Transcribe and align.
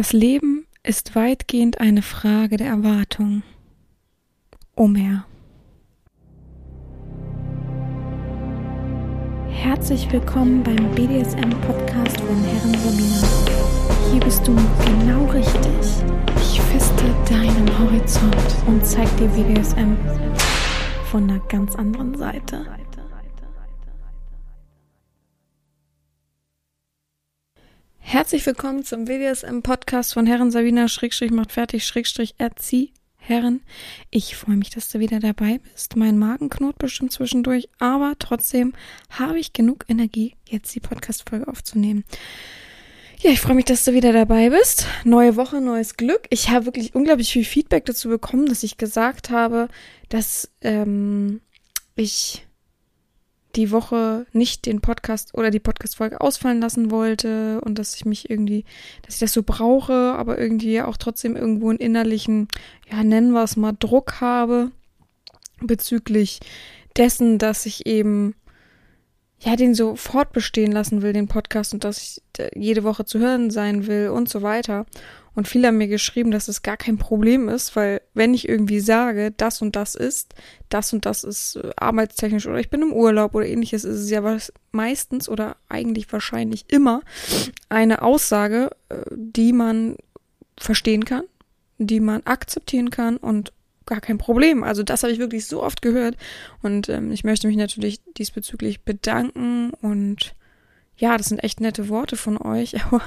Das 0.00 0.14
Leben 0.14 0.66
ist 0.82 1.14
weitgehend 1.14 1.78
eine 1.78 2.00
Frage 2.00 2.56
der 2.56 2.68
Erwartung. 2.68 3.42
Omer. 4.74 5.26
Herzlich 9.50 10.10
willkommen 10.10 10.62
beim 10.62 10.90
BDSM-Podcast 10.94 12.18
von 12.18 12.42
Herren 12.44 12.74
Sabina. 12.78 13.28
Hier 14.10 14.20
bist 14.20 14.48
du 14.48 14.56
genau 14.86 15.26
richtig. 15.26 15.70
Ich 16.38 16.62
feste 16.62 17.04
deinen 17.28 17.68
Horizont 17.78 18.56
und 18.66 18.86
zeig 18.86 19.14
dir 19.18 19.28
BDSM 19.28 19.98
von 21.10 21.24
einer 21.24 21.40
ganz 21.40 21.76
anderen 21.76 22.16
Seite. 22.16 22.64
Herzlich 28.10 28.44
willkommen 28.44 28.84
zum 28.84 29.04
BDSM-Podcast 29.04 30.14
von 30.14 30.26
Herren 30.26 30.50
Sabina 30.50 30.88
Schrägstrich 30.88 31.30
macht 31.30 31.52
fertig 31.52 31.86
Schrägstrich 31.86 32.34
erzieh 32.38 32.92
Herren. 33.18 33.62
Ich 34.10 34.34
freue 34.34 34.56
mich, 34.56 34.70
dass 34.70 34.88
du 34.88 34.98
wieder 34.98 35.20
dabei 35.20 35.58
bist. 35.58 35.94
Mein 35.94 36.18
Magen 36.18 36.50
knurrt 36.50 36.76
bestimmt 36.78 37.12
zwischendurch, 37.12 37.68
aber 37.78 38.14
trotzdem 38.18 38.72
habe 39.10 39.38
ich 39.38 39.52
genug 39.52 39.84
Energie, 39.86 40.34
jetzt 40.48 40.74
die 40.74 40.80
Podcast-Folge 40.80 41.46
aufzunehmen. 41.46 42.02
Ja, 43.20 43.30
ich 43.30 43.40
freue 43.40 43.54
mich, 43.54 43.66
dass 43.66 43.84
du 43.84 43.92
wieder 43.92 44.12
dabei 44.12 44.50
bist. 44.50 44.86
Neue 45.04 45.36
Woche, 45.36 45.60
neues 45.60 45.96
Glück. 45.96 46.22
Ich 46.30 46.50
habe 46.50 46.66
wirklich 46.66 46.96
unglaublich 46.96 47.30
viel 47.32 47.44
Feedback 47.44 47.84
dazu 47.84 48.08
bekommen, 48.08 48.46
dass 48.46 48.64
ich 48.64 48.76
gesagt 48.76 49.30
habe, 49.30 49.68
dass 50.08 50.50
ähm, 50.62 51.40
ich 51.94 52.44
die 53.56 53.70
Woche 53.70 54.26
nicht 54.32 54.66
den 54.66 54.80
Podcast 54.80 55.34
oder 55.34 55.50
die 55.50 55.60
Podcast-Folge 55.60 56.20
ausfallen 56.20 56.60
lassen 56.60 56.90
wollte 56.90 57.60
und 57.62 57.78
dass 57.78 57.94
ich 57.96 58.04
mich 58.04 58.30
irgendwie, 58.30 58.64
dass 59.02 59.14
ich 59.14 59.20
das 59.20 59.32
so 59.32 59.42
brauche, 59.42 59.92
aber 59.92 60.38
irgendwie 60.38 60.80
auch 60.80 60.96
trotzdem 60.96 61.36
irgendwo 61.36 61.70
einen 61.70 61.78
innerlichen, 61.78 62.48
ja, 62.90 63.02
nennen 63.02 63.32
wir 63.32 63.42
es 63.42 63.56
mal, 63.56 63.72
Druck 63.78 64.20
habe 64.20 64.70
bezüglich 65.60 66.40
dessen, 66.96 67.38
dass 67.38 67.66
ich 67.66 67.86
eben 67.86 68.34
ja, 69.42 69.56
den 69.56 69.74
so 69.74 69.96
fortbestehen 69.96 70.70
lassen 70.70 71.00
will, 71.00 71.14
den 71.14 71.26
Podcast, 71.26 71.72
und 71.72 71.84
dass 71.84 71.98
ich 71.98 72.22
jede 72.54 72.84
Woche 72.84 73.06
zu 73.06 73.18
hören 73.18 73.50
sein 73.50 73.86
will 73.86 74.10
und 74.10 74.28
so 74.28 74.42
weiter. 74.42 74.84
Und 75.34 75.48
viele 75.48 75.68
haben 75.68 75.78
mir 75.78 75.88
geschrieben, 75.88 76.30
dass 76.30 76.48
es 76.48 76.62
gar 76.62 76.76
kein 76.76 76.98
Problem 76.98 77.48
ist, 77.48 77.76
weil 77.76 78.00
wenn 78.14 78.34
ich 78.34 78.48
irgendwie 78.48 78.80
sage, 78.80 79.32
das 79.36 79.62
und 79.62 79.76
das 79.76 79.94
ist, 79.94 80.34
das 80.68 80.92
und 80.92 81.06
das 81.06 81.24
ist 81.24 81.56
äh, 81.56 81.70
arbeitstechnisch 81.76 82.46
oder 82.46 82.58
ich 82.58 82.70
bin 82.70 82.82
im 82.82 82.92
Urlaub 82.92 83.34
oder 83.34 83.46
ähnliches, 83.46 83.84
ist 83.84 84.00
es 84.00 84.10
ja 84.10 84.22
meistens 84.72 85.28
oder 85.28 85.56
eigentlich 85.68 86.12
wahrscheinlich 86.12 86.64
immer 86.68 87.02
eine 87.68 88.02
Aussage, 88.02 88.70
äh, 88.88 88.96
die 89.12 89.52
man 89.52 89.96
verstehen 90.58 91.04
kann, 91.04 91.24
die 91.78 92.00
man 92.00 92.22
akzeptieren 92.24 92.90
kann 92.90 93.16
und 93.16 93.52
gar 93.86 94.00
kein 94.00 94.18
Problem. 94.18 94.62
Also 94.62 94.82
das 94.82 95.02
habe 95.02 95.12
ich 95.12 95.18
wirklich 95.18 95.46
so 95.46 95.62
oft 95.62 95.82
gehört 95.82 96.16
und 96.62 96.88
ähm, 96.88 97.10
ich 97.12 97.24
möchte 97.24 97.46
mich 97.46 97.56
natürlich 97.56 98.00
diesbezüglich 98.16 98.82
bedanken 98.82 99.72
und 99.80 100.34
ja, 101.00 101.16
das 101.16 101.28
sind 101.28 101.42
echt 101.42 101.60
nette 101.60 101.88
Worte 101.88 102.16
von 102.16 102.36
euch, 102.36 102.84
aber 102.84 103.00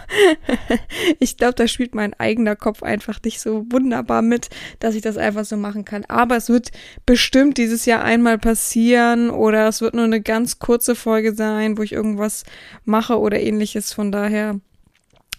ich 1.20 1.38
glaube, 1.38 1.54
da 1.54 1.68
spielt 1.68 1.94
mein 1.94 2.14
eigener 2.16 2.56
Kopf 2.56 2.82
einfach 2.82 3.20
nicht 3.24 3.40
so 3.40 3.66
wunderbar 3.70 4.24
mit, 4.24 4.50
dass 4.80 4.96
ich 4.96 5.04
das 5.04 5.16
einfach 5.16 5.46
so 5.46 5.58
machen 5.58 5.86
kann. 5.86 6.04
Aber 6.06 6.36
es 6.36 6.50
wird 6.50 6.72
bestimmt 7.06 7.58
dieses 7.60 7.86
Jahr 7.86 8.04
einmal 8.04 8.40
passieren 8.40 9.30
oder 9.30 9.68
es 9.68 9.82
wird 9.82 9.94
nur 9.94 10.06
eine 10.06 10.22
ganz 10.22 10.58
kurze 10.58 10.96
Folge 10.96 11.36
sein, 11.36 11.78
wo 11.78 11.84
ich 11.84 11.94
irgendwas 11.94 12.44
mache 12.84 13.20
oder 13.20 13.40
ähnliches. 13.40 13.94
Von 13.94 14.12
daher 14.12 14.60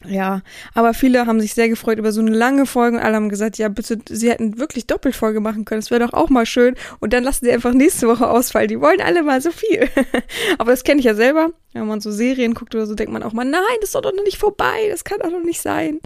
ja, 0.06 0.42
aber 0.74 0.94
viele 0.94 1.27
haben 1.27 1.41
sich 1.41 1.55
sehr 1.55 1.69
gefreut 1.69 1.98
über 1.98 2.12
so 2.12 2.20
eine 2.20 2.30
lange 2.30 2.66
Folge 2.66 2.97
und 2.97 3.02
alle 3.02 3.16
haben 3.16 3.28
gesagt, 3.28 3.58
ja, 3.58 3.69
bitte, 3.69 3.98
sie 4.08 4.30
hätten 4.30 4.58
wirklich 4.58 4.86
Doppelfolge 4.86 5.41
machen 5.41 5.64
können. 5.64 5.80
Das 5.80 5.91
wäre 5.91 6.05
doch 6.06 6.12
auch 6.12 6.30
mal 6.30 6.47
schön. 6.47 6.74
Und 7.00 7.12
dann 7.12 7.24
lassen 7.24 7.44
sie 7.44 7.52
einfach 7.52 7.72
nächste 7.72 8.06
Woche 8.08 8.28
ausfallen. 8.28 8.69
Die 8.69 8.80
wollen 8.80 9.00
alle 9.00 9.22
mal 9.22 9.41
so 9.41 9.50
viel. 9.50 9.88
aber 10.59 10.70
das 10.70 10.84
kenne 10.84 11.00
ich 11.00 11.06
ja 11.06 11.15
selber. 11.15 11.50
Wenn 11.72 11.87
man 11.87 12.00
so 12.00 12.12
Serien 12.12 12.54
guckt 12.54 12.75
oder 12.75 12.87
so, 12.87 12.94
denkt 12.94 13.12
man 13.12 13.22
auch 13.22 13.32
mal, 13.32 13.44
nein, 13.44 13.60
das 13.81 13.91
ist 13.91 13.94
doch 13.94 14.03
noch 14.03 14.25
nicht 14.25 14.38
vorbei. 14.38 14.88
Das 14.91 15.04
kann 15.04 15.19
doch 15.20 15.31
noch 15.31 15.42
nicht 15.42 15.60
sein. 15.60 16.00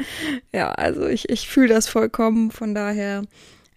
Ja, 0.53 0.73
also 0.73 1.07
ich, 1.07 1.29
ich 1.29 1.49
fühle 1.49 1.69
das 1.69 1.89
vollkommen. 1.89 2.51
Von 2.51 2.75
daher 2.75 3.23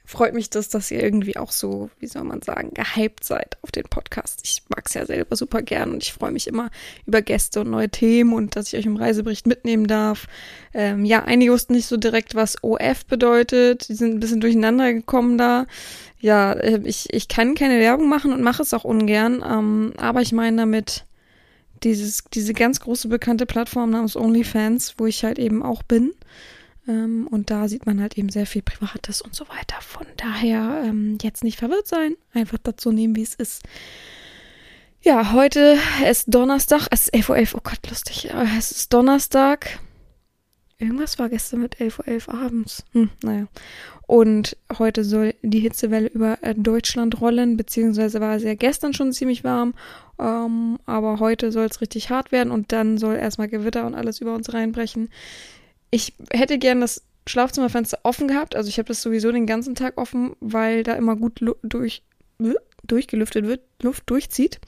freut 0.05 0.33
mich 0.33 0.49
das, 0.49 0.69
dass 0.69 0.91
ihr 0.91 1.01
irgendwie 1.01 1.37
auch 1.37 1.51
so, 1.51 1.89
wie 1.99 2.07
soll 2.07 2.23
man 2.23 2.41
sagen, 2.41 2.73
gehypt 2.73 3.23
seid 3.23 3.57
auf 3.61 3.71
den 3.71 3.85
Podcast. 3.85 4.41
Ich 4.43 4.63
mag 4.69 4.85
es 4.87 4.93
ja 4.93 5.05
selber 5.05 5.35
super 5.35 5.61
gern 5.61 5.91
und 5.91 6.03
ich 6.03 6.13
freue 6.13 6.31
mich 6.31 6.47
immer 6.47 6.69
über 7.05 7.21
Gäste 7.21 7.61
und 7.61 7.69
neue 7.69 7.89
Themen 7.89 8.33
und 8.33 8.55
dass 8.55 8.67
ich 8.67 8.79
euch 8.79 8.85
im 8.85 8.97
Reisebericht 8.97 9.47
mitnehmen 9.47 9.87
darf. 9.87 10.27
Ähm, 10.73 11.05
ja, 11.05 11.23
einige 11.23 11.51
wussten 11.51 11.73
nicht 11.73 11.87
so 11.87 11.97
direkt, 11.97 12.35
was 12.35 12.63
OF 12.63 13.05
bedeutet. 13.05 13.89
Die 13.89 13.95
sind 13.95 14.15
ein 14.15 14.19
bisschen 14.19 14.41
durcheinander 14.41 14.93
gekommen 14.93 15.37
da. 15.37 15.65
Ja, 16.19 16.53
äh, 16.53 16.81
ich, 16.83 17.13
ich 17.13 17.27
kann 17.27 17.55
keine 17.55 17.79
Werbung 17.79 18.09
machen 18.09 18.33
und 18.33 18.41
mache 18.41 18.63
es 18.63 18.73
auch 18.73 18.83
ungern, 18.83 19.43
ähm, 19.47 19.93
aber 19.97 20.21
ich 20.21 20.31
meine 20.31 20.57
damit 20.57 21.05
dieses, 21.83 22.23
diese 22.33 22.53
ganz 22.53 22.79
große 22.79 23.07
bekannte 23.07 23.45
Plattform 23.45 23.91
namens 23.91 24.15
OnlyFans, 24.15 24.95
wo 24.97 25.07
ich 25.07 25.23
halt 25.23 25.39
eben 25.39 25.63
auch 25.63 25.83
bin. 25.83 26.13
Ähm, 26.87 27.27
und 27.29 27.49
da 27.49 27.67
sieht 27.67 27.85
man 27.85 28.01
halt 28.01 28.17
eben 28.17 28.29
sehr 28.29 28.45
viel 28.45 28.61
Privates 28.61 29.21
und 29.21 29.35
so 29.35 29.47
weiter. 29.49 29.81
Von 29.81 30.07
daher 30.17 30.83
ähm, 30.85 31.17
jetzt 31.21 31.43
nicht 31.43 31.59
verwirrt 31.59 31.87
sein, 31.87 32.15
einfach 32.33 32.57
dazu 32.61 32.91
nehmen, 32.91 33.15
wie 33.15 33.23
es 33.23 33.35
ist. 33.35 33.63
Ja, 35.01 35.33
heute 35.33 35.77
ist 36.09 36.25
Donnerstag, 36.27 36.87
es 36.91 37.07
ist 37.07 37.13
11.11 37.13 37.53
Uhr, 37.53 37.59
oh 37.59 37.61
Gott, 37.63 37.89
lustig. 37.89 38.29
Es 38.57 38.71
ist 38.71 38.93
Donnerstag. 38.93 39.79
Irgendwas 40.77 41.19
war 41.19 41.29
gestern 41.29 41.61
mit 41.61 41.77
11.11 41.77 42.27
Uhr 42.27 42.33
abends. 42.41 42.83
Hm, 42.93 43.09
naja. 43.23 43.47
Und 44.07 44.57
heute 44.77 45.03
soll 45.03 45.35
die 45.41 45.59
Hitzewelle 45.59 46.07
über 46.07 46.37
äh, 46.41 46.53
Deutschland 46.55 47.21
rollen, 47.21 47.55
beziehungsweise 47.55 48.19
war 48.19 48.35
es 48.35 48.43
ja 48.43 48.55
gestern 48.55 48.93
schon 48.93 49.13
ziemlich 49.13 49.43
warm. 49.43 49.73
Ähm, 50.19 50.79
aber 50.85 51.19
heute 51.19 51.51
soll 51.51 51.65
es 51.65 51.81
richtig 51.81 52.09
hart 52.09 52.31
werden 52.31 52.51
und 52.51 52.71
dann 52.71 52.97
soll 52.97 53.15
erstmal 53.15 53.47
Gewitter 53.47 53.85
und 53.85 53.95
alles 53.95 54.21
über 54.21 54.33
uns 54.33 54.53
reinbrechen. 54.53 55.09
Ich 55.91 56.13
hätte 56.31 56.57
gern 56.57 56.81
das 56.81 57.03
Schlafzimmerfenster 57.27 57.99
offen 58.03 58.27
gehabt. 58.27 58.55
Also 58.55 58.69
ich 58.69 58.79
habe 58.79 58.87
das 58.87 59.01
sowieso 59.01 59.31
den 59.31 59.45
ganzen 59.45 59.75
Tag 59.75 59.97
offen, 59.97 60.35
weil 60.39 60.83
da 60.83 60.93
immer 60.93 61.15
gut 61.15 61.39
durch, 61.61 62.03
durchgelüftet 62.83 63.45
wird, 63.45 63.61
Luft 63.81 64.09
durchzieht. 64.09 64.59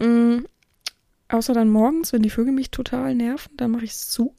Mhm. 0.00 0.46
Außer 1.28 1.54
dann 1.54 1.70
morgens, 1.70 2.12
wenn 2.12 2.22
die 2.22 2.30
Vögel 2.30 2.52
mich 2.52 2.70
total 2.70 3.14
nerven, 3.14 3.56
dann 3.56 3.70
mache 3.70 3.84
ich 3.84 3.92
es 3.92 4.10
zu. 4.10 4.34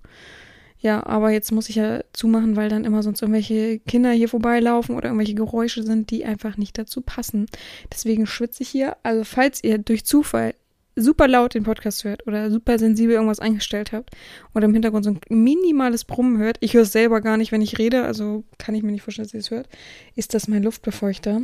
Ja, 0.78 1.06
aber 1.06 1.32
jetzt 1.32 1.52
muss 1.52 1.70
ich 1.70 1.76
ja 1.76 2.02
zumachen, 2.12 2.58
weil 2.58 2.68
dann 2.68 2.84
immer 2.84 3.02
sonst 3.04 3.22
irgendwelche 3.22 3.80
Kinder 3.80 4.12
hier 4.12 4.28
vorbeilaufen 4.28 4.96
oder 4.96 5.08
irgendwelche 5.08 5.34
Geräusche 5.34 5.82
sind, 5.84 6.12
die 6.12 6.26
einfach 6.26 6.58
nicht 6.58 6.78
dazu 6.78 7.00
passen. 7.00 7.46
Deswegen 7.92 8.28
schwitze 8.28 8.64
ich 8.64 8.70
hier. 8.70 8.98
Also 9.02 9.24
falls 9.24 9.64
ihr 9.64 9.78
durch 9.78 10.04
Zufall 10.04 10.56
super 10.96 11.28
laut 11.28 11.54
den 11.54 11.64
Podcast 11.64 12.04
hört 12.04 12.28
oder 12.28 12.52
super 12.52 12.78
sensibel 12.78 13.16
irgendwas 13.16 13.40
eingestellt 13.40 13.92
habt 13.92 14.12
oder 14.54 14.66
im 14.66 14.74
Hintergrund 14.74 15.06
so 15.06 15.12
ein 15.12 15.20
minimales 15.30 16.06
Brummen 16.06 16.38
hört, 16.38 16.58
ich 16.60 16.74
höre 16.74 16.84
es 16.84 16.92
selber 16.92 17.22
gar 17.22 17.38
nicht, 17.38 17.52
wenn 17.52 17.62
ich 17.62 17.80
rede, 17.80 18.04
also 18.04 18.44
kann 18.58 18.76
ich 18.76 18.84
mir 18.84 18.92
nicht 18.92 19.02
vorstellen, 19.02 19.28
dass 19.28 19.34
ihr 19.34 19.40
es 19.40 19.52
hört, 19.52 19.70
ist 20.16 20.34
das 20.34 20.48
mein 20.48 20.64
Luftbefeuchter, 20.64 21.42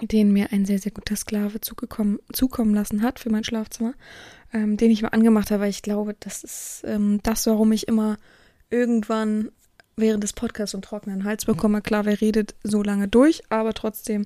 den 0.00 0.32
mir 0.32 0.52
ein 0.52 0.64
sehr, 0.64 0.78
sehr 0.78 0.92
guter 0.92 1.16
Sklave 1.16 1.60
zugekommen, 1.60 2.18
zukommen 2.32 2.74
lassen 2.74 3.02
hat 3.02 3.18
für 3.18 3.30
mein 3.30 3.44
Schlafzimmer, 3.44 3.94
ähm, 4.52 4.76
den 4.76 4.90
ich 4.90 5.02
mal 5.02 5.08
angemacht 5.08 5.50
habe, 5.50 5.64
weil 5.64 5.70
ich 5.70 5.82
glaube, 5.82 6.16
das 6.18 6.44
ist 6.44 6.82
ähm, 6.86 7.20
das, 7.22 7.46
warum 7.46 7.72
ich 7.72 7.88
immer 7.88 8.16
irgendwann 8.70 9.50
während 9.96 10.22
des 10.24 10.32
Podcasts 10.32 10.74
einen 10.74 10.82
trockenen 10.82 11.24
Hals 11.24 11.44
bekomme. 11.44 11.82
Klar, 11.82 12.06
wer 12.06 12.20
redet 12.20 12.54
so 12.62 12.82
lange 12.82 13.08
durch, 13.08 13.42
aber 13.50 13.74
trotzdem 13.74 14.24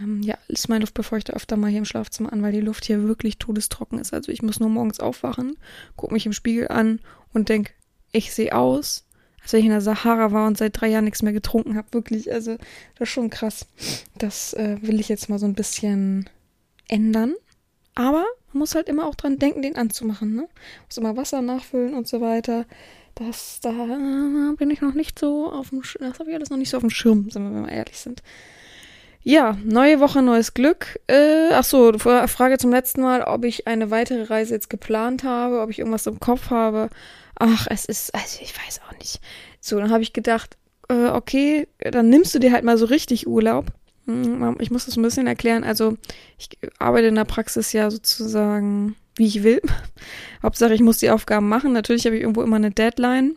ähm, 0.00 0.22
ja, 0.22 0.36
ist 0.48 0.68
mein 0.68 0.80
Luftbefeuchter 0.80 1.34
öfter 1.34 1.56
mal 1.56 1.70
hier 1.70 1.78
im 1.78 1.84
Schlafzimmer 1.84 2.32
an, 2.32 2.42
weil 2.42 2.52
die 2.52 2.60
Luft 2.60 2.84
hier 2.84 3.02
wirklich 3.02 3.38
todestrocken 3.38 3.98
ist. 3.98 4.14
Also 4.14 4.32
ich 4.32 4.42
muss 4.42 4.60
nur 4.60 4.68
morgens 4.68 5.00
aufwachen, 5.00 5.56
gucke 5.96 6.12
mich 6.12 6.26
im 6.26 6.32
Spiegel 6.32 6.68
an 6.68 7.00
und 7.32 7.48
denke, 7.48 7.72
ich 8.12 8.32
sehe 8.32 8.54
aus, 8.54 9.04
als 9.42 9.52
wenn 9.52 9.60
ich 9.60 9.66
in 9.66 9.72
der 9.72 9.80
Sahara 9.80 10.32
war 10.32 10.46
und 10.46 10.58
seit 10.58 10.80
drei 10.80 10.88
Jahren 10.88 11.04
nichts 11.04 11.22
mehr 11.22 11.32
getrunken 11.32 11.76
habe. 11.76 11.88
Wirklich, 11.92 12.32
also 12.32 12.56
das 12.96 13.08
ist 13.08 13.10
schon 13.10 13.30
krass. 13.30 13.66
Das 14.16 14.54
äh, 14.54 14.78
will 14.82 15.00
ich 15.00 15.08
jetzt 15.08 15.28
mal 15.28 15.38
so 15.38 15.46
ein 15.46 15.54
bisschen 15.54 16.28
ändern. 16.88 17.34
Aber 17.94 18.24
man 18.52 18.60
muss 18.60 18.74
halt 18.74 18.88
immer 18.88 19.06
auch 19.06 19.14
dran 19.14 19.38
denken, 19.38 19.62
den 19.62 19.76
anzumachen. 19.76 20.34
Ne? 20.34 20.48
Muss 20.86 20.96
immer 20.96 21.16
Wasser 21.16 21.42
nachfüllen 21.42 21.94
und 21.94 22.06
so 22.06 22.20
weiter. 22.20 22.66
Das, 23.14 23.60
da 23.60 23.72
bin 24.56 24.70
ich 24.70 24.80
noch 24.80 24.94
nicht 24.94 25.18
so 25.18 25.52
auf 25.52 25.68
dem, 25.70 25.82
Sch 25.82 25.98
das 26.00 26.18
habe 26.18 26.30
ich 26.30 26.36
alles 26.36 26.48
noch 26.48 26.56
nicht 26.56 26.70
so 26.70 26.78
auf 26.78 26.82
dem 26.82 26.90
Schirm, 26.90 27.28
wenn 27.34 27.52
wir 27.52 27.60
mal 27.62 27.68
ehrlich 27.68 27.98
sind. 27.98 28.22
Ja, 29.24 29.56
neue 29.64 30.00
Woche, 30.00 30.20
neues 30.20 30.52
Glück. 30.52 30.98
Äh, 31.06 31.50
ach 31.52 31.64
so, 31.64 31.92
Frage 31.98 32.58
zum 32.58 32.70
letzten 32.70 33.02
Mal, 33.02 33.22
ob 33.22 33.44
ich 33.44 33.68
eine 33.68 33.90
weitere 33.90 34.24
Reise 34.24 34.54
jetzt 34.54 34.68
geplant 34.68 35.22
habe, 35.22 35.60
ob 35.60 35.70
ich 35.70 35.78
irgendwas 35.78 36.06
im 36.06 36.18
Kopf 36.18 36.50
habe. 36.50 36.90
Ach, 37.38 37.66
es 37.70 37.84
ist, 37.84 38.14
also 38.14 38.40
ich 38.42 38.52
weiß 38.56 38.80
auch 38.86 38.98
nicht. 38.98 39.20
So, 39.60 39.78
dann 39.78 39.90
habe 39.90 40.02
ich 40.02 40.12
gedacht, 40.12 40.56
äh, 40.88 41.06
okay, 41.06 41.68
dann 41.78 42.08
nimmst 42.08 42.34
du 42.34 42.40
dir 42.40 42.52
halt 42.52 42.64
mal 42.64 42.76
so 42.76 42.86
richtig 42.86 43.28
Urlaub. 43.28 43.66
Hm, 44.06 44.56
ich 44.58 44.72
muss 44.72 44.86
das 44.86 44.96
ein 44.96 45.02
bisschen 45.02 45.28
erklären. 45.28 45.62
Also, 45.62 45.96
ich 46.36 46.48
arbeite 46.80 47.06
in 47.06 47.14
der 47.14 47.24
Praxis 47.24 47.72
ja 47.72 47.92
sozusagen, 47.92 48.96
wie 49.14 49.26
ich 49.26 49.44
will. 49.44 49.62
Hauptsache, 50.42 50.74
ich 50.74 50.82
muss 50.82 50.98
die 50.98 51.10
Aufgaben 51.10 51.48
machen. 51.48 51.72
Natürlich 51.72 52.06
habe 52.06 52.16
ich 52.16 52.22
irgendwo 52.22 52.42
immer 52.42 52.56
eine 52.56 52.72
Deadline. 52.72 53.36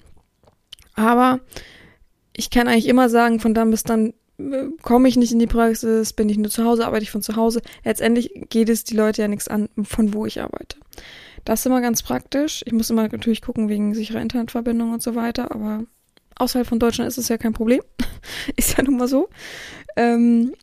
Aber 0.95 1.39
ich 2.35 2.49
kann 2.49 2.67
eigentlich 2.67 2.88
immer 2.88 3.09
sagen, 3.09 3.39
von 3.39 3.53
dann 3.53 3.69
bis 3.69 3.83
dann 3.83 4.13
komme 4.81 5.07
ich 5.07 5.15
nicht 5.15 5.31
in 5.31 5.39
die 5.39 5.47
Praxis, 5.47 6.13
bin 6.13 6.29
ich 6.29 6.37
nur 6.37 6.49
zu 6.49 6.63
Hause, 6.65 6.85
arbeite 6.85 7.03
ich 7.03 7.11
von 7.11 7.21
zu 7.21 7.35
Hause. 7.35 7.61
Letztendlich 7.83 8.31
geht 8.49 8.69
es 8.69 8.83
die 8.83 8.95
Leute 8.95 9.21
ja 9.21 9.27
nichts 9.27 9.47
an, 9.47 9.69
von 9.83 10.13
wo 10.13 10.25
ich 10.25 10.41
arbeite. 10.41 10.77
Das 11.45 11.59
ist 11.59 11.65
immer 11.65 11.81
ganz 11.81 12.03
praktisch. 12.03 12.63
Ich 12.65 12.73
muss 12.73 12.89
immer 12.89 13.07
natürlich 13.07 13.41
gucken 13.41 13.69
wegen 13.69 13.93
sicherer 13.93 14.21
Internetverbindung 14.21 14.91
und 14.93 15.03
so 15.03 15.15
weiter, 15.15 15.51
aber 15.51 15.83
außerhalb 16.35 16.67
von 16.67 16.79
Deutschland 16.79 17.07
ist 17.07 17.17
es 17.17 17.29
ja 17.29 17.37
kein 17.37 17.53
Problem. 17.53 17.81
ist 18.55 18.77
ja 18.77 18.83
nun 18.83 18.97
mal 18.97 19.07
so. 19.07 19.29
Ähm, 19.95 20.53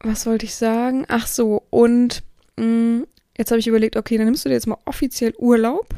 was 0.00 0.26
wollte 0.26 0.46
ich 0.46 0.54
sagen? 0.54 1.04
Ach 1.08 1.26
so, 1.26 1.62
und 1.70 2.22
mh, 2.56 2.64
mm, 2.64 3.06
jetzt 3.36 3.50
habe 3.50 3.58
ich 3.58 3.66
überlegt, 3.66 3.96
okay, 3.96 4.16
dann 4.16 4.26
nimmst 4.26 4.44
du 4.44 4.48
dir 4.48 4.54
jetzt 4.54 4.66
mal 4.66 4.78
offiziell 4.84 5.34
Urlaub. 5.36 5.88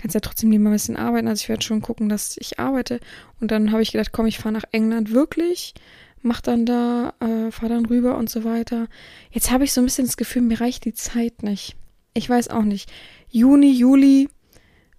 Kannst 0.00 0.14
ja 0.14 0.20
trotzdem 0.20 0.48
mal 0.48 0.70
ein 0.70 0.72
bisschen 0.72 0.96
arbeiten. 0.96 1.28
Also 1.28 1.42
ich 1.42 1.48
werde 1.50 1.62
schon 1.62 1.82
gucken, 1.82 2.08
dass 2.08 2.38
ich 2.38 2.58
arbeite. 2.58 3.00
Und 3.38 3.50
dann 3.50 3.70
habe 3.70 3.82
ich 3.82 3.92
gedacht, 3.92 4.12
komm, 4.12 4.24
ich 4.24 4.38
fahre 4.38 4.54
nach 4.54 4.64
England 4.72 5.12
wirklich. 5.12 5.74
Mach 6.22 6.40
dann 6.40 6.64
da, 6.64 7.12
äh, 7.20 7.50
fahr 7.50 7.68
dann 7.68 7.84
rüber 7.84 8.16
und 8.16 8.30
so 8.30 8.42
weiter. 8.42 8.88
Jetzt 9.30 9.50
habe 9.50 9.64
ich 9.64 9.74
so 9.74 9.82
ein 9.82 9.84
bisschen 9.84 10.06
das 10.06 10.16
Gefühl, 10.16 10.40
mir 10.40 10.58
reicht 10.58 10.86
die 10.86 10.94
Zeit 10.94 11.42
nicht. 11.42 11.76
Ich 12.14 12.30
weiß 12.30 12.48
auch 12.48 12.62
nicht. 12.62 12.90
Juni, 13.28 13.72
Juli, 13.72 14.30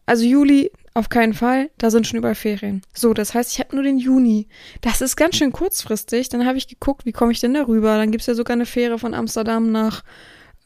also 0.06 0.24
Juli 0.24 0.72
auf 0.94 1.10
keinen 1.10 1.34
Fall, 1.34 1.72
da 1.80 1.90
sind 1.90 2.06
schon 2.06 2.20
überall 2.20 2.36
Ferien. 2.36 2.84
So, 2.94 3.16
das 3.16 3.34
heißt, 3.34 3.52
ich 3.54 3.60
habe 3.60 3.76
nur 3.76 3.84
den 3.84 3.98
Juni. 3.98 4.48
Das 4.82 5.02
ist 5.02 5.16
ganz 5.16 5.36
schön 5.36 5.52
kurzfristig. 5.52 6.30
Dann 6.30 6.46
habe 6.46 6.60
ich 6.60 6.68
geguckt, 6.68 7.08
wie 7.08 7.12
komme 7.12 7.32
ich 7.32 7.40
denn 7.40 7.56
da 7.56 7.64
rüber? 7.64 7.98
Dann 7.98 8.12
gibt's 8.12 8.28
ja 8.28 8.36
sogar 8.36 8.54
eine 8.54 8.68
Fähre 8.68 9.00
von 9.00 9.16
Amsterdam 9.16 9.72
nach 9.72 10.04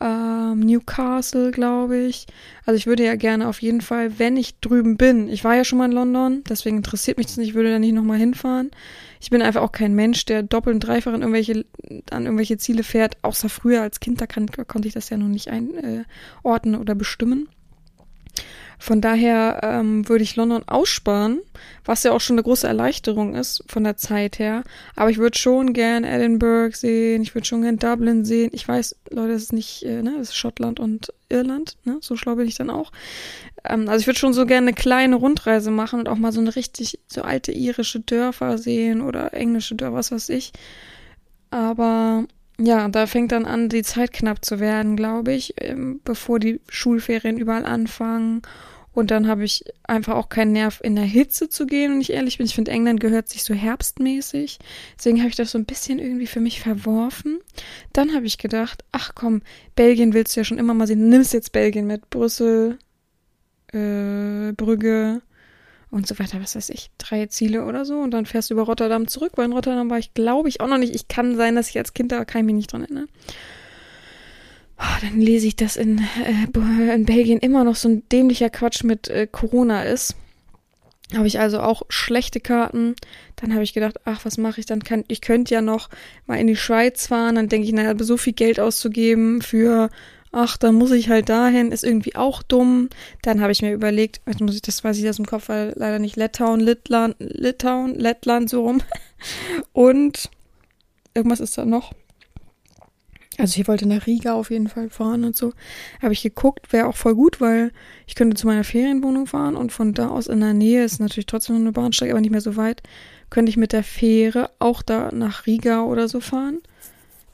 ähm, 0.06 0.60
Newcastle, 0.60 1.50
glaube 1.50 1.98
ich. 1.98 2.28
Also 2.66 2.78
ich 2.78 2.86
würde 2.86 3.04
ja 3.04 3.16
gerne 3.16 3.48
auf 3.48 3.62
jeden 3.62 3.82
Fall, 3.82 4.20
wenn 4.20 4.38
ich 4.38 4.60
drüben 4.60 4.98
bin, 4.98 5.28
ich 5.28 5.44
war 5.44 5.56
ja 5.56 5.64
schon 5.64 5.80
mal 5.80 5.86
in 5.86 5.92
London, 5.92 6.44
deswegen 6.48 6.78
interessiert 6.78 7.18
mich 7.18 7.26
das 7.28 7.38
nicht, 7.38 7.50
ich 7.50 7.56
würde 7.56 7.72
da 7.72 7.80
nicht 7.80 7.94
nochmal 7.94 8.20
hinfahren. 8.20 8.70
Ich 9.20 9.32
bin 9.32 9.42
einfach 9.42 9.64
auch 9.64 9.72
kein 9.72 9.96
Mensch, 9.96 10.26
der 10.26 10.44
doppelt 10.44 10.76
und 10.76 10.80
dreifach 10.82 11.14
in 11.14 11.22
irgendwelche, 11.22 11.66
an 12.12 12.26
irgendwelche 12.26 12.58
Ziele 12.58 12.84
fährt, 12.84 13.18
außer 13.24 13.50
früher 13.50 13.82
als 13.82 14.00
Kind, 14.00 14.22
da 14.22 14.28
kann, 14.28 14.48
konnte 14.68 14.88
ich 14.88 14.94
das 14.94 15.10
ja 15.10 15.18
noch 15.18 15.28
nicht 15.28 15.50
einordnen 15.50 16.76
äh, 16.76 16.78
oder 16.78 16.94
bestimmen. 16.94 17.50
Von 18.78 19.02
daher 19.02 19.62
ähm, 19.64 20.08
würde 20.10 20.24
ich 20.24 20.36
London 20.36 20.64
aussparen, 20.68 21.40
was 21.86 22.04
ja 22.04 22.12
auch 22.12 22.22
schon 22.22 22.36
eine 22.36 22.44
große 22.44 22.68
Erleichterung 22.68 23.34
ist 23.34 23.64
von 23.68 23.84
der 23.84 23.98
Zeit 23.98 24.38
her. 24.38 24.64
Aber 24.96 25.10
ich 25.10 25.18
würde 25.18 25.38
schon 25.38 25.74
gern 25.74 26.04
Edinburgh 26.04 26.76
sehen, 26.76 27.22
ich 27.22 27.34
würde 27.34 27.48
schon 27.48 27.62
gern 27.62 27.78
Dublin 27.78 28.26
sehen. 28.26 28.52
Ich 28.54 28.68
weiß, 28.68 28.96
Leute, 29.12 29.34
das 29.34 29.44
ist 29.44 29.54
nicht, 29.54 29.84
äh, 29.84 30.02
ne, 30.02 30.16
das 30.18 30.30
ist 30.30 30.36
Schottland 30.36 30.80
und 30.80 31.14
Irland, 31.30 31.78
ne? 31.86 31.98
So 32.02 32.16
schlau 32.16 32.36
bin 32.36 32.48
ich 32.48 32.56
dann 32.56 32.70
auch. 32.70 32.92
Ähm, 33.64 33.88
also 33.90 34.02
ich 34.02 34.08
würde 34.08 34.20
schon 34.20 34.34
so 34.34 34.46
gerne 34.46 34.68
eine 34.68 34.76
kleine 34.76 35.16
Rundreise 35.16 35.72
machen 35.72 36.00
und 36.00 36.10
auch 36.10 36.18
mal 36.18 36.32
so 36.32 36.42
eine 36.42 36.56
richtig, 36.56 37.00
so 37.08 37.22
alte 37.22 37.52
irische 37.52 38.02
Dörfer 38.02 38.58
sehen 38.58 39.02
oder 39.02 39.34
englische 39.34 39.76
Dörfer, 39.76 39.96
was 39.96 40.12
weiß 40.12 40.30
ich. 40.30 40.52
Aber 41.50 42.26
ja, 42.58 42.88
da 42.88 43.08
fängt 43.08 43.32
dann 43.32 43.46
an, 43.46 43.70
die 43.70 43.84
Zeit 43.84 44.14
knapp 44.14 44.44
zu 44.46 44.60
werden, 44.60 44.96
glaube 44.96 45.34
ich, 45.34 45.56
ähm, 45.62 46.00
bevor 46.04 46.40
die 46.40 46.62
Schulferien 46.70 47.38
überall 47.38 47.66
anfangen. 47.66 48.42
Und 48.94 49.12
dann 49.12 49.28
habe 49.28 49.44
ich 49.44 49.66
einfach 49.84 50.16
auch 50.16 50.30
keinen 50.30 50.54
Nerv, 50.54 50.80
in 50.82 50.96
der 50.96 51.04
Hitze 51.04 51.50
zu 51.50 51.66
gehen, 51.66 51.92
wenn 51.92 52.02
ich 52.02 52.14
ehrlich 52.14 52.38
bin. 52.38 52.46
Ich 52.46 52.56
finde, 52.56 52.72
England 52.72 53.02
gehört 53.02 53.28
sich 53.28 53.44
so 53.44 53.54
herbstmäßig. 53.54 54.58
Deswegen 54.98 55.20
habe 55.20 55.28
ich 55.28 55.36
das 55.36 55.52
so 55.52 55.58
ein 55.58 55.66
bisschen 55.66 56.00
irgendwie 56.00 56.28
für 56.28 56.40
mich 56.40 56.62
verworfen. 56.62 57.40
Dann 57.92 58.14
habe 58.16 58.26
ich 58.26 58.38
gedacht, 58.38 58.86
ach 58.94 59.12
komm, 59.14 59.42
Belgien 59.76 60.14
willst 60.14 60.36
du 60.36 60.40
ja 60.40 60.46
schon 60.46 60.58
immer 60.58 60.74
mal 60.74 60.88
sehen. 60.88 61.10
Nimmst 61.10 61.34
jetzt 61.34 61.52
Belgien 61.52 61.88
mit. 61.88 62.10
Brüssel, 62.10 62.80
äh, 63.74 64.54
Brügge, 64.54 65.22
und 65.92 66.08
so 66.08 66.18
weiter, 66.20 66.42
was 66.42 66.56
weiß 66.56 66.70
ich, 66.70 66.90
drei 66.98 67.26
Ziele 67.28 67.66
oder 67.66 67.86
so 67.86 68.00
und 68.00 68.12
dann 68.12 68.26
fährst 68.26 68.50
du 68.50 68.54
über 68.54 68.64
Rotterdam 68.64 69.08
zurück, 69.08 69.34
weil 69.36 69.46
in 69.46 69.54
Rotterdam 69.54 69.90
war 69.90 70.00
ich, 70.00 70.14
glaube 70.14 70.50
ich, 70.50 70.62
auch 70.62 70.68
noch 70.68 70.78
nicht. 70.78 70.94
Ich 70.96 71.08
kann 71.08 71.36
sein, 71.36 71.56
dass 71.56 71.70
ich 71.70 71.78
als 71.78 71.94
Kind 71.94 72.12
da 72.12 72.26
kann 72.26 72.42
ich 72.42 72.46
mich 72.46 72.56
nicht 72.56 72.74
dran 72.74 72.84
erinnern. 72.84 73.08
Oh, 74.78 75.00
dann 75.02 75.22
lese 75.22 75.48
ich, 75.48 75.56
dass 75.56 75.78
in, 75.78 76.00
äh, 76.00 76.94
in 76.94 77.06
Belgien 77.06 77.40
immer 77.40 77.64
noch 77.64 77.78
so 77.78 77.88
ein 77.88 78.04
dämlicher 78.10 78.50
Quatsch 78.50 78.84
mit 78.84 79.08
äh, 79.08 79.26
Corona 79.26 79.84
ist. 79.84 80.16
Habe 81.14 81.28
ich 81.28 81.40
also 81.40 81.60
auch 81.60 81.84
schlechte 81.88 82.40
Karten. 82.40 82.96
Dann 83.36 83.54
habe 83.54 83.64
ich 83.64 83.74
gedacht, 83.74 84.02
ach, 84.06 84.26
was 84.26 84.38
mache 84.38 84.60
ich 84.60 84.66
dann? 84.66 84.84
Kann, 84.84 85.06
ich 85.08 85.22
könnte 85.22 85.54
ja 85.54 85.62
noch 85.62 85.90
mal 86.26 86.40
in 86.40 86.48
die 86.48 86.56
Schweiz 86.56 87.08
fahren. 87.08 87.36
Dann 87.36 87.48
denke 87.48 87.68
ich, 87.68 87.74
naja, 87.74 87.94
so 87.98 88.18
viel 88.18 88.34
Geld 88.34 88.60
auszugeben 88.60 89.42
für 89.42 89.90
ach, 90.36 90.58
dann 90.58 90.76
muss 90.76 90.92
ich 90.92 91.10
halt 91.10 91.30
dahin, 91.30 91.72
ist 91.72 91.86
irgendwie 91.86 92.16
auch 92.16 92.44
dumm. 92.44 92.90
Dann 93.22 93.42
habe 93.42 93.54
ich 93.54 93.62
mir 93.62 93.74
überlegt, 93.74 94.20
jetzt 94.28 94.42
muss 94.42 94.56
ich, 94.56 94.62
das 94.62 94.84
weiß 94.84 94.98
ich 94.98 95.10
aus 95.10 95.16
dem 95.16 95.26
Kopf, 95.26 95.48
weil 95.48 95.74
leider 95.78 95.98
nicht 95.98 96.18
Litauen, 96.18 96.60
Litauen, 96.60 97.16
Litauen, 97.20 97.96
Lettland 97.96 98.50
so 98.50 98.64
rum. 98.64 98.82
Und 99.74 100.30
irgendwas 101.14 101.40
ist 101.40 101.58
da 101.58 101.64
noch. 101.64 101.94
Also 103.38 103.60
ich 103.60 103.68
wollte 103.68 103.88
nach 103.88 104.08
Riga 104.08 104.34
auf 104.34 104.50
jeden 104.50 104.70
Fall 104.70 104.90
fahren 104.90 105.26
und 105.26 105.36
so. 105.36 105.52
Habe 106.02 106.14
ich 106.14 106.24
geguckt, 106.24 106.72
wäre 106.72 106.88
auch 106.88 106.96
voll 106.96 107.16
gut, 107.16 107.42
weil 107.42 107.74
ich 108.08 108.16
könnte 108.16 108.38
zu 108.38 108.48
meiner 108.48 108.64
Ferienwohnung 108.64 109.28
fahren 109.28 109.58
und 109.58 109.74
von 109.74 109.94
da 109.94 110.08
aus 110.08 110.28
in 110.28 110.40
der 110.40 110.54
Nähe 110.54 110.86
ist 110.86 111.02
natürlich 111.02 111.26
trotzdem 111.26 111.56
noch 111.56 111.62
eine 111.62 111.72
Bahnsteig, 111.74 112.12
aber 112.12 112.22
nicht 112.22 112.32
mehr 112.32 112.40
so 112.40 112.56
weit. 112.56 112.82
Könnte 113.30 113.50
ich 113.50 113.58
mit 113.58 113.74
der 113.74 113.84
Fähre 113.84 114.52
auch 114.60 114.82
da 114.82 115.12
nach 115.12 115.48
Riga 115.48 115.84
oder 115.84 116.08
so 116.08 116.22
fahren. 116.22 116.60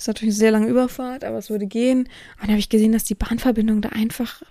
Ist 0.01 0.07
natürlich 0.07 0.33
eine 0.33 0.39
sehr 0.39 0.51
lange 0.51 0.68
Überfahrt, 0.68 1.24
aber 1.24 1.38
es 1.38 1.51
würde 1.51 1.68
gehen. 1.68 2.00
Und 2.00 2.42
dann 2.42 2.50
habe 2.50 2.59
ich 2.59 2.69
gesehen, 2.69 2.92
dass 2.92 3.03
die 3.03 3.13
Bahnverbindung 3.13 3.83
da 3.83 3.89
einfach 3.89 4.42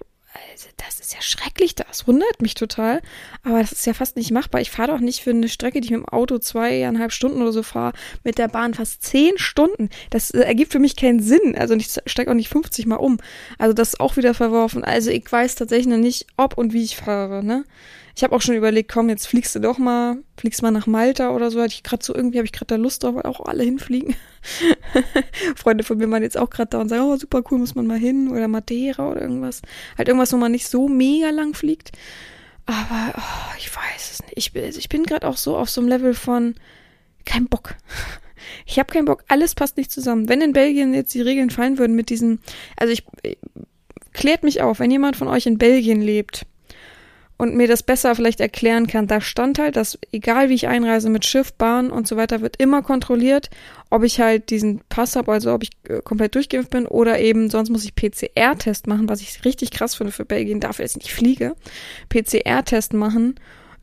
also 0.52 0.69
das 0.76 1.00
ist 1.00 1.12
ja 1.12 1.20
schrecklich, 1.20 1.75
das 1.75 2.06
wundert 2.06 2.41
mich 2.41 2.55
total. 2.55 3.02
Aber 3.43 3.61
das 3.61 3.73
ist 3.73 3.85
ja 3.85 3.94
fast 3.94 4.17
nicht 4.17 4.31
machbar. 4.31 4.61
Ich 4.61 4.70
fahre 4.70 4.93
doch 4.93 5.00
nicht 5.00 5.25
für 5.25 5.31
eine 5.31 5.49
Strecke, 5.49 5.81
die 5.81 5.87
ich 5.87 5.91
mit 5.91 6.00
dem 6.00 6.08
Auto 6.08 6.38
zweieinhalb 6.38 7.11
Stunden 7.11 7.43
oder 7.43 7.50
so 7.50 7.64
fahre, 7.64 7.94
mit 8.23 8.38
der 8.38 8.47
Bahn 8.47 8.75
fast 8.75 9.02
zehn 9.02 9.38
Stunden. 9.38 9.91
Das 10.11 10.31
äh, 10.31 10.43
ergibt 10.43 10.70
für 10.70 10.79
mich 10.79 10.94
keinen 10.94 11.20
Sinn. 11.20 11.56
Also 11.56 11.75
ich 11.75 11.88
steige 12.06 12.31
auch 12.31 12.37
nicht 12.37 12.49
50 12.49 12.87
Mal 12.87 12.97
um. 12.97 13.19
Also 13.58 13.73
das 13.73 13.94
ist 13.94 14.00
auch 14.00 14.17
wieder 14.17 14.32
verworfen. 14.32 14.85
Also 14.85 15.11
ich 15.11 15.31
weiß 15.31 15.56
tatsächlich 15.56 15.88
noch 15.88 15.97
nicht, 15.97 16.26
ob 16.37 16.56
und 16.56 16.73
wie 16.73 16.85
ich 16.85 16.94
fahre, 16.94 17.44
ne? 17.44 17.64
Ich 18.20 18.25
habe 18.25 18.37
auch 18.37 18.43
schon 18.43 18.55
überlegt, 18.55 18.93
komm, 18.93 19.08
jetzt 19.08 19.26
fliegst 19.26 19.55
du 19.55 19.61
doch 19.61 19.78
mal, 19.78 20.19
fliegst 20.37 20.61
mal 20.61 20.70
nach 20.70 20.87
Malta 20.87 21.31
oder 21.31 21.50
so. 21.50 21.58
Hatte 21.58 21.72
ich 21.72 21.82
gerade 21.82 22.05
so 22.05 22.14
irgendwie 22.14 22.37
habe 22.37 22.44
ich 22.44 22.52
gerade 22.52 22.67
da 22.67 22.76
Lust 22.76 23.02
drauf, 23.02 23.14
weil 23.14 23.22
auch 23.22 23.40
alle 23.46 23.64
hinfliegen. 23.64 24.14
Freunde 25.56 25.84
von 25.84 25.96
mir 25.96 26.11
waren 26.11 26.22
jetzt 26.22 26.37
auch 26.37 26.50
gerade 26.50 26.69
da 26.69 26.82
und 26.82 26.90
sagen, 26.90 27.05
oh 27.05 27.17
super 27.17 27.43
cool, 27.50 27.56
muss 27.56 27.75
man 27.75 27.87
mal 27.87 27.99
hin 27.99 28.28
oder 28.28 28.46
Madeira 28.46 29.11
oder 29.11 29.22
irgendwas. 29.22 29.62
Halt 29.96 30.08
irgendwas, 30.08 30.34
wo 30.34 30.37
man 30.37 30.52
nicht 30.52 30.69
so 30.69 30.87
mega 30.87 31.31
lang 31.31 31.55
fliegt. 31.55 31.93
Aber 32.67 33.14
oh, 33.17 33.55
ich 33.56 33.75
weiß 33.75 34.11
es 34.12 34.20
nicht. 34.20 34.37
Ich, 34.37 34.55
ich 34.55 34.88
bin 34.90 35.05
gerade 35.05 35.26
auch 35.26 35.38
so 35.38 35.56
auf 35.56 35.70
so 35.70 35.81
einem 35.81 35.88
Level 35.88 36.12
von 36.12 36.56
kein 37.25 37.47
Bock. 37.47 37.76
Ich 38.66 38.78
habe 38.78 38.92
keinen 38.92 39.04
Bock. 39.04 39.25
Alles 39.28 39.54
passt 39.54 39.76
nicht 39.76 39.92
zusammen. 39.92 40.28
Wenn 40.28 40.40
in 40.40 40.52
Belgien 40.52 40.92
jetzt 40.92 41.14
die 41.14 41.21
Regeln 41.21 41.50
fallen 41.50 41.78
würden 41.78 41.95
mit 41.95 42.09
diesen, 42.11 42.40
also 42.76 42.92
ich 42.92 43.04
klärt 44.12 44.42
mich 44.42 44.62
auf, 44.62 44.80
wenn 44.80 44.90
jemand 44.90 45.16
von 45.16 45.28
euch 45.28 45.47
in 45.47 45.59
Belgien 45.59 46.00
lebt 46.00 46.47
und 47.40 47.56
mir 47.56 47.66
das 47.66 47.82
besser 47.82 48.14
vielleicht 48.14 48.40
erklären 48.40 48.87
kann. 48.87 49.06
Da 49.06 49.23
stand 49.23 49.59
halt, 49.59 49.76
dass 49.76 49.99
egal 50.12 50.50
wie 50.50 50.54
ich 50.54 50.68
einreise 50.68 51.09
mit 51.09 51.25
Schiff, 51.25 51.54
Bahn 51.54 51.90
und 51.90 52.06
so 52.06 52.18
weiter, 52.18 52.42
wird 52.42 52.56
immer 52.59 52.82
kontrolliert, 52.82 53.49
ob 53.88 54.02
ich 54.02 54.20
halt 54.20 54.50
diesen 54.50 54.82
Pass 54.90 55.16
habe, 55.16 55.32
also 55.32 55.54
ob 55.54 55.62
ich 55.62 55.70
äh, 55.88 56.02
komplett 56.02 56.35
durchgeimpft 56.35 56.70
bin 56.70 56.87
oder 56.87 57.18
eben 57.18 57.49
sonst 57.49 57.70
muss 57.70 57.87
ich 57.87 57.94
PCR-Test 57.94 58.87
machen, 58.88 59.09
was 59.09 59.23
ich 59.23 59.42
richtig 59.47 59.70
krass 59.70 59.94
finde 59.94 60.12
für 60.12 60.26
Belgien, 60.26 60.61
dafür 60.61 60.85
jetzt 60.85 60.99
nicht 60.99 61.14
fliege. 61.14 61.56
PCR-Test 62.11 62.92
machen. 62.92 63.37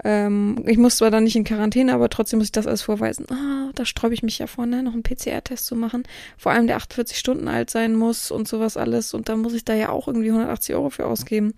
Ähm, 0.03 0.63
ich 0.67 0.77
muss 0.77 0.97
zwar 0.97 1.09
dann 1.09 1.23
nicht 1.23 1.35
in 1.35 1.43
Quarantäne, 1.43 1.95
aber 1.95 2.09
trotzdem 2.09 2.37
muss 2.37 2.49
ich 2.49 2.51
das 2.51 2.67
alles 2.67 2.83
vorweisen. 2.83 3.25
Ah, 3.31 3.71
da 3.73 3.85
sträube 3.85 4.13
ich 4.13 4.21
mich 4.21 4.37
ja 4.37 4.45
vor, 4.45 4.67
ne, 4.67 4.83
noch 4.83 4.93
einen 4.93 5.01
PCR-Test 5.01 5.65
zu 5.65 5.75
machen. 5.75 6.03
Vor 6.37 6.51
allem 6.51 6.67
der 6.67 6.75
48 6.75 7.17
Stunden 7.17 7.47
alt 7.47 7.71
sein 7.71 7.95
muss 7.95 8.29
und 8.29 8.47
sowas 8.47 8.77
alles. 8.77 9.15
Und 9.15 9.29
da 9.29 9.35
muss 9.35 9.55
ich 9.55 9.65
da 9.65 9.73
ja 9.73 9.89
auch 9.89 10.07
irgendwie 10.07 10.29
180 10.29 10.75
Euro 10.75 10.91
für 10.91 11.07
ausgeben. 11.07 11.55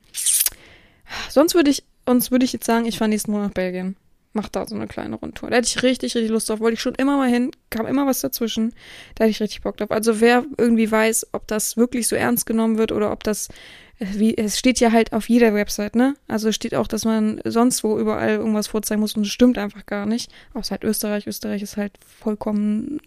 Sonst 1.29 1.55
würde 1.55 1.69
ich 1.69 1.83
Sonst 2.09 2.31
würde 2.31 2.43
ich 2.43 2.53
jetzt 2.53 2.65
sagen, 2.65 2.87
ich 2.87 2.97
fahre 2.97 3.09
nächsten 3.09 3.31
Monat 3.31 3.49
nach 3.49 3.53
Belgien. 3.53 3.95
Mach 4.33 4.49
da 4.49 4.65
so 4.65 4.73
eine 4.73 4.87
kleine 4.87 5.15
Rundtour. 5.15 5.51
Da 5.51 5.57
hätte 5.57 5.67
ich 5.67 5.83
richtig, 5.83 6.15
richtig 6.15 6.31
Lust 6.31 6.49
drauf. 6.49 6.59
Wollte 6.59 6.73
ich 6.73 6.81
schon 6.81 6.95
immer 6.95 7.17
mal 7.17 7.29
hin. 7.29 7.51
Kam 7.69 7.85
immer 7.85 8.07
was 8.07 8.21
dazwischen. 8.21 8.73
Da 9.13 9.25
hätte 9.25 9.29
ich 9.29 9.39
richtig 9.39 9.61
Bock 9.61 9.77
drauf. 9.77 9.91
Also 9.91 10.19
wer 10.19 10.43
irgendwie 10.57 10.89
weiß, 10.89 11.27
ob 11.33 11.45
das 11.45 11.77
wirklich 11.77 12.07
so 12.07 12.15
ernst 12.15 12.47
genommen 12.47 12.79
wird 12.79 12.91
oder 12.91 13.11
ob 13.11 13.23
das, 13.23 13.49
wie, 13.99 14.35
es 14.35 14.57
steht 14.57 14.79
ja 14.79 14.91
halt 14.91 15.13
auf 15.13 15.29
jeder 15.29 15.53
Website, 15.53 15.95
ne? 15.95 16.15
Also 16.27 16.51
steht 16.51 16.73
auch, 16.73 16.87
dass 16.87 17.05
man 17.05 17.41
sonst 17.45 17.83
wo 17.83 17.99
überall 17.99 18.37
irgendwas 18.37 18.65
vorzeigen 18.65 19.01
muss 19.01 19.15
und 19.15 19.21
es 19.21 19.31
stimmt 19.31 19.59
einfach 19.59 19.85
gar 19.85 20.07
nicht. 20.07 20.31
Außer 20.55 20.71
halt 20.71 20.83
Österreich. 20.83 21.27
Österreich 21.27 21.61
ist 21.61 21.77
halt 21.77 21.93
vollkommen 22.19 23.01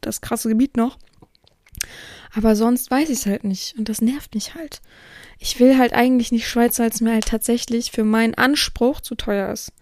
das 0.00 0.20
krasse 0.20 0.48
Gebiet 0.48 0.76
noch. 0.76 0.98
Aber 2.34 2.56
sonst 2.56 2.90
weiß 2.90 3.08
ich 3.08 3.20
es 3.20 3.26
halt 3.26 3.44
nicht. 3.44 3.78
Und 3.78 3.88
das 3.88 4.00
nervt 4.00 4.34
mich 4.34 4.56
halt 4.56 4.80
ich 5.38 5.60
will 5.60 5.78
halt 5.78 5.92
eigentlich 5.92 6.32
nicht 6.32 6.48
Schweiz, 6.48 6.78
weil 6.78 6.90
es 6.90 7.00
mir 7.00 7.12
halt 7.12 7.26
tatsächlich 7.26 7.92
für 7.92 8.04
meinen 8.04 8.34
Anspruch 8.34 9.00
zu 9.00 9.14
teuer 9.14 9.52
ist. 9.52 9.72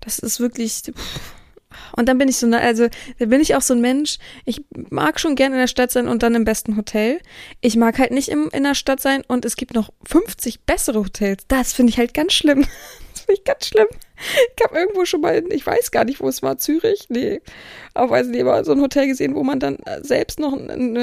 Das 0.00 0.18
ist 0.18 0.40
wirklich. 0.40 0.82
Und 1.96 2.08
dann 2.08 2.18
bin 2.18 2.28
ich 2.28 2.36
so, 2.36 2.46
also 2.48 2.88
da 3.18 3.26
bin 3.26 3.40
ich 3.40 3.54
auch 3.54 3.62
so 3.62 3.72
ein 3.72 3.80
Mensch. 3.80 4.18
Ich 4.44 4.62
mag 4.90 5.18
schon 5.18 5.36
gerne 5.36 5.54
in 5.54 5.60
der 5.60 5.68
Stadt 5.68 5.90
sein 5.90 6.06
und 6.06 6.22
dann 6.22 6.34
im 6.34 6.44
besten 6.44 6.76
Hotel. 6.76 7.20
Ich 7.62 7.76
mag 7.76 7.98
halt 7.98 8.10
nicht 8.10 8.28
im, 8.28 8.50
in 8.52 8.64
der 8.64 8.74
Stadt 8.74 9.00
sein 9.00 9.22
und 9.26 9.46
es 9.46 9.56
gibt 9.56 9.74
noch 9.74 9.90
50 10.04 10.64
bessere 10.64 10.98
Hotels. 11.00 11.44
Das 11.48 11.72
finde 11.72 11.90
ich 11.90 11.98
halt 11.98 12.12
ganz 12.12 12.34
schlimm. 12.34 12.66
Finde 13.24 13.40
ich 13.40 13.44
ganz 13.44 13.66
schlimm. 13.66 13.86
Ich 14.56 14.64
habe 14.64 14.78
irgendwo 14.78 15.04
schon 15.04 15.20
mal, 15.20 15.34
in, 15.34 15.50
ich 15.50 15.66
weiß 15.66 15.90
gar 15.90 16.04
nicht, 16.04 16.20
wo 16.20 16.28
es 16.28 16.42
war, 16.42 16.58
Zürich, 16.58 17.06
nee, 17.08 17.40
nicht, 17.40 18.42
aber 18.42 18.64
so 18.64 18.72
ein 18.72 18.80
Hotel 18.80 19.08
gesehen, 19.08 19.34
wo 19.34 19.42
man 19.42 19.58
dann 19.58 19.78
selbst 20.02 20.38
noch 20.38 20.52
einen, 20.52 20.96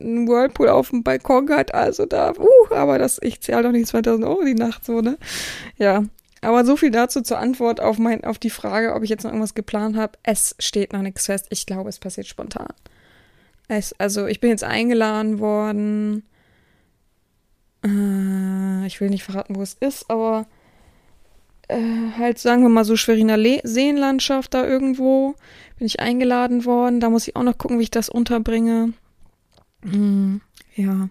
einen 0.00 0.28
Whirlpool 0.28 0.68
auf 0.68 0.90
dem 0.90 1.02
Balkon 1.02 1.50
hat, 1.50 1.74
also 1.74 2.06
da, 2.06 2.32
uh, 2.38 2.74
aber 2.74 2.98
das, 2.98 3.18
ich 3.22 3.42
zahle 3.42 3.64
doch 3.64 3.72
nicht 3.72 3.88
2000 3.88 4.26
Euro 4.26 4.42
die 4.44 4.54
Nacht 4.54 4.86
so, 4.86 5.00
ne? 5.00 5.18
Ja, 5.76 6.04
aber 6.40 6.64
so 6.64 6.76
viel 6.76 6.90
dazu 6.90 7.22
zur 7.22 7.38
Antwort 7.38 7.80
auf 7.80 7.98
mein, 7.98 8.24
auf 8.24 8.38
die 8.38 8.50
Frage, 8.50 8.94
ob 8.94 9.04
ich 9.04 9.10
jetzt 9.10 9.22
noch 9.22 9.30
irgendwas 9.30 9.54
geplant 9.54 9.96
habe. 9.96 10.18
Es 10.24 10.56
steht 10.58 10.92
noch 10.92 11.02
nichts 11.02 11.26
fest. 11.26 11.46
Ich 11.50 11.66
glaube, 11.66 11.88
es 11.88 12.00
passiert 12.00 12.26
spontan. 12.26 12.74
Es, 13.68 13.94
also 13.98 14.26
ich 14.26 14.40
bin 14.40 14.50
jetzt 14.50 14.64
eingeladen 14.64 15.38
worden. 15.38 16.24
Äh, 17.84 18.86
ich 18.86 19.00
will 19.00 19.08
nicht 19.08 19.22
verraten, 19.22 19.54
wo 19.54 19.62
es 19.62 19.74
ist, 19.74 20.10
aber 20.10 20.46
äh, 21.72 22.18
halt 22.18 22.38
sagen 22.38 22.62
wir 22.62 22.68
mal 22.68 22.84
so 22.84 22.96
Schweriner 22.96 23.36
Le 23.36 23.60
Seenlandschaft 23.64 24.54
da 24.54 24.66
irgendwo. 24.66 25.34
Bin 25.78 25.86
ich 25.86 26.00
eingeladen 26.00 26.64
worden. 26.64 27.00
Da 27.00 27.10
muss 27.10 27.28
ich 27.28 27.36
auch 27.36 27.42
noch 27.42 27.58
gucken, 27.58 27.78
wie 27.78 27.84
ich 27.84 27.90
das 27.90 28.08
unterbringe. 28.08 28.92
Hm, 29.82 30.40
ja. 30.76 31.08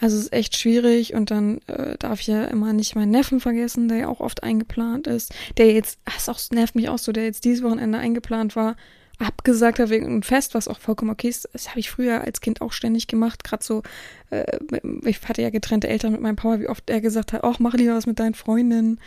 Also 0.00 0.16
es 0.16 0.24
ist 0.24 0.32
echt 0.32 0.56
schwierig 0.56 1.14
und 1.14 1.30
dann 1.30 1.58
äh, 1.66 1.96
darf 1.98 2.20
ich 2.20 2.28
ja 2.28 2.44
immer 2.44 2.72
nicht 2.72 2.94
meinen 2.94 3.10
Neffen 3.10 3.40
vergessen, 3.40 3.88
der 3.88 3.98
ja 3.98 4.08
auch 4.08 4.20
oft 4.20 4.44
eingeplant 4.44 5.08
ist. 5.08 5.34
Der 5.56 5.72
jetzt, 5.72 5.98
das 6.04 6.28
auch, 6.28 6.38
nervt 6.52 6.76
mich 6.76 6.88
auch 6.88 6.98
so, 6.98 7.10
der 7.10 7.24
jetzt 7.24 7.44
dieses 7.44 7.64
Wochenende 7.64 7.98
eingeplant 7.98 8.54
war 8.54 8.76
abgesagt 9.18 9.80
habe 9.80 9.90
wegen 9.90 10.06
einem 10.06 10.22
Fest, 10.22 10.54
was 10.54 10.68
auch 10.68 10.78
vollkommen 10.78 11.10
okay 11.10 11.28
ist. 11.28 11.48
Das 11.52 11.70
habe 11.70 11.80
ich 11.80 11.90
früher 11.90 12.20
als 12.20 12.40
Kind 12.40 12.60
auch 12.60 12.72
ständig 12.72 13.08
gemacht. 13.08 13.42
Gerade 13.42 13.64
so, 13.64 13.82
äh, 14.30 14.58
ich 15.04 15.20
hatte 15.28 15.42
ja 15.42 15.50
getrennte 15.50 15.88
Eltern 15.88 16.12
mit 16.12 16.20
meinem 16.20 16.36
Papa, 16.36 16.60
wie 16.60 16.68
oft 16.68 16.88
er 16.88 17.00
gesagt 17.00 17.32
hat, 17.32 17.42
ach, 17.42 17.58
mach 17.58 17.74
lieber 17.74 17.96
was 17.96 18.06
mit 18.06 18.20
deinen 18.20 18.34
Freundinnen, 18.34 19.00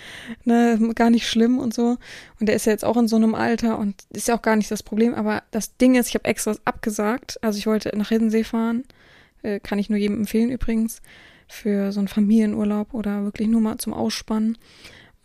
ne, 0.43 0.91
gar 0.95 1.09
nicht 1.09 1.27
schlimm 1.27 1.59
und 1.59 1.73
so. 1.73 1.97
Und 2.39 2.47
der 2.47 2.55
ist 2.55 2.65
ja 2.65 2.73
jetzt 2.73 2.83
auch 2.83 2.97
in 2.97 3.07
so 3.07 3.15
einem 3.15 3.35
Alter 3.35 3.79
und 3.79 4.03
ist 4.09 4.27
ja 4.27 4.35
auch 4.35 4.41
gar 4.41 4.57
nicht 4.57 4.69
das 4.69 4.83
Problem. 4.83 5.13
Aber 5.13 5.43
das 5.51 5.77
Ding 5.77 5.95
ist, 5.95 6.09
ich 6.09 6.15
habe 6.15 6.25
extra 6.25 6.55
abgesagt. 6.65 7.39
Also 7.41 7.57
ich 7.57 7.67
wollte 7.67 7.97
nach 7.97 8.09
Hiddensee 8.09 8.43
fahren. 8.43 8.83
Äh, 9.43 9.59
kann 9.59 9.79
ich 9.79 9.89
nur 9.89 9.99
jedem 9.99 10.19
empfehlen 10.19 10.51
übrigens. 10.51 11.01
Für 11.47 11.91
so 11.91 11.99
einen 11.99 12.07
Familienurlaub 12.07 12.93
oder 12.93 13.23
wirklich 13.23 13.47
nur 13.47 13.61
mal 13.61 13.77
zum 13.77 13.93
Ausspannen. 13.93 14.57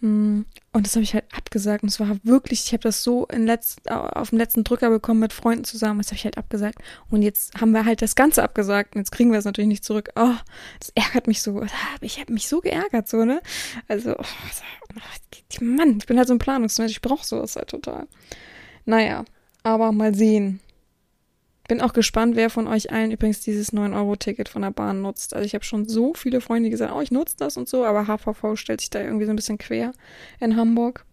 Mm, 0.01 0.43
und 0.73 0.87
das 0.87 0.95
habe 0.95 1.05
ich 1.05 1.15
halt 1.15 1.25
abgesagt. 1.35 1.83
Und 1.83 1.89
es 1.89 2.01
war 2.01 2.17
wirklich, 2.23 2.65
ich 2.67 2.73
habe 2.73 2.83
das 2.83 3.03
so 3.03 3.27
in 3.27 3.47
letz, 3.47 3.77
auf 3.89 4.31
dem 4.31 4.39
letzten 4.39 4.65
Drücker 4.65 4.91
bekommen 4.91 5.21
mit 5.21 5.33
Freunden 5.33 5.65
zusammen. 5.65 5.99
Das 5.99 6.09
habe 6.09 6.17
ich 6.17 6.25
halt 6.25 6.39
abgesagt. 6.39 6.79
Und 7.11 7.23
jetzt 7.23 7.61
haben 7.61 7.73
wir 7.73 7.85
halt 7.85 8.03
das 8.03 8.15
Ganze 8.15 8.43
abgesagt. 8.43 8.95
Und 8.95 9.01
jetzt 9.01 9.13
kriegen 9.13 9.33
wir 9.33 9.39
es 9.39 9.45
natürlich 9.45 9.69
nicht 9.69 9.85
zurück. 9.85 10.11
Oh, 10.17 10.35
das 10.79 10.91
ärgert 10.95 11.27
mich 11.27 11.43
so. 11.43 11.65
Ich 12.01 12.21
habe 12.21 12.33
mich 12.33 12.49
so 12.49 12.61
geärgert, 12.61 13.09
so, 13.09 13.25
ne? 13.25 13.41
Also, 13.89 14.15
oh, 14.19 15.61
Mann, 15.61 15.99
ich 15.99 16.07
bin 16.07 16.19
halt 16.19 16.29
so 16.29 16.35
ein 16.35 16.39
Planungsmensch. 16.39 16.93
Ich 16.93 17.03
brauche 17.03 17.25
sowas 17.25 17.57
halt 17.57 17.69
total. 17.69 18.07
Naja, 18.85 19.25
aber 19.63 19.93
mal 19.93 20.15
sehen. 20.15 20.61
Bin 21.69 21.81
auch 21.81 21.93
gespannt, 21.93 22.37
wer 22.37 22.51
von 22.51 22.69
euch 22.69 22.93
allen 22.93 23.11
übrigens 23.11 23.41
dieses 23.41 23.73
9-Euro-Ticket 23.73 24.49
von 24.49 24.63
der 24.63 24.71
Bahn 24.71 25.03
nutzt. 25.03 25.35
Also 25.35 25.45
ich 25.45 25.55
habe 25.55 25.65
schon 25.65 25.89
so 25.89 26.15
viele 26.15 26.41
Freunde, 26.41 26.71
gesagt 26.71 26.93
oh, 26.95 27.01
ich 27.01 27.11
nutze 27.11 27.37
das 27.39 27.57
und 27.57 27.69
so, 27.69 27.85
aber 27.85 28.07
HVV 28.07 28.57
stellt 28.57 28.81
sich 28.81 28.91
da 28.91 29.01
irgendwie 29.01 29.25
so 29.25 29.31
ein 29.31 29.37
bisschen 29.37 29.59
quer 29.59 29.93
in 30.41 30.57
Hamburg. 30.57 31.05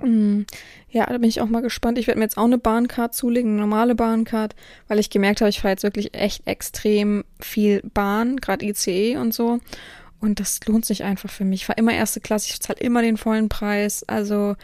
Hm. 0.00 0.44
Ja, 0.90 1.06
da 1.06 1.18
bin 1.18 1.28
ich 1.28 1.40
auch 1.40 1.48
mal 1.48 1.62
gespannt. 1.62 1.98
Ich 1.98 2.06
werde 2.06 2.18
mir 2.18 2.24
jetzt 2.24 2.36
auch 2.36 2.44
eine 2.44 2.58
Bahncard 2.58 3.14
zulegen, 3.14 3.52
eine 3.52 3.60
normale 3.60 3.94
Bahncard, 3.94 4.54
weil 4.88 4.98
ich 4.98 5.10
gemerkt 5.10 5.40
habe, 5.40 5.50
ich 5.50 5.60
fahre 5.60 5.72
jetzt 5.72 5.82
wirklich 5.82 6.14
echt 6.14 6.46
extrem 6.46 7.24
viel 7.40 7.80
Bahn, 7.94 8.36
gerade 8.36 8.66
ICE 8.66 9.16
und 9.16 9.32
so. 9.32 9.60
Und 10.20 10.40
das 10.40 10.60
lohnt 10.66 10.84
sich 10.84 11.04
einfach 11.04 11.30
für 11.30 11.44
mich. 11.44 11.62
Ich 11.62 11.66
fahre 11.66 11.78
immer 11.78 11.92
erste 11.92 12.20
Klasse, 12.20 12.48
ich 12.50 12.60
zahle 12.60 12.80
immer 12.80 13.02
den 13.02 13.16
vollen 13.16 13.48
Preis. 13.48 14.04
Also 14.04 14.56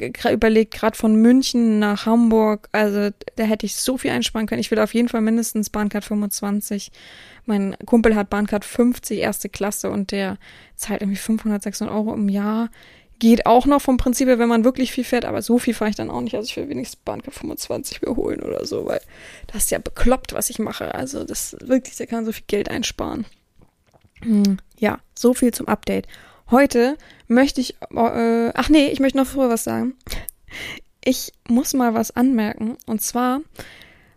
überlegt, 0.00 0.74
gerade 0.74 0.96
von 0.96 1.16
München 1.16 1.78
nach 1.78 2.06
Hamburg, 2.06 2.68
also 2.72 3.10
da 3.36 3.44
hätte 3.44 3.66
ich 3.66 3.76
so 3.76 3.98
viel 3.98 4.10
einsparen 4.10 4.46
können. 4.46 4.60
Ich 4.60 4.70
will 4.70 4.78
auf 4.78 4.94
jeden 4.94 5.08
Fall 5.08 5.20
mindestens 5.20 5.70
Bahncard 5.70 6.04
25. 6.04 6.90
Mein 7.44 7.76
Kumpel 7.86 8.14
hat 8.14 8.30
Bahncard 8.30 8.64
50, 8.64 9.18
erste 9.18 9.48
Klasse 9.48 9.90
und 9.90 10.12
der 10.12 10.38
zahlt 10.74 11.02
irgendwie 11.02 11.18
500, 11.18 11.62
600 11.62 11.94
Euro 11.94 12.14
im 12.14 12.28
Jahr. 12.28 12.70
Geht 13.18 13.46
auch 13.46 13.64
noch 13.64 13.80
vom 13.80 13.96
Prinzip 13.96 14.28
her, 14.28 14.38
wenn 14.38 14.48
man 14.48 14.64
wirklich 14.64 14.92
viel 14.92 15.04
fährt, 15.04 15.24
aber 15.24 15.40
so 15.40 15.58
viel 15.58 15.72
fahre 15.72 15.88
ich 15.88 15.96
dann 15.96 16.10
auch 16.10 16.20
nicht. 16.20 16.34
Also 16.34 16.48
ich 16.48 16.56
will 16.56 16.68
wenigstens 16.68 16.96
Bahncard 16.96 17.34
25 17.34 18.02
mir 18.02 18.14
holen 18.14 18.42
oder 18.42 18.66
so, 18.66 18.84
weil 18.86 19.00
das 19.46 19.64
ist 19.64 19.70
ja 19.70 19.78
bekloppt, 19.78 20.34
was 20.34 20.50
ich 20.50 20.58
mache. 20.58 20.94
Also 20.94 21.24
das 21.24 21.56
wirklich, 21.60 21.96
da 21.96 22.06
kann 22.06 22.26
so 22.26 22.32
viel 22.32 22.44
Geld 22.46 22.68
einsparen. 22.68 23.24
Hm, 24.22 24.58
ja, 24.78 24.98
so 25.14 25.34
viel 25.34 25.52
zum 25.52 25.68
Update. 25.68 26.06
Heute 26.50 26.96
möchte 27.26 27.60
ich, 27.60 27.74
äh, 27.90 28.50
ach 28.54 28.68
nee, 28.68 28.88
ich 28.88 29.00
möchte 29.00 29.18
noch 29.18 29.26
vorher 29.26 29.52
was 29.52 29.64
sagen. 29.64 29.94
Ich 31.04 31.32
muss 31.48 31.74
mal 31.74 31.94
was 31.94 32.14
anmerken. 32.14 32.76
Und 32.86 33.02
zwar 33.02 33.40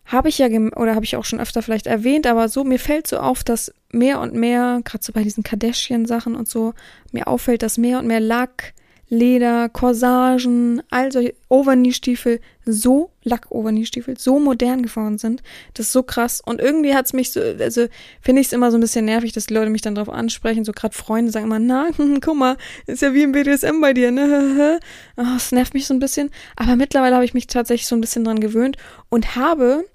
habe 0.06 0.30
ich 0.30 0.40
ja, 0.40 0.48
oder 0.48 0.96
habe 0.96 1.06
ich 1.06 1.16
auch 1.16 1.26
schon 1.26 1.40
öfter 1.40 1.62
vielleicht 1.62 1.88
erwähnt, 1.88 2.26
aber 2.26 2.50
so, 2.50 2.64
mir 2.64 2.80
fällt 2.80 3.08
so 3.08 3.18
auf, 3.18 3.44
dass 3.44 3.72
mehr 3.92 4.20
und 4.20 4.34
mehr, 4.34 4.82
gerade 4.84 5.04
so 5.04 5.14
bei 5.14 5.24
diesen 5.24 5.44
Kardashian-Sachen 5.44 6.36
und 6.36 6.50
so, 6.50 6.74
mir 7.12 7.28
auffällt, 7.28 7.62
dass 7.62 7.78
mehr 7.78 8.00
und 8.00 8.08
mehr 8.08 8.20
Lack, 8.20 8.74
Leder, 9.10 9.70
Corsagen, 9.70 10.84
also 10.92 11.28
Overknee-Stiefel, 11.50 12.40
so 12.64 13.10
Lack-Overknee-Stiefel, 13.24 14.20
so 14.20 14.40
modern 14.40 14.84
geworden 14.84 15.18
sind. 15.18 15.42
Das 15.74 15.88
ist 15.88 15.94
so 15.94 16.04
krass. 16.04 16.42
Und 16.46 16.62
irgendwie 16.62 16.94
hat's 16.94 17.12
mich 17.12 17.32
so, 17.32 17.42
also 17.42 17.88
finde 18.22 18.42
ich 18.42 18.48
es 18.48 18.54
immer 18.54 18.70
so 18.70 18.78
ein 18.78 18.82
bisschen 18.82 19.06
nervig, 19.06 19.32
dass 19.32 19.48
die 19.48 19.56
Leute 19.56 19.72
mich 19.72 19.82
dann 19.82 19.96
darauf 19.96 20.14
ansprechen. 20.14 20.64
So 20.64 20.74
gerade 20.74 20.96
Freunde 20.96 21.32
sagen 21.32 21.46
immer, 21.46 21.60
na, 21.60 21.90
guck 22.22 22.36
mal, 22.36 22.58
ist 22.86 23.02
ja 23.02 23.14
wie 23.16 23.24
im 23.24 23.32
BDSM 23.32 23.82
bei 23.82 23.94
dir, 23.94 24.12
ne? 24.12 24.80
Oh, 25.18 25.24
das 25.34 25.52
nervt 25.52 25.74
mich 25.74 25.88
so 25.88 25.94
ein 25.94 26.00
bisschen. 26.00 26.30
Aber 26.56 26.76
mittlerweile 26.76 27.16
habe 27.16 27.26
ich 27.26 27.34
mich 27.34 27.48
tatsächlich 27.48 27.88
so 27.88 27.96
ein 27.96 28.02
bisschen 28.02 28.24
dran 28.24 28.40
gewöhnt 28.40 28.78
und 29.10 29.36
habe 29.36 29.86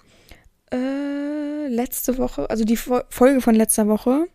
äh, 0.71 1.67
letzte 1.67 2.17
Woche, 2.17 2.49
also 2.49 2.65
die 2.65 2.77
Folge 2.77 3.41
von 3.41 3.55
letzter 3.55 3.87
Woche, 3.87 4.27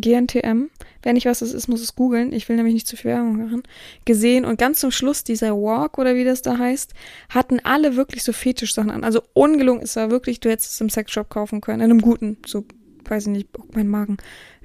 GNTM, 0.00 0.68
Wer 1.02 1.12
nicht 1.12 1.26
weiß, 1.26 1.42
was 1.42 1.48
es 1.48 1.54
ist, 1.54 1.68
muss 1.68 1.80
es 1.80 1.94
googeln. 1.94 2.32
Ich 2.32 2.48
will 2.48 2.56
nämlich 2.56 2.74
nicht 2.74 2.86
zu 2.86 2.96
viel 2.96 3.12
Werbung 3.12 3.36
machen. 3.36 3.62
Gesehen 4.04 4.44
und 4.44 4.58
ganz 4.58 4.80
zum 4.80 4.90
Schluss 4.90 5.22
dieser 5.22 5.54
Walk 5.54 5.96
oder 5.96 6.14
wie 6.16 6.24
das 6.24 6.42
da 6.42 6.58
heißt, 6.58 6.92
hatten 7.28 7.60
alle 7.60 7.96
wirklich 7.96 8.24
so 8.24 8.32
Fetischsachen 8.32 8.90
an. 8.90 9.04
Also 9.04 9.22
ungelungen 9.32 9.82
ist 9.82 9.96
er 9.96 10.10
wirklich, 10.10 10.40
du 10.40 10.50
hättest 10.50 10.72
es 10.72 10.80
im 10.80 10.90
Sexshop 10.90 11.30
kaufen 11.30 11.60
können, 11.60 11.80
in 11.80 11.90
einem 11.90 12.00
guten, 12.00 12.38
so, 12.44 12.64
weiß 13.04 13.26
ich 13.26 13.32
nicht, 13.32 13.48
mein 13.72 13.86
Magen. 13.88 14.16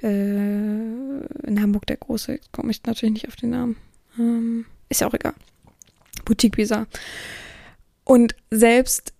Äh, 0.01 0.07
in 0.07 1.61
Hamburg 1.61 1.85
der 1.85 1.97
große, 1.97 2.39
komme 2.51 2.71
ich 2.71 2.83
natürlich 2.83 3.13
nicht 3.13 3.27
auf 3.27 3.35
den 3.35 3.51
Namen. 3.51 3.75
Ähm, 4.17 4.65
ist 4.89 5.01
ja 5.01 5.07
auch 5.07 5.13
egal. 5.13 5.33
Boutique 6.25 6.55
Bizarre. 6.55 6.87
Und 8.03 8.35
selbst 8.49 9.13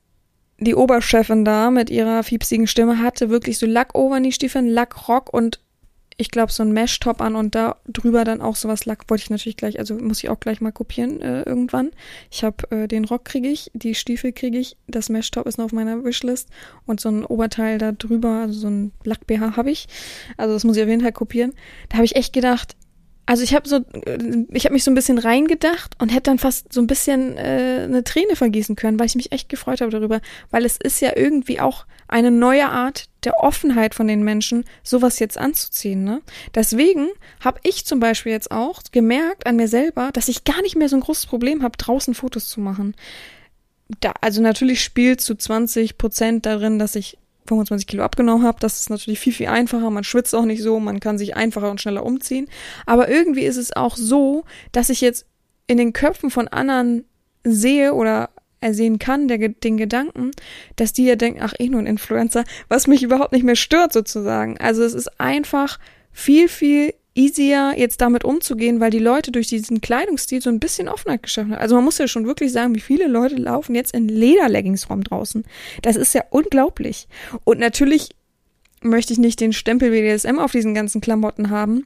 die 0.60 0.75
Oberchefin 0.75 1.46
da 1.46 1.70
mit 1.70 1.89
ihrer 1.89 2.24
fiepsigen 2.24 2.67
Stimme 2.67 3.00
hatte 3.00 3.29
wirklich 3.29 3.60
so 3.60 3.65
Lack-Overknee-Stiefeln, 3.65 4.67
Lackrock 4.67 5.32
und 5.32 5.60
ich 6.17 6.29
glaube, 6.29 6.51
so 6.51 6.63
ein 6.63 6.72
Mesh-Top 6.72 7.22
an 7.22 7.36
und 7.36 7.55
da 7.55 7.77
drüber 7.88 8.24
dann 8.24 8.41
auch 8.41 8.55
sowas 8.55 8.86
Lack 8.86 9.10
wollte 9.10 9.24
ich 9.24 9.29
natürlich 9.29 9.58
gleich, 9.58 9.79
also 9.79 9.96
muss 9.96 10.24
ich 10.24 10.29
auch 10.29 10.39
gleich 10.39 10.62
mal 10.62 10.72
kopieren 10.72 11.22
äh, 11.22 11.43
irgendwann. 11.43 11.91
Ich 12.32 12.43
habe 12.43 12.70
äh, 12.72 12.88
den 12.88 13.05
Rock 13.05 13.25
kriege 13.25 13.48
ich, 13.48 13.72
die 13.74 13.96
Stiefel 13.96 14.32
kriege 14.32 14.58
ich, 14.58 14.77
das 14.88 15.10
Mesh-Top 15.10 15.48
ist 15.48 15.58
noch 15.58 15.65
auf 15.65 15.72
meiner 15.72 16.03
Wishlist 16.03 16.50
und 16.86 17.00
so 17.00 17.10
ein 17.10 17.25
Oberteil 17.25 17.77
da 17.77 17.91
drüber, 17.91 18.41
also 18.41 18.60
so 18.60 18.67
ein 18.67 18.91
Lack-BH 19.03 19.55
habe 19.58 19.72
ich. 19.72 19.88
Also 20.38 20.53
das 20.53 20.63
muss 20.63 20.77
ich 20.77 20.84
auf 20.84 20.89
jeden 20.89 21.01
Fall 21.01 21.12
kopieren. 21.12 21.53
Da 21.89 21.96
habe 21.98 22.05
ich 22.05 22.15
echt 22.15 22.34
gedacht, 22.34 22.75
also 23.25 23.44
ich 23.44 23.53
habe 23.53 23.68
so, 23.68 23.77
äh, 23.77 24.46
ich 24.51 24.65
habe 24.65 24.74
mich 24.74 24.84
so 24.84 24.92
ein 24.92 24.96
bisschen 24.96 25.18
reingedacht 25.18 25.96
und 26.00 26.10
hätte 26.10 26.24
dann 26.32 26.39
fast 26.39 26.74
so 26.74 26.82
ein 26.82 26.88
bisschen 26.88 27.38
äh, 27.38 27.82
eine 27.84 28.03
Träne 28.03 28.36
vergießen 28.36 28.75
können, 28.75 29.00
weil 29.00 29.06
ich 29.06 29.15
mich 29.15 29.32
echt 29.32 29.50
gefreut 29.50 29.82
habe 29.82 29.92
darüber, 29.92 30.20
weil 30.51 30.65
es 30.65 30.77
ist 30.77 31.00
ja 31.00 31.15
irgendwie 31.15 31.60
auch 31.60 31.86
eine 32.08 32.32
neue 32.32 32.68
Art 32.68 33.06
der 33.24 33.39
Offenheit 33.39 33.96
von 33.96 34.08
den 34.08 34.24
Menschen, 34.24 34.65
sowas 34.84 35.20
jetzt 35.20 35.38
anzuziehen. 35.38 36.03
Ne? 36.03 36.22
Deswegen 36.53 37.08
habe 37.39 37.60
ich 37.63 37.86
zum 37.86 38.00
Beispiel 38.00 38.34
jetzt 38.34 38.51
auch 38.51 38.82
gemerkt 38.92 39.48
an 39.48 39.56
mir 39.56 39.68
selber, 39.68 40.12
dass 40.12 40.27
ich 40.27 40.44
gar 40.44 40.62
nicht 40.62 40.75
mehr 40.75 40.89
so 40.89 40.98
ein 40.98 41.01
großes 41.01 41.25
Problem 41.25 41.63
habe, 41.63 41.77
draußen 41.77 42.13
Fotos 42.13 42.50
zu 42.50 42.60
machen. 42.60 42.96
Da, 44.01 44.13
also 44.22 44.42
natürlich 44.42 44.84
spielt 44.84 45.22
zu 45.22 45.36
20 45.36 45.98
Prozent 45.98 46.46
darin, 46.46 46.77
dass 46.77 46.96
ich 46.96 47.18
25 47.48 47.88
Kilo 47.88 48.04
abgenommen 48.04 48.46
habe, 48.46 48.60
das 48.60 48.80
ist 48.80 48.90
natürlich 48.90 49.20
viel, 49.20 49.34
viel 49.34 49.48
einfacher. 49.48 49.90
Man 49.90 50.04
schwitzt 50.04 50.34
auch 50.36 50.46
nicht 50.46 50.62
so, 50.62 50.80
man 50.80 51.00
kann 51.00 51.18
sich 51.18 51.36
einfacher 51.36 51.70
und 51.70 51.82
schneller 51.82 52.06
umziehen. 52.06 52.48
Aber 52.86 53.10
irgendwie 53.10 53.44
ist 53.44 53.58
es 53.58 53.76
auch 53.76 53.96
so, 53.96 54.46
dass 54.72 54.90
ich 54.90 55.02
jetzt 55.02 55.26
in 55.68 55.78
den 55.78 55.94
Köpfen 55.94 56.30
von 56.30 56.48
anderen 56.48 57.06
sehe 57.44 57.94
oder 57.94 58.30
ersehen 58.64 58.98
kann, 58.98 59.28
der, 59.28 59.50
den 59.50 59.78
Gedanken, 59.78 60.32
dass 60.78 60.94
die 60.94 61.06
ja 61.06 61.16
denken, 61.16 61.42
ach, 61.42 61.54
eh 61.60 61.70
nur 61.70 61.82
ein 61.82 61.86
Influencer, 61.86 62.46
was 62.70 62.88
mich 62.88 63.04
überhaupt 63.04 63.34
nicht 63.34 63.44
mehr 63.44 63.58
stört 63.58 63.92
sozusagen. 63.92 64.58
Also 64.58 64.84
es 64.84 64.94
ist 64.94 65.20
einfach 65.20 65.80
viel, 66.12 66.48
viel 66.48 66.94
easier, 67.15 67.74
jetzt 67.77 68.01
damit 68.01 68.24
umzugehen, 68.24 68.79
weil 68.79 68.89
die 68.89 69.00
Leute 69.00 69.32
durch 69.32 69.48
diesen 69.48 69.82
Kleidungsstil 69.82 70.41
so 70.41 70.50
ein 70.50 70.60
bisschen 70.60 70.88
Offenheit 70.88 71.24
geschaffen 71.24 71.51
haben. 71.51 71.62
Also 71.62 71.75
man 71.75 71.84
muss 71.84 71.98
ja 71.98 72.08
schon 72.08 72.25
wirklich 72.25 72.51
sagen, 72.51 72.75
wie 72.75 72.79
viele 72.79 73.08
Leute 73.08 73.36
laufen 73.36 73.75
jetzt 73.75 73.93
in 73.93 74.08
Lederleggings 74.08 74.89
rum 74.89 75.03
draußen. 75.03 75.43
Das 75.82 75.96
ist 75.96 76.13
ja 76.13 76.24
unglaublich. 76.32 77.08
Und 77.43 77.60
natürlich 77.60 78.10
möchte 78.82 79.13
ich 79.13 79.20
nicht 79.20 79.39
den 79.39 79.53
Stempel 79.53 79.91
WDSM 79.91 80.39
auf 80.39 80.51
diesen 80.51 80.74
ganzen 80.74 81.01
Klamotten 81.01 81.50
haben. 81.50 81.86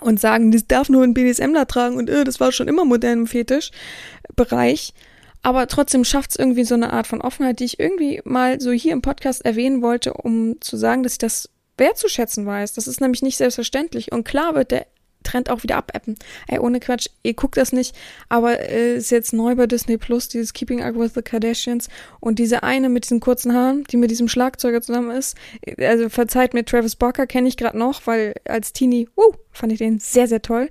und 0.00 0.18
sagen, 0.18 0.50
das 0.50 0.66
darf 0.66 0.88
nur 0.88 1.04
ein 1.04 1.12
BDSMler 1.12 1.66
tragen 1.66 1.96
und 1.96 2.08
äh, 2.08 2.24
das 2.24 2.40
war 2.40 2.52
schon 2.52 2.68
immer 2.68 2.86
modern 2.86 3.20
im 3.20 3.26
Fetischbereich. 3.26 4.94
Aber 5.42 5.66
trotzdem 5.66 6.04
schafft 6.04 6.30
es 6.30 6.36
irgendwie 6.36 6.64
so 6.64 6.74
eine 6.74 6.92
Art 6.92 7.06
von 7.06 7.20
Offenheit, 7.20 7.60
die 7.60 7.64
ich 7.64 7.78
irgendwie 7.78 8.20
mal 8.24 8.60
so 8.60 8.72
hier 8.72 8.92
im 8.92 9.02
Podcast 9.02 9.44
erwähnen 9.44 9.82
wollte, 9.82 10.14
um 10.14 10.60
zu 10.60 10.76
sagen, 10.76 11.02
dass 11.02 11.12
ich 11.12 11.18
das 11.18 11.50
wertzuschätzen 11.80 12.46
weiß. 12.46 12.74
Das 12.74 12.86
ist 12.86 13.00
nämlich 13.00 13.22
nicht 13.22 13.36
selbstverständlich. 13.36 14.12
Und 14.12 14.24
klar 14.24 14.54
wird 14.54 14.70
der 14.70 14.86
Trend 15.22 15.50
auch 15.50 15.62
wieder 15.62 15.76
abappen. 15.76 16.16
Ey, 16.48 16.58
ohne 16.58 16.80
Quatsch, 16.80 17.08
ihr 17.22 17.34
guckt 17.34 17.56
das 17.56 17.72
nicht, 17.72 17.94
aber 18.28 18.58
äh, 18.60 18.96
ist 18.96 19.10
jetzt 19.10 19.32
neu 19.32 19.54
bei 19.54 19.66
Disney 19.66 19.98
Plus, 19.98 20.28
dieses 20.28 20.52
Keeping 20.52 20.82
Up 20.82 20.96
with 20.96 21.12
the 21.14 21.22
Kardashians 21.22 21.88
und 22.20 22.38
diese 22.38 22.62
eine 22.62 22.88
mit 22.88 23.04
diesen 23.04 23.20
kurzen 23.20 23.54
Haaren, 23.54 23.84
die 23.84 23.96
mit 23.96 24.10
diesem 24.10 24.28
Schlagzeuger 24.28 24.80
zusammen 24.80 25.10
ist. 25.10 25.36
Also 25.78 26.08
verzeiht 26.08 26.54
mir, 26.54 26.64
Travis 26.64 26.96
Barker 26.96 27.26
kenne 27.26 27.48
ich 27.48 27.56
gerade 27.56 27.78
noch, 27.78 28.06
weil 28.06 28.34
als 28.46 28.72
Teenie, 28.72 29.08
wuh, 29.16 29.34
fand 29.52 29.72
ich 29.72 29.78
den 29.78 29.98
sehr, 29.98 30.26
sehr 30.26 30.42
toll. 30.42 30.68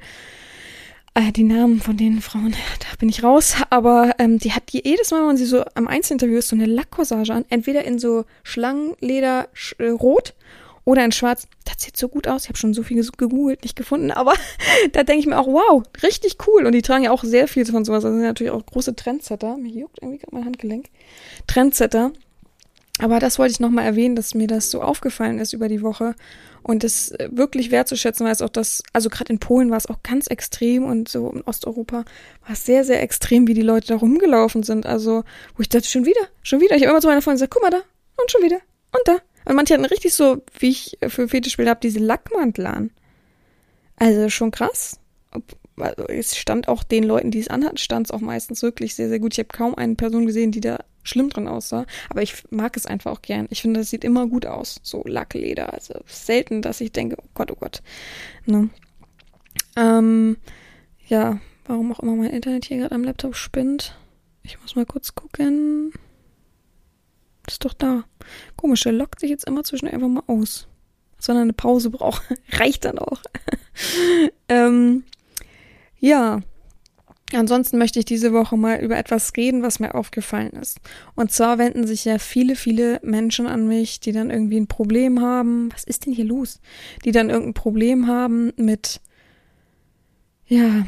Äh, 1.14 1.32
die 1.32 1.44
Namen 1.44 1.80
von 1.80 1.98
den 1.98 2.22
Frauen, 2.22 2.52
da 2.80 2.88
bin 2.98 3.10
ich 3.10 3.24
raus, 3.24 3.56
aber 3.70 4.14
ähm, 4.20 4.40
die 4.40 4.54
hat 4.54 4.72
jedes 4.72 5.12
Mal, 5.12 5.28
wenn 5.28 5.38
sie 5.38 5.46
so 5.46 5.64
am 5.76 5.88
Einzelinterview 5.88 6.38
ist, 6.38 6.50
so 6.50 6.56
eine 6.56 6.66
Lackcorsage 6.66 7.34
an, 7.34 7.46
entweder 7.50 7.84
in 7.84 8.00
so 8.00 8.26
Schlangenleder 8.44 9.50
äh, 9.78 9.90
rot 9.90 10.34
oder 10.90 11.06
in 11.06 11.12
Schwarz. 11.12 11.48
Das 11.66 11.84
sieht 11.84 11.96
so 11.96 12.08
gut 12.08 12.28
aus. 12.28 12.44
Ich 12.44 12.50
habe 12.50 12.58
schon 12.58 12.74
so 12.74 12.82
viel 12.82 13.00
gegoogelt, 13.16 13.62
nicht 13.62 13.76
gefunden, 13.76 14.10
aber 14.10 14.34
da 14.92 15.04
denke 15.04 15.20
ich 15.20 15.28
mir 15.28 15.38
auch, 15.38 15.46
wow, 15.46 15.84
richtig 16.02 16.38
cool. 16.48 16.66
Und 16.66 16.72
die 16.72 16.82
tragen 16.82 17.04
ja 17.04 17.12
auch 17.12 17.24
sehr 17.24 17.48
viel 17.48 17.64
von 17.68 17.86
sowas. 17.86 18.02
Das 18.02 18.12
sind 18.12 18.24
natürlich 18.24 18.52
auch 18.52 18.66
große 18.66 18.96
Trendsetter. 18.96 19.56
Mir 19.58 19.70
juckt 19.70 20.00
irgendwie 20.02 20.18
gerade 20.18 20.36
mein 20.36 20.46
Handgelenk. 20.46 20.88
Trendsetter. 21.46 22.12
Aber 23.02 23.20
das 23.20 23.38
wollte 23.38 23.52
ich 23.52 23.60
nochmal 23.60 23.86
erwähnen, 23.86 24.16
dass 24.16 24.34
mir 24.34 24.48
das 24.48 24.72
so 24.72 24.82
aufgefallen 24.82 25.38
ist 25.38 25.54
über 25.54 25.68
die 25.68 25.84
Woche. 25.84 26.16
Und 26.64 26.84
das 26.84 27.12
äh, 27.12 27.30
wirklich 27.32 27.70
wertzuschätzen 27.70 28.26
weil 28.26 28.34
es 28.34 28.42
auch 28.42 28.50
das, 28.50 28.82
also 28.92 29.10
gerade 29.10 29.32
in 29.32 29.40
Polen 29.40 29.70
war 29.70 29.78
es 29.78 29.86
auch 29.86 30.02
ganz 30.02 30.26
extrem 30.26 30.86
und 30.86 31.08
so 31.08 31.30
in 31.30 31.42
Osteuropa 31.44 31.98
war 31.98 32.52
es 32.52 32.66
sehr, 32.66 32.84
sehr 32.84 33.02
extrem, 33.04 33.48
wie 33.48 33.54
die 33.54 33.62
Leute 33.62 33.88
da 33.88 33.96
rumgelaufen 33.96 34.64
sind. 34.64 34.88
Also, 34.88 35.24
wo 35.56 35.62
ich 35.62 35.70
dachte, 35.70 35.88
schon 35.88 36.06
wieder, 36.06 36.22
schon 36.42 36.62
wieder. 36.62 36.76
Ich 36.76 36.82
habe 36.82 36.92
immer 36.92 37.02
zu 37.02 37.08
meiner 37.08 37.22
Freundin 37.22 37.38
gesagt, 37.38 37.54
guck 37.54 37.62
mal 37.62 37.70
da, 37.70 37.84
und 38.18 38.32
schon 38.32 38.42
wieder, 38.42 38.60
und 38.92 39.02
da, 39.06 39.18
und 39.50 39.56
manche 39.56 39.74
hatten 39.74 39.86
richtig 39.86 40.14
so, 40.14 40.44
wie 40.60 40.70
ich 40.70 41.00
für 41.08 41.28
Fetischbilder 41.28 41.72
habe, 41.72 41.80
diese 41.82 41.98
Lackmantel 41.98 42.68
an. 42.68 42.92
Also 43.96 44.30
schon 44.30 44.52
krass. 44.52 45.00
Also 45.76 46.04
es 46.08 46.38
stand 46.38 46.68
auch 46.68 46.84
den 46.84 47.04
Leuten, 47.04 47.32
die 47.32 47.40
es 47.40 47.48
anhatten, 47.48 47.78
stand 47.78 48.06
es 48.06 48.12
auch 48.12 48.20
meistens 48.20 48.62
wirklich 48.62 48.94
sehr, 48.94 49.10
sehr 49.10 49.18
gut. 49.18 49.34
Ich 49.34 49.40
habe 49.40 49.50
kaum 49.50 49.74
eine 49.74 49.96
Person 49.96 50.28
gesehen, 50.28 50.52
die 50.52 50.62
da 50.62 50.86
schlimm 51.02 51.32
drin 51.32 51.48
aussah. 51.48 51.88
Aber 52.12 52.22
ich 52.22 52.44
mag 52.52 52.78
es 52.78 52.86
einfach 52.86 53.12
auch 53.12 53.24
gern. 53.24 53.48
Ich 53.50 53.64
finde, 53.64 53.80
das 53.80 53.90
sieht 53.90 54.04
immer 54.04 54.28
gut 54.28 54.46
aus. 54.46 54.82
So 54.84 55.02
Lackleder. 55.04 55.74
Also 55.74 55.96
selten, 56.06 56.62
dass 56.62 56.80
ich 56.80 56.92
denke, 56.92 57.16
oh 57.20 57.30
Gott, 57.34 57.50
oh 57.52 57.58
Gott. 57.60 57.82
Ne? 58.46 58.70
Ähm, 59.76 60.38
ja, 61.08 61.40
warum 61.66 61.92
auch 61.92 62.02
immer 62.02 62.16
mein 62.16 62.30
Internet 62.30 62.66
hier 62.66 62.78
gerade 62.78 62.94
am 62.94 63.04
Laptop 63.04 63.36
spinnt. 63.36 63.96
Ich 64.44 64.62
muss 64.62 64.76
mal 64.76 64.86
kurz 64.86 65.16
gucken. 65.16 65.92
Ist 67.50 67.66
doch 67.66 67.74
da. 67.74 68.04
Komisch, 68.56 68.84
der 68.84 68.92
lockt 68.92 69.20
sich 69.20 69.32
jetzt 69.32 69.48
immer 69.48 69.64
zwischen 69.64 69.88
einfach 69.88 70.08
mal 70.08 70.24
aus. 70.28 70.68
Er 71.28 71.36
eine 71.36 71.54
Pause 71.54 71.90
braucht. 71.90 72.22
Reicht 72.52 72.86
dann 72.86 73.00
auch. 73.00 73.22
ähm, 74.50 75.04
ja. 76.00 76.42
Ansonsten 77.34 77.78
möchte 77.78 78.00
ich 78.00 78.06
diese 78.06 78.34
Woche 78.34 78.58
mal 78.58 78.80
über 78.80 78.98
etwas 78.98 79.34
reden, 79.38 79.62
was 79.62 79.80
mir 79.80 79.94
aufgefallen 79.94 80.52
ist. 80.54 80.80
Und 81.16 81.32
zwar 81.32 81.60
wenden 81.60 81.86
sich 81.86 82.06
ja 82.06 82.18
viele, 82.18 82.56
viele 82.56 83.00
Menschen 83.04 83.46
an 83.46 83.68
mich, 83.68 84.00
die 84.00 84.12
dann 84.12 84.32
irgendwie 84.32 84.60
ein 84.60 84.68
Problem 84.68 85.22
haben. 85.22 85.72
Was 85.72 85.84
ist 85.84 86.06
denn 86.06 86.14
hier 86.14 86.26
los? 86.26 86.60
Die 87.06 87.12
dann 87.12 87.30
irgendein 87.30 87.54
Problem 87.54 88.08
haben 88.08 88.52
mit, 88.58 89.00
ja, 90.48 90.88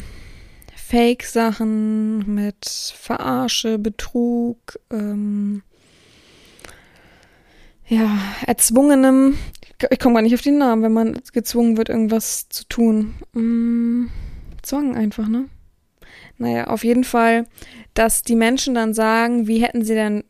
Fake-Sachen, 0.76 2.34
mit 2.34 2.66
Verarsche, 2.66 3.78
Betrug, 3.78 4.80
ähm, 4.90 5.62
ja, 7.92 8.18
erzwungenem, 8.48 9.38
ich 9.90 10.00
komme 10.00 10.16
gar 10.16 10.22
nicht 10.22 10.34
auf 10.34 10.42
den 10.42 10.58
Namen, 10.58 10.82
wenn 10.82 10.94
man 10.94 11.20
gezwungen 11.34 11.76
wird, 11.76 11.90
irgendwas 11.90 12.48
zu 12.48 12.66
tun. 12.70 13.16
Mm, 13.34 14.06
Zwang 14.62 14.96
einfach, 14.96 15.28
ne? 15.28 15.50
Naja, 16.38 16.68
auf 16.68 16.86
jeden 16.86 17.04
Fall, 17.04 17.48
dass 17.94 18.24
die 18.24 18.38
Menschen 18.38 18.76
dann 18.76 18.94
sagen, 18.94 19.48
wie 19.48 19.62
hätten 19.62 19.84
sie 19.84 19.94
denn 19.94 20.24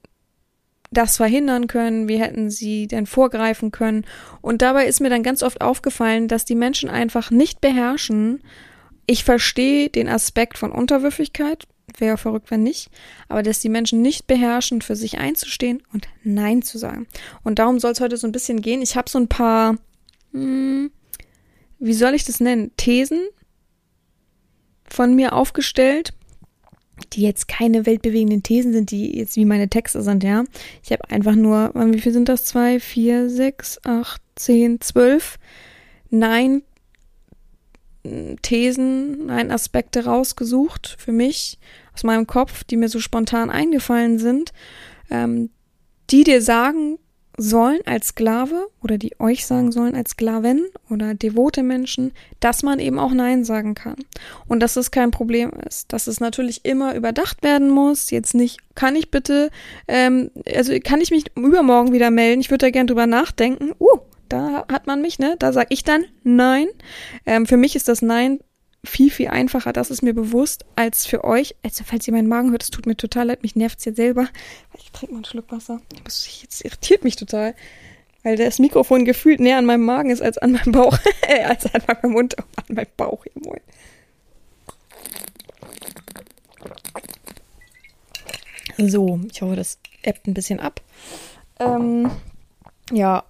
das 0.89 1.17
verhindern 1.17 1.67
können, 1.67 2.08
wie 2.10 2.19
hätten 2.19 2.50
sie 2.50 2.88
denn 2.88 3.06
vorgreifen 3.06 3.69
können. 3.69 4.06
Und 4.41 4.63
dabei 4.63 4.88
ist 4.88 5.00
mir 5.00 5.10
dann 5.10 5.24
ganz 5.24 5.43
oft 5.43 5.62
aufgefallen, 5.62 6.28
dass 6.28 6.45
die 6.45 6.56
Menschen 6.56 6.89
einfach 6.89 7.30
nicht 7.30 7.62
beherrschen. 7.62 8.41
Ich 9.06 9.24
verstehe 9.24 9.89
den 9.89 10.10
Aspekt 10.10 10.58
von 10.58 10.71
Unterwürfigkeit, 10.71 11.65
wäre 11.99 12.17
verrückt, 12.17 12.51
wenn 12.51 12.63
nicht, 12.63 12.89
aber 13.27 13.43
dass 13.43 13.60
die 13.60 13.69
Menschen 13.69 14.01
nicht 14.01 14.27
beherrschen, 14.27 14.82
für 14.82 14.95
sich 14.95 15.17
einzustehen 15.17 15.82
und 15.93 16.08
Nein 16.23 16.62
zu 16.62 16.77
sagen. 16.77 17.08
Und 17.43 17.60
darum 17.60 17.80
soll 17.80 17.91
es 17.91 18.01
heute 18.01 18.17
so 18.17 18.27
ein 18.27 18.32
bisschen 18.32 18.62
gehen. 18.62 18.82
Ich 18.82 18.95
habe 18.95 19.10
so 19.10 19.19
ein 19.19 19.27
paar, 19.27 19.77
hm, 20.32 20.91
wie 21.80 21.93
soll 21.93 22.13
ich 22.13 22.25
das 22.25 22.39
nennen, 22.39 22.71
Thesen 22.77 23.21
von 24.88 25.15
mir 25.15 25.34
aufgestellt, 25.34 26.13
die 27.13 27.23
jetzt 27.23 27.47
keine 27.47 27.86
weltbewegenden 27.86 28.43
Thesen 28.43 28.73
sind, 28.73 28.91
die 28.91 29.17
jetzt 29.17 29.36
wie 29.36 29.45
meine 29.45 29.69
Texte 29.69 30.01
sind, 30.01 30.23
ja. 30.23 30.43
Ich 30.84 30.91
habe 30.91 31.10
einfach 31.10 31.36
nur, 31.36 31.71
wie 31.73 31.99
viel 31.99 32.13
sind 32.13 32.30
das? 32.30 32.45
Zwei, 32.45 32.80
vier, 32.80 33.30
sechs, 33.30 33.80
acht, 33.86 34.21
zehn, 34.36 34.80
zwölf 34.82 35.38
Nein 36.10 36.63
Thesen, 38.41 39.27
Nein 39.27 39.51
Aspekte 39.51 40.05
rausgesucht 40.05 40.95
für 40.97 41.11
mich 41.11 41.59
aus 41.93 42.03
meinem 42.03 42.27
Kopf, 42.27 42.63
die 42.63 42.77
mir 42.77 42.89
so 42.89 42.99
spontan 42.99 43.49
eingefallen 43.49 44.17
sind, 44.17 44.53
ähm, 45.09 45.49
die 46.09 46.23
dir 46.23 46.41
sagen 46.41 46.97
sollen 47.37 47.79
als 47.85 48.09
Sklave 48.09 48.67
oder 48.83 48.97
die 48.97 49.19
euch 49.19 49.45
sagen 49.45 49.71
sollen 49.71 49.95
als 49.95 50.11
Sklavin 50.11 50.65
oder 50.89 51.13
devote 51.13 51.63
Menschen, 51.63 52.11
dass 52.39 52.61
man 52.61 52.79
eben 52.79 52.99
auch 52.99 53.13
Nein 53.13 53.45
sagen 53.45 53.73
kann 53.73 53.95
und 54.47 54.59
dass 54.59 54.75
es 54.75 54.91
kein 54.91 55.11
Problem 55.11 55.51
ist, 55.67 55.93
dass 55.93 56.07
es 56.07 56.19
natürlich 56.19 56.65
immer 56.65 56.95
überdacht 56.95 57.41
werden 57.43 57.69
muss. 57.69 58.11
Jetzt 58.11 58.35
nicht, 58.35 58.59
kann 58.75 58.95
ich 58.95 59.11
bitte, 59.11 59.49
ähm, 59.87 60.29
also 60.53 60.73
kann 60.83 61.01
ich 61.01 61.11
mich 61.11 61.25
übermorgen 61.35 61.93
wieder 61.93 62.11
melden? 62.11 62.41
Ich 62.41 62.51
würde 62.51 62.65
da 62.65 62.69
gerne 62.69 62.87
drüber 62.87 63.07
nachdenken. 63.07 63.71
Uh, 63.79 63.99
da 64.32 64.65
hat 64.72 64.88
man 64.88 65.02
mich, 65.02 65.20
ne? 65.20 65.36
Da 65.39 65.54
sag 65.54 65.67
ich 65.70 65.84
dann 65.84 66.06
Nein. 66.24 66.67
Ähm, 67.26 67.46
für 67.46 67.58
mich 67.58 67.76
ist 67.76 67.88
das 67.88 68.02
Nein 68.02 68.39
viel, 68.84 69.12
viel 69.12 69.28
einfacher, 69.28 69.74
das 69.74 69.91
ist 69.91 70.02
mir 70.02 70.13
bewusst, 70.13 70.65
als 70.76 71.06
für 71.06 71.24
euch. 71.24 71.56
Also, 71.63 71.84
falls 71.86 72.08
ihr 72.08 72.13
meinen 72.13 72.28
Magen 72.28 72.52
hört, 72.52 72.63
es 72.63 72.72
tut 72.72 72.88
mir 72.88 72.98
total 72.98 73.28
leid, 73.28 73.44
mich 73.44 73.56
nervt 73.56 73.80
es 73.80 73.86
jetzt 73.86 73.98
selber. 73.98 74.28
Ich 74.78 74.91
trinke 74.91 75.13
mal 75.13 75.20
einen 75.20 75.26
Schluck 75.26 75.52
Wasser. 75.52 75.82
Das 76.04 76.28
irritiert 76.63 77.04
mich 77.04 77.15
total. 77.15 77.54
Weil 78.24 78.38
das 78.38 78.60
Mikrofon 78.60 79.06
gefühlt 79.06 79.39
näher 79.39 79.58
an 79.58 79.65
meinem 79.65 79.84
Magen 79.84 80.12
ist 80.12 80.22
als 80.22 80.38
an 80.38 80.52
meinem 80.52 80.72
Bauch. 80.72 80.98
äh, 81.28 81.44
als 81.44 81.65
an 81.74 81.82
meinem 81.88 82.12
Mund, 82.13 82.38
an 82.56 82.76
meinem 82.76 82.88
Bauch. 82.98 83.26
Moin. 83.36 83.60
So, 88.78 89.20
ich 89.32 89.41
hoffe, 89.41 89.56
das 89.56 89.80
ebbt 90.02 90.28
ein 90.28 90.34
bisschen 90.34 90.60
ab. 90.60 90.82
Ähm, 91.60 92.10
ja, 92.91 93.24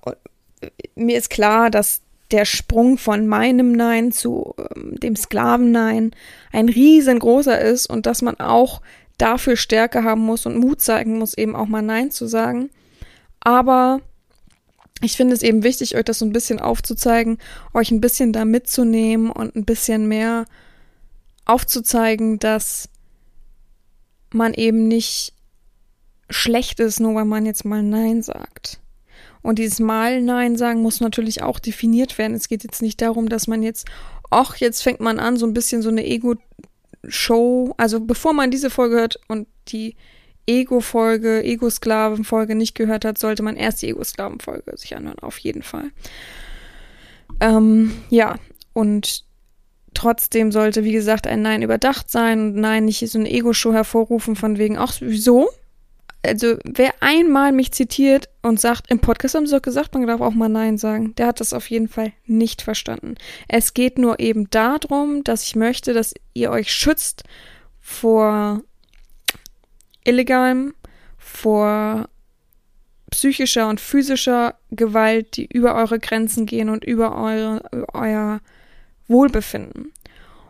mir 0.96 1.18
ist 1.18 1.30
klar, 1.30 1.70
dass 1.70 2.02
der 2.32 2.46
Sprung 2.46 2.98
von 2.98 3.28
meinem 3.28 3.74
Nein 3.74 4.12
zu 4.12 4.56
ähm, 4.76 4.96
dem 5.00 5.16
Sklaven-Nein 5.16 6.12
ein 6.52 6.70
riesengroßer 6.70 7.60
ist 7.60 7.88
und 7.88 8.06
dass 8.06 8.22
man 8.22 8.40
auch 8.40 8.82
dafür 9.18 9.56
Stärke 9.56 10.04
haben 10.04 10.22
muss 10.22 10.46
und 10.46 10.58
Mut 10.58 10.82
zeigen 10.82 11.20
muss, 11.20 11.38
eben 11.38 11.56
auch 11.56 11.68
mal 11.68 11.82
Nein 11.82 12.12
zu 12.12 12.28
sagen. 12.28 12.70
Aber 13.40 14.02
ich 15.02 15.18
finde 15.18 15.34
es 15.34 15.44
eben 15.44 15.64
wichtig, 15.64 15.96
euch 15.96 16.06
das 16.06 16.20
so 16.20 16.26
ein 16.26 16.34
bisschen 16.34 16.60
aufzuzeigen, 16.60 17.38
euch 17.74 17.92
ein 17.92 18.02
bisschen 18.02 18.34
da 18.34 18.46
mitzunehmen 18.46 19.32
und 19.32 19.56
ein 19.56 19.66
bisschen 19.66 20.08
mehr 20.08 20.46
aufzuzeigen, 21.46 22.40
dass 22.40 22.88
man 24.32 24.54
eben 24.54 24.88
nicht 24.88 25.34
schlecht 26.30 26.80
ist, 26.80 27.00
nur 27.00 27.16
weil 27.16 27.26
man 27.26 27.46
jetzt 27.46 27.66
mal 27.66 27.84
Nein 27.84 28.22
sagt. 28.22 28.80
Und 29.42 29.60
dieses 29.60 29.80
Mal 29.80 30.22
Nein 30.22 30.56
sagen 30.56 30.82
muss 30.82 31.02
natürlich 31.02 31.42
auch 31.42 31.60
definiert 31.60 32.18
werden. 32.18 32.36
Es 32.36 32.48
geht 32.48 32.64
jetzt 32.64 32.82
nicht 32.82 33.02
darum, 33.02 33.30
dass 33.30 33.48
man 33.48 33.64
jetzt, 33.64 33.88
ach, 34.30 34.58
jetzt 34.58 34.82
fängt 34.82 35.00
man 35.00 35.20
an, 35.20 35.38
so 35.38 35.46
ein 35.46 35.54
bisschen 35.54 35.82
so 35.82 35.90
eine 35.90 36.06
Ego-Show. 36.06 37.74
Also 37.78 38.00
bevor 38.00 38.34
man 38.34 38.52
diese 38.52 38.70
Folge 38.70 38.96
hört 38.98 39.20
und 39.28 39.48
die 39.70 39.96
Ego-Folge, 40.48 41.44
Ego-Sklaven-Folge 41.44 42.56
nicht 42.56 42.76
gehört 42.76 43.06
hat, 43.06 43.18
sollte 43.18 43.44
man 43.44 43.56
erst 43.56 43.82
die 43.82 43.90
Ego-Sklaven-Folge 43.90 44.78
sich 44.78 44.96
anhören, 44.96 45.20
auf 45.20 45.38
jeden 45.40 45.64
Fall. 45.64 45.92
Ähm, 47.40 47.94
ja, 48.10 48.36
und 48.74 49.26
trotzdem 49.94 50.52
sollte, 50.52 50.84
wie 50.84 50.92
gesagt, 50.92 51.28
ein 51.28 51.42
Nein 51.42 51.62
überdacht 51.62 52.10
sein 52.10 52.40
und 52.40 52.56
Nein 52.56 52.86
nicht 52.86 53.08
so 53.08 53.20
eine 53.20 53.30
Ego-Show 53.30 53.74
hervorrufen 53.74 54.36
von 54.36 54.58
wegen, 54.58 54.78
ach, 54.78 54.96
wieso? 55.00 55.50
Also 56.24 56.58
wer 56.64 56.94
einmal 57.00 57.52
mich 57.52 57.72
zitiert 57.72 58.30
und 58.42 58.60
sagt, 58.60 58.92
im 58.92 59.00
Podcast 59.00 59.36
haben 59.36 59.48
sie 59.48 59.56
doch 59.56 59.62
gesagt, 59.62 59.94
man 59.94 60.06
darf 60.06 60.22
auch 60.22 60.34
mal 60.34 60.50
Nein 60.50 60.78
sagen, 60.78 61.16
der 61.16 61.28
hat 61.28 61.40
das 61.40 61.54
auf 61.54 61.70
jeden 61.70 61.88
Fall 61.88 62.14
nicht 62.26 62.62
verstanden. 62.62 63.16
Es 63.48 63.74
geht 63.74 63.98
nur 63.98 64.20
eben 64.20 64.50
darum, 64.50 65.24
dass 65.24 65.44
ich 65.44 65.56
möchte, 65.56 65.94
dass 65.94 66.14
ihr 66.34 66.52
euch 66.52 66.72
schützt 66.72 67.24
vor 67.80 68.62
illegalem, 70.04 70.74
vor 71.18 72.08
psychischer 73.10 73.68
und 73.68 73.82
physischer 73.82 74.56
Gewalt, 74.70 75.36
die 75.38 75.46
über 75.46 75.76
eure 75.76 76.00
Grenzen 76.00 76.46
gehen 76.46 76.70
und 76.70 76.86
über 76.86 77.16
eure, 77.16 77.64
euer 77.94 78.42
Wohlbefinden. 79.08 79.92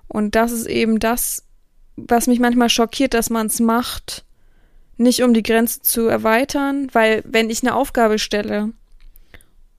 Und 0.07 0.35
das 0.35 0.51
ist 0.51 0.67
eben 0.67 0.99
das, 0.99 1.45
was 1.95 2.27
mich 2.27 2.39
manchmal 2.39 2.69
schockiert, 2.69 3.13
dass 3.13 3.29
man 3.29 3.47
es 3.47 3.59
macht, 3.59 4.25
nicht 5.01 5.23
um 5.23 5.33
die 5.33 5.43
Grenze 5.43 5.81
zu 5.81 6.07
erweitern, 6.07 6.87
weil 6.93 7.23
wenn 7.25 7.49
ich 7.49 7.63
eine 7.63 7.75
Aufgabe 7.75 8.19
stelle 8.19 8.71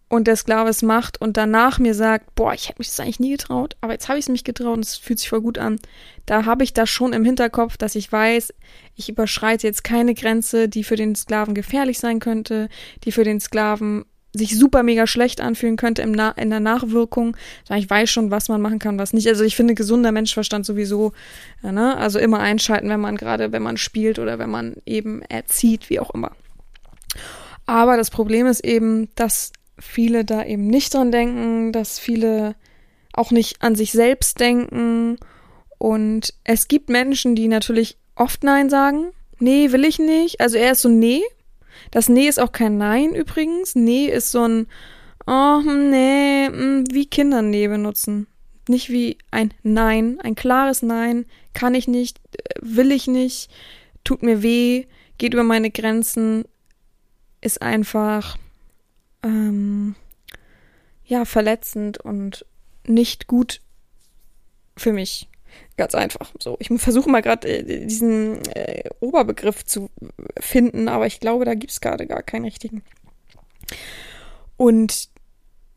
und 0.09 0.27
der 0.27 0.37
Sklave 0.37 0.69
es 0.69 0.83
macht 0.83 1.21
und 1.21 1.37
danach 1.37 1.79
mir 1.79 1.95
sagt, 1.95 2.35
boah, 2.35 2.53
ich 2.53 2.69
hätte 2.69 2.81
mich 2.81 2.89
das 2.89 3.01
eigentlich 3.01 3.21
nie 3.21 3.31
getraut, 3.31 3.77
aber 3.81 3.95
jetzt 3.95 4.09
habe 4.09 4.19
ich 4.19 4.27
es 4.27 4.29
mich 4.29 4.45
getraut 4.45 4.77
und 4.77 4.85
es 4.85 4.97
fühlt 4.97 5.19
sich 5.19 5.29
voll 5.29 5.41
gut 5.41 5.59
an, 5.59 5.81
da 6.27 6.45
habe 6.45 6.65
ich 6.65 6.75
das 6.75 6.91
schon 6.91 7.13
im 7.13 7.25
Hinterkopf, 7.25 7.77
dass 7.77 7.95
ich 7.95 8.13
weiß, 8.13 8.53
ich 8.95 9.09
überschreite 9.09 9.67
jetzt 9.67 9.85
keine 9.85 10.15
Grenze, 10.15 10.69
die 10.69 10.85
für 10.85 10.97
den 10.97 11.15
Sklaven 11.15 11.55
gefährlich 11.55 11.99
sein 11.99 12.21
könnte, 12.21 12.69
die 13.05 13.13
für 13.13 13.25
den 13.25 13.41
Sklaven 13.41 14.05
sich 14.35 14.59
super 14.59 14.83
mega 14.83 15.07
schlecht 15.07 15.41
anfühlen 15.41 15.77
könnte 15.77 16.03
im 16.03 16.13
Na 16.13 16.31
in 16.31 16.51
der 16.51 16.61
Nachwirkung. 16.61 17.37
Ich 17.75 17.89
weiß 17.89 18.11
schon, 18.11 18.31
was 18.31 18.49
man 18.49 18.61
machen 18.61 18.79
kann, 18.79 18.99
was 18.99 19.13
nicht. 19.13 19.29
Also 19.29 19.45
ich 19.45 19.57
finde 19.57 19.75
gesunder 19.75 20.13
Menschverstand 20.13 20.65
sowieso, 20.65 21.13
ja, 21.63 21.73
ne? 21.73 21.97
Also 21.97 22.19
immer 22.19 22.41
einschalten, 22.41 22.89
wenn 22.89 23.01
man 23.01 23.17
gerade, 23.17 23.53
wenn 23.53 23.63
man 23.63 23.77
spielt 23.77 24.19
oder 24.19 24.39
wenn 24.39 24.51
man 24.51 24.77
eben 24.87 25.23
erzieht, 25.23 25.91
wie 25.91 26.01
auch 26.01 26.11
immer. 26.15 26.33
Aber 27.67 27.97
das 27.97 28.11
Problem 28.11 28.47
ist 28.47 28.65
eben, 28.65 29.09
dass 29.15 29.53
viele 29.79 30.25
da 30.25 30.45
eben 30.45 30.67
nicht 30.67 30.95
dran 30.95 31.13
denken, 31.13 31.73
dass 31.73 31.99
viele 31.99 32.55
auch 33.13 33.31
nicht 33.31 33.63
an 33.63 33.75
sich 33.75 33.93
selbst 33.93 34.41
denken. 34.41 35.19
Und 35.79 36.35
es 36.45 36.69
gibt 36.69 36.89
Menschen, 36.89 37.35
die 37.35 37.49
natürlich 37.49 37.99
oft 38.15 38.45
Nein 38.45 38.71
sagen. 38.71 39.13
Nee, 39.39 39.73
will 39.73 39.85
ich 39.85 39.99
nicht. 39.99 40.41
Also 40.41 40.57
er 40.57 40.73
ist 40.73 40.83
so, 40.83 40.89
nee, 40.89 41.23
das 41.91 42.09
Nee 42.09 42.29
ist 42.29 42.41
auch 42.41 42.53
kein 42.53 42.79
Nein 42.79 43.15
übrigens. 43.15 43.75
Nee 43.75 44.07
ist 44.07 44.31
so 44.31 44.47
ein, 44.47 44.67
oh, 45.27 45.61
hm, 45.63 45.91
nee, 45.91 46.47
hm, 46.47 46.85
wie 46.91 47.07
Kinder 47.07 47.43
Nee 47.43 47.69
benutzen. 47.69 48.27
Nicht 48.69 48.91
wie 48.91 49.19
ein 49.31 49.53
Nein, 49.63 50.19
ein 50.23 50.35
klares 50.35 50.83
Nein, 50.83 51.27
kann 51.53 51.75
ich 51.75 51.89
nicht, 51.89 52.21
will 52.61 52.93
ich 52.93 53.09
nicht, 53.09 53.51
tut 54.05 54.23
mir 54.23 54.43
weh, 54.43 54.87
geht 55.19 55.35
über 55.35 55.43
meine 55.43 55.71
Grenzen, 55.71 56.45
ist 57.41 57.61
einfach, 57.61 58.37
ähm, 59.25 59.97
ja, 61.05 61.25
verletzend 61.25 61.99
und 61.99 62.47
nicht 62.87 63.27
gut 63.27 63.61
für 64.77 64.93
mich. 64.93 65.29
Ganz 65.83 65.97
einfach. 65.97 66.31
So, 66.39 66.57
ich 66.61 66.69
versuche 66.77 67.11
mal 67.11 67.23
gerade 67.23 67.49
äh, 67.49 67.87
diesen 67.87 68.41
äh, 68.55 68.85
Oberbegriff 69.01 69.65
zu 69.65 69.91
finden, 70.39 70.87
aber 70.87 71.09
ich 71.09 71.19
glaube, 71.19 71.45
da 71.45 71.55
gibt 71.55 71.73
es 71.73 71.81
gerade 71.81 72.07
gar 72.07 72.23
keinen 72.23 72.45
richtigen. 72.45 72.85
Und 74.57 75.09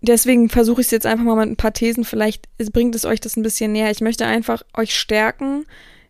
deswegen 0.01 0.49
versuche 0.49 0.81
ich 0.81 0.85
es 0.85 0.91
jetzt 0.91 1.07
einfach 1.07 1.25
mal 1.25 1.35
mit 1.37 1.49
ein 1.49 1.55
paar 1.55 1.73
Thesen. 1.73 2.03
Vielleicht 2.03 2.47
bringt 2.71 2.93
es 2.93 3.03
euch 3.03 3.19
das 3.19 3.35
ein 3.35 3.41
bisschen 3.41 3.71
näher. 3.71 3.89
Ich 3.89 4.01
möchte 4.01 4.27
einfach 4.27 4.61
euch 4.77 4.95
stärken, 4.95 5.65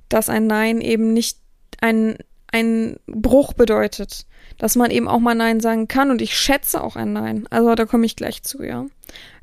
dass 0.09 0.27
ein 0.27 0.45
Nein 0.45 0.81
eben 0.81 1.13
nicht 1.13 1.37
ein, 1.79 2.17
ein 2.51 2.97
Bruch 3.07 3.53
bedeutet. 3.53 4.25
Dass 4.57 4.75
man 4.75 4.91
eben 4.91 5.07
auch 5.07 5.19
mal 5.19 5.35
Nein 5.35 5.59
sagen 5.59 5.87
kann. 5.87 6.11
Und 6.11 6.21
ich 6.21 6.37
schätze 6.37 6.81
auch 6.81 6.95
ein 6.95 7.13
Nein. 7.13 7.47
Also 7.49 7.75
da 7.75 7.85
komme 7.85 8.05
ich 8.05 8.15
gleich 8.15 8.43
zu, 8.43 8.63
ja 8.63 8.85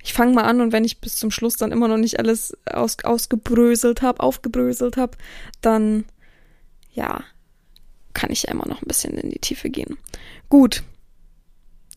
ich 0.03 0.13
fange 0.13 0.35
mal 0.35 0.43
an 0.43 0.61
und 0.61 0.73
wenn 0.73 0.85
ich 0.85 1.01
bis 1.01 1.17
zum 1.17 1.31
Schluss 1.31 1.57
dann 1.57 1.73
immer 1.73 1.89
noch 1.89 1.97
nicht 1.97 2.19
alles 2.19 2.57
aus, 2.67 2.97
ausgebröselt 3.05 4.03
habe, 4.03 4.21
aufgebröselt 4.21 4.97
habe, 4.97 5.17
dann 5.61 6.05
ja, 6.93 7.23
kann 8.13 8.31
ich 8.31 8.43
ja 8.43 8.51
immer 8.51 8.67
noch 8.67 8.83
ein 8.83 8.89
bisschen 8.89 9.17
in 9.17 9.31
die 9.31 9.39
Tiefe 9.39 9.71
gehen. 9.71 9.97
Gut. 10.49 10.83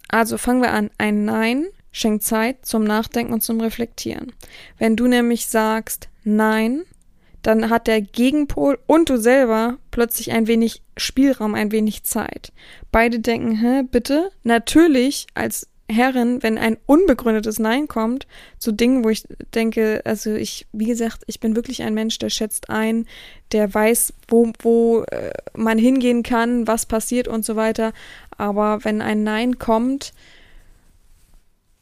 Also 0.08 0.38
fangen 0.38 0.62
wir 0.62 0.72
an. 0.72 0.92
Ein 0.98 1.26
Nein 1.26 1.66
schenkt 1.92 2.24
Zeit 2.24 2.66
zum 2.66 2.84
Nachdenken 2.84 3.34
und 3.34 3.42
zum 3.42 3.60
Reflektieren. 3.60 4.34
Wenn 4.78 4.96
du 4.96 5.08
nämlich 5.08 5.48
sagst 5.48 6.10
Nein, 6.24 6.84
dann 7.46 7.70
hat 7.70 7.86
der 7.86 8.02
Gegenpol 8.02 8.80
und 8.88 9.08
du 9.10 9.18
selber 9.18 9.78
plötzlich 9.92 10.32
ein 10.32 10.48
wenig 10.48 10.82
Spielraum, 10.98 11.54
ein 11.54 11.72
wenig 11.72 12.04
Zeit. 12.04 12.52
Beide 12.92 13.20
denken, 13.20 13.52
hä, 13.52 13.84
bitte? 13.84 14.32
Natürlich 14.42 15.28
als 15.36 15.70
Herrin, 15.88 16.42
wenn 16.42 16.58
ein 16.58 16.78
unbegründetes 16.88 17.60
Nein 17.60 17.88
kommt 17.88 18.26
zu 18.58 18.72
Dingen, 18.72 19.04
wo 19.04 19.10
ich 19.10 19.26
denke, 19.54 20.02
also 20.06 20.34
ich, 20.34 20.66
wie 20.74 20.88
gesagt, 20.88 21.22
ich 21.28 21.40
bin 21.40 21.56
wirklich 21.56 21.84
ein 21.84 21.94
Mensch, 21.94 22.18
der 22.18 22.32
schätzt 22.32 22.72
ein, 22.72 23.06
der 23.52 23.72
weiß, 23.72 24.14
wo, 24.28 24.52
wo 24.64 25.04
äh, 25.04 25.32
man 25.54 25.78
hingehen 25.78 26.24
kann, 26.24 26.66
was 26.66 26.88
passiert 26.88 27.28
und 27.28 27.46
so 27.46 27.56
weiter. 27.56 27.94
Aber 28.36 28.84
wenn 28.84 29.04
ein 29.04 29.22
Nein 29.22 29.60
kommt, 29.60 30.14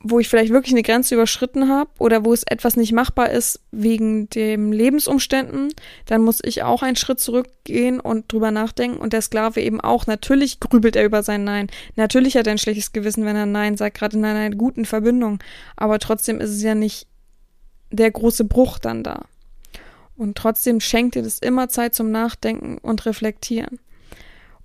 wo 0.03 0.19
ich 0.19 0.27
vielleicht 0.27 0.51
wirklich 0.51 0.73
eine 0.73 0.83
Grenze 0.83 1.15
überschritten 1.15 1.69
habe 1.69 1.89
oder 1.97 2.25
wo 2.25 2.33
es 2.33 2.43
etwas 2.43 2.75
nicht 2.75 2.91
machbar 2.91 3.31
ist 3.31 3.61
wegen 3.71 4.29
den 4.29 4.73
Lebensumständen, 4.73 5.73
dann 6.05 6.21
muss 6.21 6.41
ich 6.43 6.61
auch 6.61 6.83
einen 6.83 6.97
Schritt 6.97 7.21
zurückgehen 7.21 8.01
und 8.01 8.31
drüber 8.31 8.51
nachdenken 8.51 8.97
und 8.97 9.13
der 9.13 9.21
Sklave 9.21 9.61
eben 9.61 9.79
auch. 9.79 10.05
Natürlich 10.05 10.59
grübelt 10.59 10.97
er 10.97 11.05
über 11.05 11.23
sein 11.23 11.45
Nein. 11.45 11.67
Natürlich 11.95 12.35
hat 12.35 12.47
er 12.47 12.51
ein 12.51 12.57
schlechtes 12.57 12.91
Gewissen, 12.91 13.25
wenn 13.25 13.37
er 13.37 13.45
Nein 13.45 13.77
sagt, 13.77 13.97
gerade 13.97 14.17
in 14.17 14.25
einer 14.25 14.53
guten 14.55 14.83
Verbindung. 14.83 15.39
Aber 15.77 15.99
trotzdem 15.99 16.41
ist 16.41 16.49
es 16.49 16.61
ja 16.61 16.75
nicht 16.75 17.07
der 17.89 18.11
große 18.11 18.43
Bruch 18.43 18.79
dann 18.79 19.03
da. 19.03 19.25
Und 20.17 20.37
trotzdem 20.37 20.81
schenkt 20.81 21.15
dir 21.15 21.23
das 21.23 21.39
immer 21.39 21.69
Zeit 21.69 21.95
zum 21.95 22.11
Nachdenken 22.11 22.77
und 22.77 23.05
Reflektieren. 23.05 23.79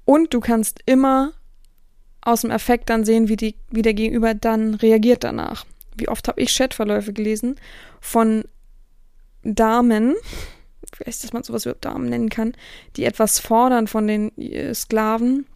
Und 0.05 0.35
du 0.35 0.41
kannst 0.41 0.81
immer 0.85 1.33
aus 2.21 2.43
dem 2.43 2.51
Effekt 2.51 2.91
dann 2.91 3.05
sehen, 3.05 3.29
wie, 3.29 3.37
die, 3.37 3.55
wie 3.71 3.83
der 3.83 3.95
Gegenüber 3.95 4.35
dann 4.35 4.75
reagiert 4.75 5.25
danach. 5.25 5.65
Wie 5.97 6.09
oft 6.09 6.29
habe 6.29 6.41
ich 6.41 6.55
Chatverläufe 6.55 7.13
gelesen 7.13 7.57
von 8.01 8.45
Damen, 9.43 10.15
vielleicht, 10.95 11.25
dass 11.25 11.33
man 11.33 11.43
sowas 11.43 11.65
überhaupt 11.65 11.85
Damen 11.85 12.09
nennen 12.09 12.29
kann, 12.29 12.55
die 12.97 13.05
etwas 13.05 13.39
fordern 13.39 13.87
von 13.87 14.07
den 14.07 14.37
äh, 14.37 14.75
Sklaven, 14.75 15.47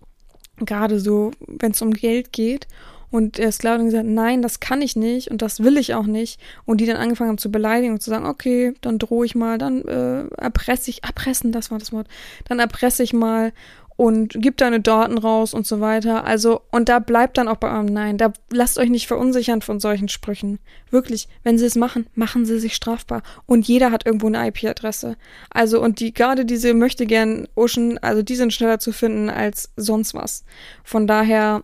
gerade 0.59 1.01
so, 1.01 1.33
wenn 1.47 1.73
es 1.73 1.83
um 1.83 1.93
Geld 1.93 2.33
geht. 2.33 2.67
Und 3.11 3.37
der 3.37 3.53
Sklave 3.53 3.81
hat 3.81 3.85
gesagt, 3.85 4.07
nein, 4.07 4.41
das 4.41 4.59
kann 4.59 4.81
ich 4.81 4.97
nicht 4.97 5.31
und 5.31 5.43
das 5.43 5.63
will 5.63 5.77
ich 5.77 5.93
auch 5.93 6.07
nicht. 6.07 6.41
Und 6.65 6.81
die 6.81 6.87
dann 6.87 6.97
angefangen 6.97 7.29
haben 7.29 7.39
zu 7.39 7.53
beleidigen 7.53 7.93
und 7.93 8.03
zu 8.03 8.09
sagen, 8.09 8.25
okay, 8.25 8.73
dann 8.81 8.99
drohe 8.99 9.27
ich 9.27 9.35
mal, 9.35 9.59
dann 9.59 9.83
äh, 9.83 10.27
erpresse 10.29 10.89
ich, 10.89 11.05
erpressen, 11.05 11.53
das 11.53 11.71
war 11.71 11.79
das 11.79 11.93
Wort, 11.93 12.09
dann 12.47 12.59
erpresse 12.59 13.03
ich 13.03 13.13
mal 13.13 13.53
und 13.97 14.35
gib 14.39 14.57
deine 14.57 14.81
Daten 14.81 15.19
raus 15.19 15.55
und 15.55 15.67
so 15.67 15.81
weiter. 15.81 16.25
Also, 16.25 16.63
und 16.71 16.89
da 16.89 16.99
bleibt 16.99 17.39
dann 17.39 17.49
auch 17.49 17.57
bei 17.57 17.71
eurem 17.71 17.87
Nein. 17.87 18.19
Da 18.19 18.33
lasst 18.51 18.79
euch 18.79 18.91
nicht 18.91 19.07
verunsichern 19.07 19.63
von 19.63 19.81
solchen 19.81 20.09
Sprüchen. 20.09 20.59
Wirklich, 20.91 21.29
wenn 21.43 21.59
sie 21.59 21.67
es 21.67 21.77
machen, 21.77 22.07
machen 22.15 22.45
sie 22.45 22.59
sich 22.59 22.75
strafbar. 22.75 23.23
Und 23.47 23.67
jeder 23.67 23.91
hat 23.91 24.07
irgendwo 24.07 24.27
eine 24.29 24.49
IP-Adresse. 24.49 25.17
Also, 25.51 25.81
und 25.83 26.01
die, 26.01 26.15
gerade 26.15 26.45
diese 26.45 26.75
möchte 26.75 27.07
gern 27.07 27.49
Ocean, 27.55 27.99
also 27.99 28.23
die 28.23 28.37
sind 28.37 28.53
schneller 28.53 28.79
zu 28.79 28.93
finden 28.93 29.31
als 29.31 29.71
sonst 29.77 30.15
was. 30.15 30.45
Von 30.85 31.07
daher 31.07 31.63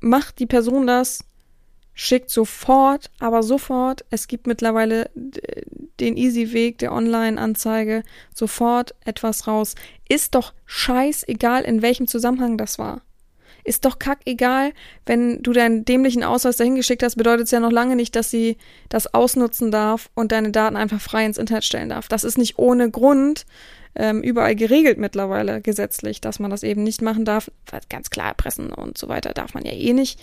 macht 0.00 0.38
die 0.38 0.46
Person 0.46 0.86
das, 0.86 1.24
schickt 2.00 2.30
sofort, 2.30 3.10
aber 3.18 3.42
sofort, 3.42 4.04
es 4.10 4.28
gibt 4.28 4.46
mittlerweile 4.46 5.10
den 5.98 6.16
easy 6.16 6.52
Weg 6.52 6.78
der 6.78 6.92
Online-Anzeige, 6.92 8.04
sofort 8.32 8.94
etwas 9.04 9.48
raus. 9.48 9.74
Ist 10.08 10.36
doch 10.36 10.54
scheißegal, 10.64 11.64
in 11.64 11.82
welchem 11.82 12.06
Zusammenhang 12.06 12.56
das 12.56 12.78
war. 12.78 13.02
Ist 13.64 13.84
doch 13.84 13.98
kackegal, 13.98 14.74
wenn 15.06 15.42
du 15.42 15.52
deinen 15.52 15.84
dämlichen 15.84 16.22
Ausweis 16.22 16.56
dahin 16.56 16.76
geschickt 16.76 17.02
hast, 17.02 17.16
bedeutet 17.16 17.46
es 17.46 17.50
ja 17.50 17.58
noch 17.58 17.72
lange 17.72 17.96
nicht, 17.96 18.14
dass 18.14 18.30
sie 18.30 18.58
das 18.88 19.12
ausnutzen 19.12 19.72
darf 19.72 20.08
und 20.14 20.30
deine 20.30 20.52
Daten 20.52 20.76
einfach 20.76 21.00
frei 21.00 21.26
ins 21.26 21.36
Internet 21.36 21.64
stellen 21.64 21.88
darf. 21.88 22.06
Das 22.06 22.22
ist 22.22 22.38
nicht 22.38 22.60
ohne 22.60 22.92
Grund 22.92 23.44
ähm, 23.94 24.22
überall 24.22 24.54
geregelt 24.54 24.98
mittlerweile 24.98 25.60
gesetzlich, 25.60 26.20
dass 26.20 26.38
man 26.38 26.50
das 26.50 26.62
eben 26.62 26.82
nicht 26.82 27.02
machen 27.02 27.24
darf. 27.24 27.50
Ganz 27.88 28.10
klar 28.10 28.28
erpressen 28.28 28.72
und 28.72 28.98
so 28.98 29.08
weiter 29.08 29.32
darf 29.32 29.54
man 29.54 29.64
ja 29.64 29.72
eh 29.72 29.92
nicht. 29.92 30.20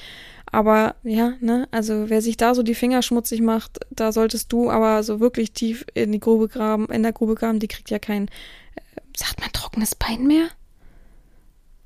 Aber 0.52 0.96
ja, 1.04 1.34
ne, 1.42 1.68
also 1.72 2.10
wer 2.10 2.22
sich 2.22 2.38
da 2.38 2.56
so 2.56 2.64
die 2.64 2.76
Finger 2.76 3.02
schmutzig 3.02 3.42
macht, 3.42 3.80
da 3.90 4.12
solltest 4.12 4.52
du 4.52 4.70
aber 4.70 5.04
so 5.04 5.20
wirklich 5.20 5.52
tief 5.52 5.86
in 5.94 6.12
die 6.12 6.20
Grube 6.20 6.48
graben, 6.48 6.88
in 6.88 7.04
der 7.04 7.14
Grube 7.14 7.36
graben, 7.36 7.60
die 7.60 7.68
kriegt 7.68 7.90
ja 7.90 8.00
kein, 8.00 8.28
äh, 8.76 9.02
sagt 9.18 9.42
man 9.42 9.52
trockenes 9.52 9.96
Bein 9.96 10.28
mehr? 10.28 10.48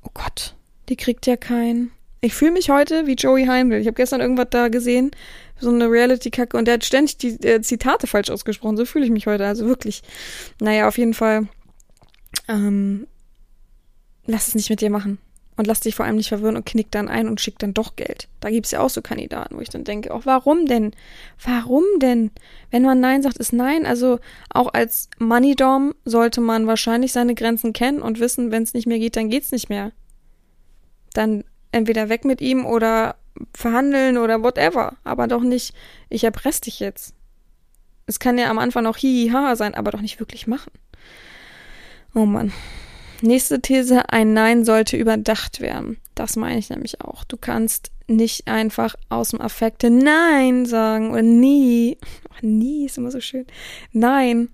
Oh 0.04 0.10
Gott, 0.14 0.54
die 0.88 0.96
kriegt 0.96 1.26
ja 1.26 1.36
kein. 1.36 1.90
Ich 2.22 2.34
fühle 2.34 2.52
mich 2.52 2.68
heute 2.68 3.06
wie 3.06 3.14
Joey 3.14 3.46
Heimel. 3.46 3.80
Ich 3.80 3.86
habe 3.86 3.94
gestern 3.94 4.20
irgendwas 4.20 4.48
da 4.50 4.68
gesehen, 4.68 5.10
so 5.58 5.70
eine 5.70 5.90
Reality-Kacke, 5.90 6.56
und 6.56 6.66
der 6.66 6.74
hat 6.74 6.84
ständig 6.84 7.16
die 7.16 7.42
äh, 7.42 7.62
Zitate 7.62 8.06
falsch 8.06 8.30
ausgesprochen. 8.30 8.76
So 8.76 8.84
fühle 8.84 9.06
ich 9.06 9.10
mich 9.10 9.26
heute. 9.26 9.46
Also 9.46 9.66
wirklich. 9.66 10.02
Naja, 10.60 10.86
auf 10.86 10.98
jeden 10.98 11.14
Fall. 11.14 11.48
Ähm, 12.48 13.06
lass 14.26 14.48
es 14.48 14.54
nicht 14.54 14.70
mit 14.70 14.80
dir 14.80 14.90
machen. 14.90 15.18
und 15.60 15.66
lass 15.66 15.80
dich 15.80 15.94
vor 15.94 16.06
allem 16.06 16.16
nicht 16.16 16.30
verwirren 16.30 16.56
und 16.56 16.64
knick 16.64 16.90
dann 16.90 17.08
ein 17.08 17.28
und 17.28 17.38
schick 17.38 17.58
dann 17.58 17.74
doch 17.74 17.94
Geld. 17.94 18.28
Da 18.40 18.48
gibt's 18.48 18.70
ja 18.70 18.80
auch 18.80 18.88
so 18.88 19.02
Kandidaten, 19.02 19.56
wo 19.56 19.60
ich 19.60 19.68
dann 19.68 19.84
denke, 19.84 20.14
auch 20.14 20.24
warum 20.24 20.64
denn? 20.64 20.92
Warum 21.44 21.84
denn? 21.98 22.30
Wenn 22.70 22.82
man 22.82 22.98
Nein 22.98 23.22
sagt, 23.22 23.36
ist 23.36 23.52
Nein. 23.52 23.84
Also 23.84 24.20
auch 24.48 24.72
als 24.72 25.10
Moneydom 25.18 25.94
sollte 26.06 26.40
man 26.40 26.66
wahrscheinlich 26.66 27.12
seine 27.12 27.34
Grenzen 27.34 27.74
kennen 27.74 28.00
und 28.00 28.20
wissen, 28.20 28.50
wenn 28.50 28.62
es 28.62 28.72
nicht 28.72 28.86
mehr 28.86 28.98
geht, 28.98 29.16
dann 29.16 29.28
geht's 29.28 29.52
nicht 29.52 29.68
mehr. 29.68 29.92
Dann 31.12 31.44
entweder 31.72 32.08
weg 32.08 32.24
mit 32.24 32.40
ihm 32.40 32.64
oder 32.64 33.16
verhandeln 33.52 34.16
oder 34.16 34.42
whatever. 34.42 34.96
Aber 35.04 35.26
doch 35.26 35.42
nicht, 35.42 35.74
ich 36.08 36.24
erpresse 36.24 36.62
dich 36.62 36.80
jetzt. 36.80 37.12
Es 38.06 38.18
kann 38.18 38.38
ja 38.38 38.48
am 38.48 38.58
Anfang 38.58 38.86
auch 38.86 38.96
hihiha 38.96 39.56
sein, 39.56 39.74
aber 39.74 39.90
doch 39.90 40.00
nicht 40.00 40.20
wirklich 40.20 40.46
machen. 40.46 40.72
Oh 42.14 42.26
Mann. 42.26 42.52
Nächste 43.22 43.60
These, 43.60 44.08
ein 44.10 44.32
Nein 44.32 44.64
sollte 44.64 44.96
überdacht 44.96 45.60
werden. 45.60 45.98
Das 46.14 46.36
meine 46.36 46.58
ich 46.58 46.70
nämlich 46.70 47.00
auch. 47.02 47.24
Du 47.24 47.36
kannst 47.36 47.90
nicht 48.06 48.48
einfach 48.48 48.94
aus 49.08 49.30
dem 49.30 49.40
Affekte 49.40 49.90
Nein 49.90 50.66
sagen 50.66 51.10
oder 51.10 51.22
nie. 51.22 51.98
Ach, 52.34 52.42
nie 52.42 52.86
ist 52.86 52.98
immer 52.98 53.10
so 53.10 53.20
schön. 53.20 53.46
Nein. 53.92 54.48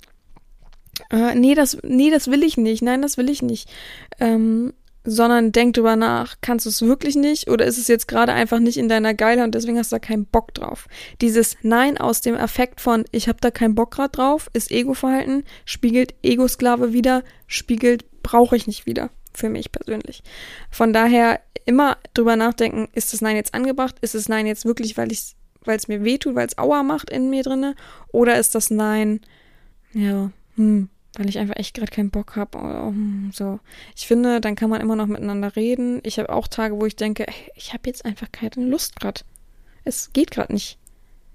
Äh, 1.10 1.34
nee, 1.34 1.54
das, 1.54 1.78
nee, 1.82 2.10
das 2.10 2.28
will 2.28 2.42
ich 2.42 2.56
nicht. 2.56 2.82
Nein, 2.82 3.02
das 3.02 3.16
will 3.16 3.30
ich 3.30 3.42
nicht. 3.42 3.70
Ähm, 4.18 4.72
sondern 5.06 5.52
denk 5.52 5.74
drüber 5.74 5.96
nach, 5.96 6.36
kannst 6.40 6.66
du 6.66 6.70
es 6.70 6.82
wirklich 6.82 7.16
nicht 7.16 7.48
oder 7.48 7.64
ist 7.64 7.78
es 7.78 7.88
jetzt 7.88 8.08
gerade 8.08 8.32
einfach 8.32 8.58
nicht 8.58 8.76
in 8.76 8.88
deiner 8.88 9.14
Geile 9.14 9.44
und 9.44 9.54
deswegen 9.54 9.78
hast 9.78 9.92
du 9.92 9.96
da 9.96 10.00
keinen 10.00 10.26
Bock 10.26 10.52
drauf. 10.54 10.88
Dieses 11.20 11.56
Nein 11.62 11.96
aus 11.98 12.20
dem 12.20 12.36
Affekt 12.36 12.80
von 12.80 13.04
ich 13.12 13.28
habe 13.28 13.38
da 13.40 13.50
keinen 13.50 13.74
Bock 13.74 13.92
grad 13.92 14.16
drauf 14.16 14.50
ist 14.52 14.70
Ego-Verhalten, 14.70 15.44
spiegelt 15.64 16.14
Ego-Sklave 16.22 16.92
wieder, 16.92 17.22
spiegelt 17.46 18.04
brauche 18.22 18.56
ich 18.56 18.66
nicht 18.66 18.86
wieder 18.86 19.10
für 19.32 19.48
mich 19.48 19.70
persönlich. 19.70 20.22
Von 20.70 20.92
daher 20.92 21.40
immer 21.64 21.98
drüber 22.14 22.36
nachdenken, 22.36 22.88
ist 22.92 23.12
das 23.12 23.20
Nein 23.20 23.36
jetzt 23.36 23.54
angebracht? 23.54 23.96
Ist 24.00 24.14
das 24.14 24.28
Nein 24.28 24.46
jetzt 24.46 24.64
wirklich, 24.64 24.96
weil 24.96 25.12
ich 25.12 25.36
weil 25.64 25.76
es 25.76 25.88
mir 25.88 26.04
wehtut, 26.04 26.36
weil 26.36 26.46
es 26.46 26.58
Aua 26.58 26.84
macht 26.84 27.10
in 27.10 27.28
mir 27.28 27.42
drinne 27.42 27.74
oder 28.12 28.38
ist 28.38 28.54
das 28.54 28.70
Nein 28.70 29.20
ja, 29.92 30.30
hm, 30.56 30.88
weil 31.16 31.28
ich 31.28 31.38
einfach 31.38 31.56
echt 31.56 31.74
gerade 31.74 31.90
keinen 31.90 32.10
Bock 32.10 32.36
habe. 32.36 32.58
Hm, 32.58 33.30
so, 33.32 33.58
ich 33.96 34.06
finde, 34.06 34.40
dann 34.40 34.54
kann 34.54 34.70
man 34.70 34.80
immer 34.80 34.96
noch 34.96 35.06
miteinander 35.06 35.56
reden. 35.56 36.00
Ich 36.02 36.18
habe 36.18 36.30
auch 36.30 36.48
Tage, 36.48 36.80
wo 36.80 36.86
ich 36.86 36.96
denke, 36.96 37.26
ich 37.54 37.72
habe 37.72 37.82
jetzt 37.86 38.04
einfach 38.04 38.30
keine 38.32 38.66
Lust 38.66 38.96
gerade. 39.00 39.22
Es 39.84 40.12
geht 40.12 40.30
gerade 40.30 40.52
nicht. 40.52 40.78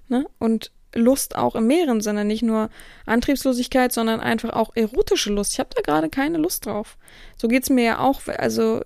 Ne? 0.08 0.26
Und 0.38 0.72
Lust 0.94 1.36
auch 1.36 1.54
im 1.54 1.66
mehreren 1.66 2.00
Sinne, 2.00 2.24
nicht 2.24 2.42
nur 2.42 2.68
Antriebslosigkeit, 3.06 3.92
sondern 3.92 4.20
einfach 4.20 4.50
auch 4.50 4.72
erotische 4.74 5.32
Lust. 5.32 5.54
Ich 5.54 5.58
habe 5.58 5.70
da 5.74 5.80
gerade 5.80 6.10
keine 6.10 6.38
Lust 6.38 6.66
drauf. 6.66 6.98
So 7.36 7.48
geht's 7.48 7.70
mir 7.70 7.84
ja 7.84 7.98
auch. 7.98 8.20
Also 8.28 8.82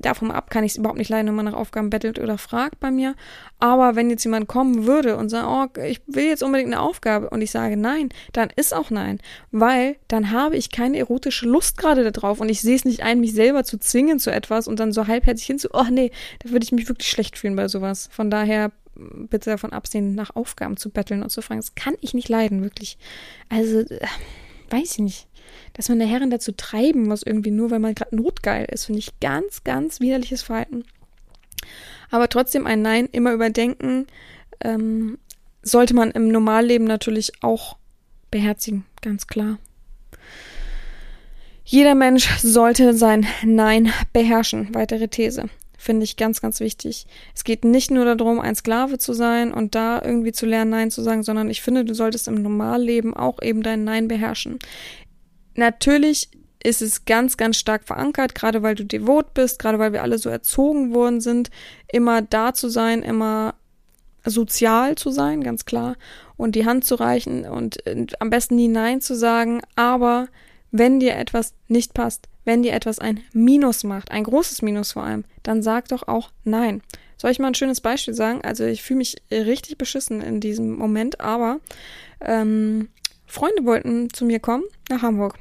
davon 0.00 0.30
ab 0.30 0.50
kann 0.50 0.64
ich 0.64 0.72
es 0.72 0.78
überhaupt 0.78 0.98
nicht 0.98 1.08
leiden, 1.08 1.28
wenn 1.28 1.34
man 1.34 1.44
nach 1.44 1.54
Aufgaben 1.54 1.90
bettelt 1.90 2.18
oder 2.18 2.38
fragt 2.38 2.80
bei 2.80 2.90
mir. 2.90 3.14
Aber 3.58 3.96
wenn 3.96 4.10
jetzt 4.10 4.24
jemand 4.24 4.48
kommen 4.48 4.86
würde 4.86 5.16
und 5.16 5.28
sagt, 5.28 5.46
oh, 5.78 5.82
ich 5.82 6.00
will 6.06 6.24
jetzt 6.24 6.42
unbedingt 6.42 6.72
eine 6.72 6.82
Aufgabe 6.82 7.30
und 7.30 7.40
ich 7.42 7.50
sage 7.50 7.76
nein, 7.76 8.08
dann 8.32 8.50
ist 8.54 8.74
auch 8.74 8.90
nein. 8.90 9.20
Weil 9.50 9.96
dann 10.08 10.30
habe 10.30 10.56
ich 10.56 10.70
keine 10.70 10.98
erotische 10.98 11.46
Lust 11.46 11.78
gerade 11.78 12.10
darauf 12.10 12.40
und 12.40 12.48
ich 12.48 12.60
sehe 12.60 12.76
es 12.76 12.84
nicht 12.84 13.02
ein, 13.02 13.20
mich 13.20 13.34
selber 13.34 13.64
zu 13.64 13.78
zwingen 13.78 14.18
zu 14.18 14.30
etwas 14.30 14.68
und 14.68 14.80
dann 14.80 14.92
so 14.92 15.06
halbherzig 15.06 15.46
hinzu, 15.46 15.68
oh 15.72 15.86
nee, 15.90 16.10
da 16.40 16.50
würde 16.50 16.64
ich 16.64 16.72
mich 16.72 16.88
wirklich 16.88 17.10
schlecht 17.10 17.38
fühlen 17.38 17.56
bei 17.56 17.68
sowas. 17.68 18.08
Von 18.12 18.30
daher 18.30 18.72
bitte 18.94 19.50
davon 19.50 19.72
absehen, 19.72 20.14
nach 20.14 20.36
Aufgaben 20.36 20.76
zu 20.76 20.90
betteln 20.90 21.22
und 21.22 21.30
zu 21.30 21.42
fragen. 21.42 21.60
Das 21.60 21.74
kann 21.74 21.94
ich 22.00 22.14
nicht 22.14 22.28
leiden, 22.28 22.62
wirklich. 22.62 22.96
Also, 23.48 23.80
äh, 23.80 24.00
weiß 24.70 24.92
ich 24.92 24.98
nicht 24.98 25.28
dass 25.72 25.88
man 25.88 25.98
der 25.98 26.08
Herren 26.08 26.30
dazu 26.30 26.52
treiben 26.52 27.08
muss, 27.08 27.22
irgendwie 27.22 27.50
nur, 27.50 27.70
weil 27.70 27.80
man 27.80 27.94
gerade 27.94 28.16
notgeil 28.16 28.66
ist, 28.70 28.86
finde 28.86 29.00
ich 29.00 29.20
ganz, 29.20 29.64
ganz 29.64 30.00
widerliches 30.00 30.42
Verhalten. 30.42 30.84
Aber 32.10 32.28
trotzdem 32.28 32.66
ein 32.66 32.82
Nein 32.82 33.08
immer 33.12 33.32
überdenken, 33.32 34.06
ähm, 34.60 35.18
sollte 35.62 35.94
man 35.94 36.10
im 36.10 36.28
Normalleben 36.28 36.86
natürlich 36.86 37.32
auch 37.42 37.76
beherzigen, 38.30 38.84
ganz 39.00 39.26
klar. 39.26 39.58
Jeder 41.64 41.94
Mensch 41.94 42.28
sollte 42.40 42.92
sein 42.94 43.26
Nein 43.42 43.90
beherrschen. 44.12 44.74
Weitere 44.74 45.08
These. 45.08 45.48
Finde 45.78 46.04
ich 46.04 46.16
ganz, 46.16 46.40
ganz 46.40 46.60
wichtig. 46.60 47.06
Es 47.34 47.44
geht 47.44 47.64
nicht 47.64 47.90
nur 47.90 48.04
darum, 48.04 48.40
ein 48.40 48.54
Sklave 48.54 48.98
zu 48.98 49.12
sein 49.12 49.52
und 49.52 49.74
da 49.74 50.00
irgendwie 50.02 50.32
zu 50.32 50.46
lernen, 50.46 50.70
Nein 50.70 50.90
zu 50.90 51.02
sagen, 51.02 51.22
sondern 51.22 51.50
ich 51.50 51.62
finde, 51.62 51.84
du 51.84 51.94
solltest 51.94 52.28
im 52.28 52.42
Normalleben 52.42 53.14
auch 53.14 53.42
eben 53.42 53.62
dein 53.62 53.84
Nein 53.84 54.08
beherrschen. 54.08 54.58
Natürlich 55.54 56.28
ist 56.62 56.82
es 56.82 57.04
ganz, 57.04 57.36
ganz 57.36 57.56
stark 57.56 57.84
verankert, 57.84 58.34
gerade 58.34 58.62
weil 58.62 58.74
du 58.74 58.84
devot 58.84 59.34
bist, 59.34 59.58
gerade 59.58 59.78
weil 59.78 59.92
wir 59.92 60.02
alle 60.02 60.18
so 60.18 60.30
erzogen 60.30 60.94
worden 60.94 61.20
sind, 61.20 61.50
immer 61.92 62.22
da 62.22 62.54
zu 62.54 62.68
sein, 62.68 63.02
immer 63.02 63.54
sozial 64.24 64.96
zu 64.96 65.10
sein, 65.10 65.42
ganz 65.44 65.66
klar, 65.66 65.96
und 66.36 66.54
die 66.54 66.64
Hand 66.64 66.84
zu 66.84 66.94
reichen 66.94 67.44
und 67.44 67.78
am 68.20 68.30
besten 68.30 68.56
nie 68.56 68.68
Nein 68.68 69.02
zu 69.02 69.14
sagen, 69.14 69.60
aber 69.76 70.28
wenn 70.70 70.98
dir 70.98 71.16
etwas 71.16 71.54
nicht 71.68 71.94
passt, 71.94 72.28
wenn 72.44 72.62
dir 72.62 72.72
etwas 72.72 72.98
ein 72.98 73.20
Minus 73.32 73.84
macht, 73.84 74.10
ein 74.10 74.24
großes 74.24 74.62
Minus 74.62 74.92
vor 74.92 75.04
allem, 75.04 75.24
dann 75.42 75.62
sag 75.62 75.88
doch 75.88 76.08
auch 76.08 76.30
Nein. 76.44 76.82
Soll 77.16 77.30
ich 77.30 77.38
mal 77.38 77.48
ein 77.48 77.54
schönes 77.54 77.80
Beispiel 77.80 78.14
sagen? 78.14 78.40
Also 78.42 78.64
ich 78.64 78.82
fühle 78.82 78.98
mich 78.98 79.16
richtig 79.30 79.78
beschissen 79.78 80.20
in 80.20 80.40
diesem 80.40 80.76
Moment, 80.76 81.20
aber 81.20 81.60
ähm, 82.20 82.88
Freunde 83.26 83.64
wollten 83.64 84.12
zu 84.12 84.24
mir 84.24 84.40
kommen 84.40 84.64
nach 84.90 85.02
Hamburg. 85.02 85.38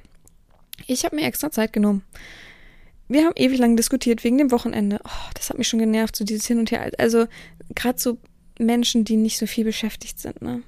Ich 0.88 1.06
habe 1.06 1.16
mir 1.16 1.26
extra 1.26 1.52
Zeit 1.52 1.74
genommen. 1.74 2.04
Wir 3.08 3.26
haben 3.26 3.34
ewig 3.36 3.60
lang 3.60 3.76
diskutiert 3.76 4.24
wegen 4.24 4.38
dem 4.38 4.52
Wochenende. 4.52 5.00
Oh, 5.04 5.30
das 5.34 5.50
hat 5.50 5.58
mich 5.58 5.68
schon 5.68 5.80
genervt, 5.80 6.16
so 6.16 6.24
dieses 6.24 6.48
Hin 6.48 6.60
und 6.60 6.72
Her. 6.72 6.92
Also 6.98 7.28
gerade 7.76 8.00
so 8.00 8.18
Menschen, 8.60 9.04
die 9.04 9.18
nicht 9.18 9.38
so 9.38 9.46
viel 9.46 9.66
beschäftigt 9.66 10.20
sind, 10.20 10.42
ne? 10.42 10.64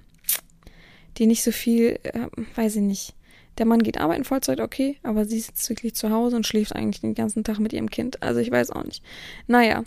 Die 1.17 1.27
nicht 1.27 1.43
so 1.43 1.51
viel, 1.51 1.99
äh, 2.03 2.27
weiß 2.55 2.75
ich 2.75 2.81
nicht. 2.81 3.15
Der 3.57 3.65
Mann 3.65 3.83
geht 3.83 3.97
arbeiten 3.97 4.25
Vollzeit, 4.25 4.59
okay, 4.59 4.97
aber 5.01 5.23
sie 5.23 5.39
sitzt 5.39 5.69
wirklich 5.69 5.95
zu 5.95 6.09
Hause 6.09 6.35
und 6.35 6.45
schläft 6.45 6.75
eigentlich 6.75 6.99
den 6.99 7.15
ganzen 7.15 7.45
Tag 7.45 7.59
mit 7.59 7.71
ihrem 7.71 7.89
Kind. 7.89 8.21
Also 8.21 8.41
ich 8.41 8.51
weiß 8.51 8.71
auch 8.71 8.83
nicht. 8.83 9.01
Naja 9.47 9.85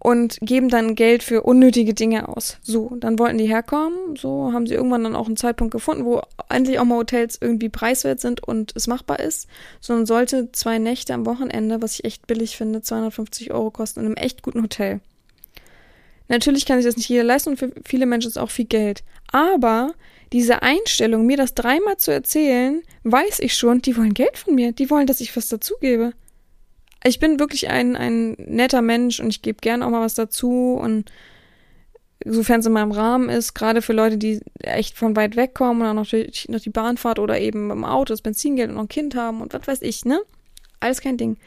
und 0.00 0.38
geben 0.40 0.70
dann 0.70 0.94
Geld 0.94 1.22
für 1.22 1.42
unnötige 1.42 1.92
Dinge 1.92 2.28
aus. 2.28 2.58
So, 2.62 2.96
dann 2.98 3.18
wollten 3.18 3.38
die 3.38 3.46
herkommen, 3.46 4.16
so 4.16 4.52
haben 4.52 4.66
sie 4.66 4.74
irgendwann 4.74 5.04
dann 5.04 5.14
auch 5.14 5.26
einen 5.26 5.36
Zeitpunkt 5.36 5.72
gefunden, 5.72 6.06
wo 6.06 6.22
endlich 6.48 6.78
auch 6.78 6.84
mal 6.84 6.96
Hotels 6.96 7.38
irgendwie 7.40 7.68
preiswert 7.68 8.18
sind 8.18 8.42
und 8.42 8.72
es 8.74 8.86
machbar 8.86 9.20
ist. 9.20 9.46
Sondern 9.80 10.06
sollte 10.06 10.50
zwei 10.52 10.78
Nächte 10.78 11.12
am 11.12 11.26
Wochenende, 11.26 11.82
was 11.82 11.94
ich 11.94 12.04
echt 12.04 12.26
billig 12.26 12.56
finde, 12.56 12.80
250 12.80 13.52
Euro 13.52 13.70
kosten 13.70 14.00
in 14.00 14.06
einem 14.06 14.16
echt 14.16 14.42
guten 14.42 14.62
Hotel. 14.62 15.00
Natürlich 16.28 16.64
kann 16.64 16.78
sich 16.78 16.86
das 16.86 16.96
nicht 16.96 17.08
jeder 17.08 17.24
leisten 17.24 17.50
und 17.50 17.56
für 17.58 17.72
viele 17.84 18.06
Menschen 18.06 18.28
ist 18.28 18.38
auch 18.38 18.50
viel 18.50 18.64
Geld. 18.64 19.02
Aber 19.32 19.92
diese 20.32 20.62
Einstellung, 20.62 21.26
mir 21.26 21.36
das 21.36 21.54
dreimal 21.54 21.98
zu 21.98 22.10
erzählen, 22.10 22.82
weiß 23.02 23.40
ich 23.40 23.54
schon, 23.54 23.82
die 23.82 23.96
wollen 23.96 24.14
Geld 24.14 24.38
von 24.38 24.54
mir. 24.54 24.72
Die 24.72 24.88
wollen, 24.88 25.08
dass 25.08 25.20
ich 25.20 25.36
was 25.36 25.48
dazugebe 25.48 26.12
ich 27.04 27.18
bin 27.18 27.40
wirklich 27.40 27.68
ein, 27.68 27.96
ein 27.96 28.32
netter 28.38 28.82
Mensch 28.82 29.20
und 29.20 29.28
ich 29.28 29.42
gebe 29.42 29.58
gern 29.60 29.82
auch 29.82 29.90
mal 29.90 30.02
was 30.02 30.14
dazu 30.14 30.78
und 30.80 31.10
sofern 32.24 32.60
es 32.60 32.66
in 32.66 32.72
meinem 32.72 32.92
Rahmen 32.92 33.30
ist, 33.30 33.54
gerade 33.54 33.80
für 33.80 33.94
Leute, 33.94 34.18
die 34.18 34.40
echt 34.60 34.98
von 34.98 35.16
weit 35.16 35.36
weg 35.36 35.54
kommen 35.54 35.80
und 35.80 35.88
auch 35.88 35.94
noch 35.94 36.06
die, 36.06 36.30
noch 36.48 36.60
die 36.60 36.70
Bahnfahrt 36.70 37.18
oder 37.18 37.40
eben 37.40 37.70
im 37.70 37.84
Auto 37.84 38.12
das 38.12 38.20
Benzingeld 38.20 38.68
und 38.68 38.74
noch 38.76 38.82
ein 38.82 38.88
Kind 38.88 39.14
haben 39.14 39.40
und 39.40 39.54
was 39.54 39.66
weiß 39.66 39.82
ich, 39.82 40.04
ne? 40.04 40.20
Alles 40.80 41.00
kein 41.00 41.16
Ding. 41.16 41.38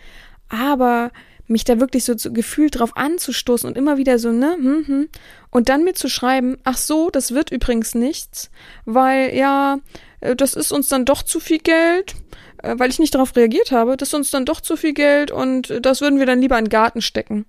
Aber 0.50 1.12
mich 1.48 1.64
da 1.64 1.80
wirklich 1.80 2.06
so, 2.06 2.18
so 2.18 2.32
gefühlt 2.32 2.80
drauf 2.80 2.96
anzustoßen 2.96 3.68
und 3.68 3.78
immer 3.78 3.98
wieder 3.98 4.18
so, 4.18 4.32
ne, 4.32 4.54
hm, 4.54 4.88
hm, 4.88 5.10
und 5.52 5.70
dann 5.70 5.84
mir 5.84 5.94
zu 5.94 6.10
schreiben, 6.10 6.58
ach 6.64 6.78
so, 6.78 7.10
das 7.10 7.34
wird 7.34 7.52
übrigens 7.52 7.96
nichts, 7.96 8.50
weil 8.86 9.36
ja, 9.36 9.80
äh, 10.22 10.36
das 10.36 10.54
ist 10.54 10.72
uns 10.72 10.88
dann 10.88 11.06
doch 11.06 11.22
zu 11.22 11.40
viel 11.40 11.60
Geld 11.60 12.16
äh, 12.64 12.76
weil 12.78 12.90
ich 12.90 13.00
nicht 13.00 13.14
darauf 13.14 13.36
reagiert 13.36 13.72
habe, 13.72 13.96
das 13.98 14.10
ist 14.10 14.16
uns 14.16 14.32
dann 14.32 14.46
doch 14.46 14.62
zu 14.62 14.76
viel 14.76 14.94
Geld 14.94 15.32
und 15.32 15.74
das 15.82 16.02
würden 16.02 16.18
wir 16.18 16.26
dann 16.26 16.42
lieber 16.42 16.58
in 16.58 16.66
den 16.66 16.70
Garten 16.70 17.02
stecken. 17.02 17.46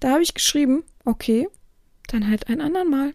Da 0.00 0.10
habe 0.10 0.22
ich 0.22 0.34
geschrieben, 0.34 0.84
okay, 1.04 1.48
dann 2.08 2.30
halt 2.30 2.48
ein 2.48 2.60
andern 2.60 2.88
Mal. 2.88 3.14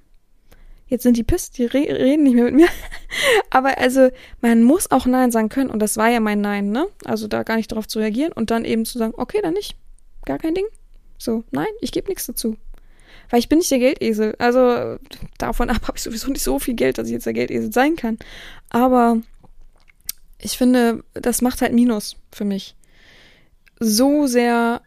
Jetzt 0.88 1.04
sind 1.04 1.18
die 1.18 1.24
pisst, 1.24 1.60
die 1.60 1.66
re 1.66 1.82
reden 1.82 2.24
nicht 2.24 2.34
mehr 2.34 2.46
mit 2.46 2.56
mir. 2.56 2.68
Aber 3.52 3.78
also, 3.78 4.10
man 4.42 4.64
muss 4.64 4.90
auch 4.90 5.06
Nein 5.06 5.32
sagen 5.32 5.50
können 5.50 5.70
und 5.70 5.80
das 5.80 5.98
war 5.98 6.10
ja 6.10 6.20
mein 6.20 6.42
Nein, 6.42 6.72
ne? 6.72 6.88
Also 7.06 7.28
da 7.28 7.44
gar 7.44 7.58
nicht 7.58 7.72
darauf 7.72 7.88
zu 7.88 8.00
reagieren 8.00 8.34
und 8.34 8.50
dann 8.50 8.66
eben 8.66 8.86
zu 8.86 8.98
sagen, 8.98 9.14
okay, 9.16 9.40
dann 9.44 9.54
nicht. 9.54 9.76
Gar 10.26 10.40
kein 10.40 10.56
Ding. 10.56 10.66
So, 11.20 11.44
nein, 11.52 11.68
ich 11.82 11.92
gebe 11.92 12.08
nichts 12.08 12.26
dazu. 12.26 12.58
Weil 13.30 13.40
ich 13.40 13.50
bin 13.50 13.60
nicht 13.60 13.70
der 13.70 13.78
Geldesel. 13.78 14.36
Also 14.40 14.98
davon 15.38 15.70
ab 15.70 15.84
habe 15.84 15.98
ich 15.98 16.04
sowieso 16.04 16.32
nicht 16.32 16.42
so 16.42 16.58
viel 16.58 16.74
Geld, 16.74 16.98
dass 16.98 17.08
ich 17.08 17.14
jetzt 17.14 17.28
der 17.28 17.34
Geldesel 17.34 17.72
sein 17.72 17.96
kann. 17.96 18.18
Aber 18.70 19.22
ich 20.42 20.58
finde, 20.58 21.04
das 21.14 21.42
macht 21.42 21.62
halt 21.62 21.74
Minus 21.74 22.16
für 22.32 22.46
mich. 22.46 22.76
So 23.80 24.28
sehr, 24.28 24.82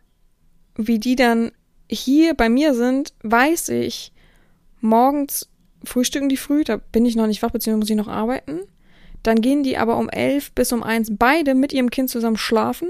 wie 0.77 0.99
die 0.99 1.17
dann 1.17 1.53
hier 1.89 2.35
bei 2.35 2.49
mir 2.49 2.75
sind, 2.75 3.13
weiß 3.23 3.69
ich, 3.71 4.13
morgens 4.81 5.49
frühstücken 5.85 6.29
die 6.29 6.37
früh, 6.37 6.65
da 6.65 6.77
bin 6.77 7.05
ich 7.05 7.17
noch 7.17 7.27
nicht 7.27 7.43
wach, 7.43 7.51
beziehungsweise 7.51 7.81
muss 7.81 7.91
ich 7.91 8.07
noch 8.07 8.13
arbeiten. 8.13 8.61
Dann 9.23 9.41
gehen 9.41 9.63
die 9.63 9.77
aber 9.77 9.99
um 9.99 10.09
elf 10.09 10.53
bis 10.53 10.73
um 10.73 10.83
eins 10.83 11.11
beide 11.13 11.55
mit 11.55 11.73
ihrem 11.73 11.91
Kind 11.91 12.11
zusammen 12.11 12.37
schlafen. 12.37 12.89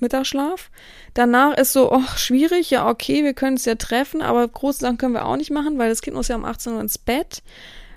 Mittagsschlaf. 0.00 0.70
Danach 1.14 1.56
ist 1.56 1.72
so, 1.72 1.92
oh, 1.92 2.02
schwierig, 2.16 2.70
ja, 2.70 2.88
okay, 2.88 3.22
wir 3.22 3.34
können 3.34 3.56
es 3.56 3.64
ja 3.64 3.76
treffen, 3.76 4.22
aber 4.22 4.46
große 4.46 4.80
Sachen 4.80 4.98
können 4.98 5.14
wir 5.14 5.24
auch 5.24 5.36
nicht 5.36 5.50
machen, 5.50 5.78
weil 5.78 5.88
das 5.88 6.02
Kind 6.02 6.16
muss 6.16 6.28
ja 6.28 6.36
um 6.36 6.44
18 6.44 6.72
Uhr 6.72 6.80
ins 6.80 6.98
Bett. 6.98 7.42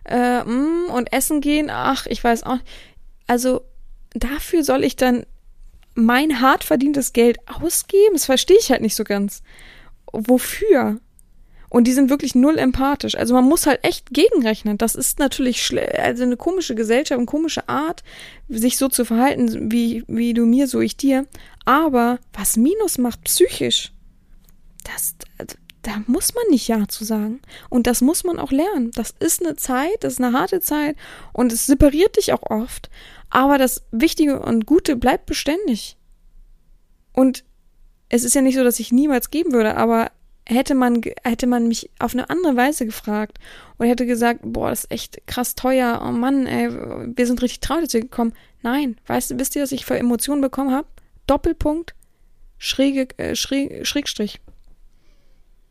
Äh, 0.05 0.43
mm, 0.43 0.89
und 0.91 1.11
essen 1.11 1.41
gehen, 1.41 1.69
ach, 1.69 2.05
ich 2.05 2.23
weiß 2.23 2.43
auch. 2.43 2.59
Also 3.27 3.61
dafür 4.13 4.63
soll 4.63 4.83
ich 4.83 4.95
dann 4.95 5.25
mein 5.95 6.41
hart 6.41 6.63
verdientes 6.63 7.13
Geld 7.13 7.37
ausgeben? 7.47 8.13
Das 8.13 8.25
verstehe 8.25 8.57
ich 8.59 8.71
halt 8.71 8.81
nicht 8.81 8.95
so 8.95 9.03
ganz. 9.03 9.41
Wofür? 10.11 10.99
Und 11.69 11.85
die 11.85 11.93
sind 11.93 12.09
wirklich 12.09 12.33
null 12.33 12.57
empathisch. 12.57 13.15
Also 13.15 13.33
man 13.33 13.43
muss 13.43 13.65
halt 13.65 13.83
echt 13.83 14.11
gegenrechnen. 14.11 14.77
Das 14.77 14.95
ist 14.95 15.19
natürlich 15.19 15.69
also 15.99 16.23
eine 16.23 16.37
komische 16.37 16.75
Gesellschaft, 16.75 17.17
eine 17.17 17.25
komische 17.25 17.67
Art, 17.67 18.03
sich 18.47 18.77
so 18.77 18.87
zu 18.87 19.03
verhalten, 19.03 19.71
wie, 19.71 20.03
wie 20.07 20.33
du 20.33 20.45
mir, 20.45 20.67
so 20.67 20.79
ich 20.79 20.95
dir. 20.95 21.25
Aber 21.65 22.19
was 22.31 22.55
Minus 22.55 22.97
macht 22.97 23.25
psychisch, 23.25 23.91
das, 24.85 25.15
also, 25.37 25.57
da 25.81 26.01
muss 26.07 26.33
man 26.33 26.43
nicht 26.49 26.67
Ja 26.69 26.87
zu 26.87 27.03
sagen. 27.03 27.41
Und 27.69 27.87
das 27.87 28.01
muss 28.01 28.23
man 28.23 28.39
auch 28.39 28.51
lernen. 28.51 28.91
Das 28.91 29.13
ist 29.19 29.45
eine 29.45 29.57
Zeit, 29.57 29.97
das 30.01 30.13
ist 30.13 30.21
eine 30.21 30.37
harte 30.37 30.61
Zeit 30.61 30.95
und 31.33 31.51
es 31.51 31.65
separiert 31.65 32.15
dich 32.15 32.31
auch 32.31 32.43
oft. 32.43 32.89
Aber 33.29 33.57
das 33.57 33.83
Wichtige 33.91 34.39
und 34.39 34.65
Gute 34.65 34.95
bleibt 34.95 35.25
beständig. 35.25 35.97
Und 37.13 37.43
es 38.09 38.23
ist 38.23 38.35
ja 38.35 38.41
nicht 38.41 38.55
so, 38.55 38.63
dass 38.63 38.79
ich 38.79 38.91
niemals 38.91 39.31
geben 39.31 39.53
würde, 39.53 39.75
aber 39.75 40.11
hätte 40.45 40.75
man, 40.75 41.01
hätte 41.23 41.47
man 41.47 41.67
mich 41.67 41.89
auf 41.99 42.13
eine 42.13 42.29
andere 42.29 42.55
Weise 42.55 42.85
gefragt 42.85 43.37
und 43.77 43.87
hätte 43.87 44.05
gesagt, 44.05 44.39
boah, 44.43 44.69
das 44.69 44.85
ist 44.85 44.91
echt 44.91 45.27
krass 45.27 45.55
teuer, 45.55 46.01
oh 46.05 46.11
Mann, 46.11 46.45
ey, 46.45 46.71
wir 47.15 47.27
sind 47.27 47.41
richtig 47.41 47.59
traurig 47.59 47.89
gekommen. 47.91 48.33
Nein, 48.61 48.97
weißt 49.07 49.31
du, 49.31 49.39
wisst 49.39 49.55
ihr, 49.55 49.61
was 49.61 49.71
ich 49.71 49.85
für 49.85 49.97
Emotionen 49.97 50.41
bekommen 50.41 50.71
habe? 50.71 50.87
Doppelpunkt, 51.27 51.95
schräge, 52.57 53.07
äh, 53.17 53.35
schräg, 53.35 53.85
Schrägstrich. 53.85 54.39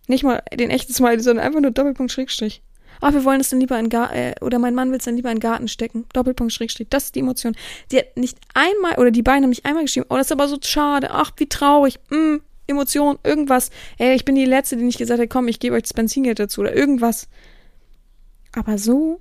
Nicht 0.09 0.25
mal 0.25 0.43
den 0.53 0.71
echten 0.71 0.93
Smiley, 0.93 1.21
sondern 1.21 1.47
einfach 1.47 1.61
nur 1.61 1.71
Doppelpunkt, 1.71 2.13
Schrägstrich. 2.13 2.63
Ach, 3.01 3.13
wir 3.13 3.25
wollen 3.25 3.41
es 3.41 3.51
dann 3.51 3.61
lieber 3.61 3.79
in 3.79 3.89
Garten, 3.89 4.15
äh, 4.15 4.35
oder 4.41 4.59
mein 4.59 4.75
Mann 4.75 4.91
will 4.91 4.99
es 4.99 5.05
dann 5.05 5.17
lieber 5.17 5.31
in 5.31 5.41
Garten 5.41 5.69
stecken. 5.69 6.07
Doppelpunkt, 6.13 6.53
Schrägstrich. 6.53 6.89
Das 6.91 7.05
ist 7.05 7.15
die 7.15 7.21
Emotion. 7.21 7.57
Die 7.91 7.99
hat 7.99 8.17
nicht 8.17 8.39
einmal, 8.55 8.99
oder 8.99 9.11
die 9.11 9.23
beiden 9.23 9.45
haben 9.45 9.51
nicht 9.51 9.67
einmal 9.67 9.85
geschrieben, 9.85 10.07
oh, 10.11 10.17
das 10.17 10.27
ist 10.27 10.33
aber 10.33 10.49
so 10.49 10.59
schade, 10.63 11.11
ach, 11.11 11.33
wie 11.37 11.49
traurig, 11.49 11.99
mm, 12.11 12.37
Emotion, 12.67 13.19
irgendwas. 13.23 13.71
Ey, 13.99 14.15
ich 14.15 14.25
bin 14.25 14.35
die 14.35 14.45
Letzte, 14.45 14.77
die 14.77 14.85
nicht 14.85 14.99
gesagt 14.99 15.21
hat, 15.21 15.31
komm, 15.31 15.49
ich 15.49 15.61
gebe 15.61 15.77
euch 15.77 15.83
das 15.83 15.95
Benzingeld 15.95 16.39
dazu 16.39 16.63
oder 16.63 16.75
irgendwas. 16.75 17.29
Aber 18.55 18.79
so 18.79 19.21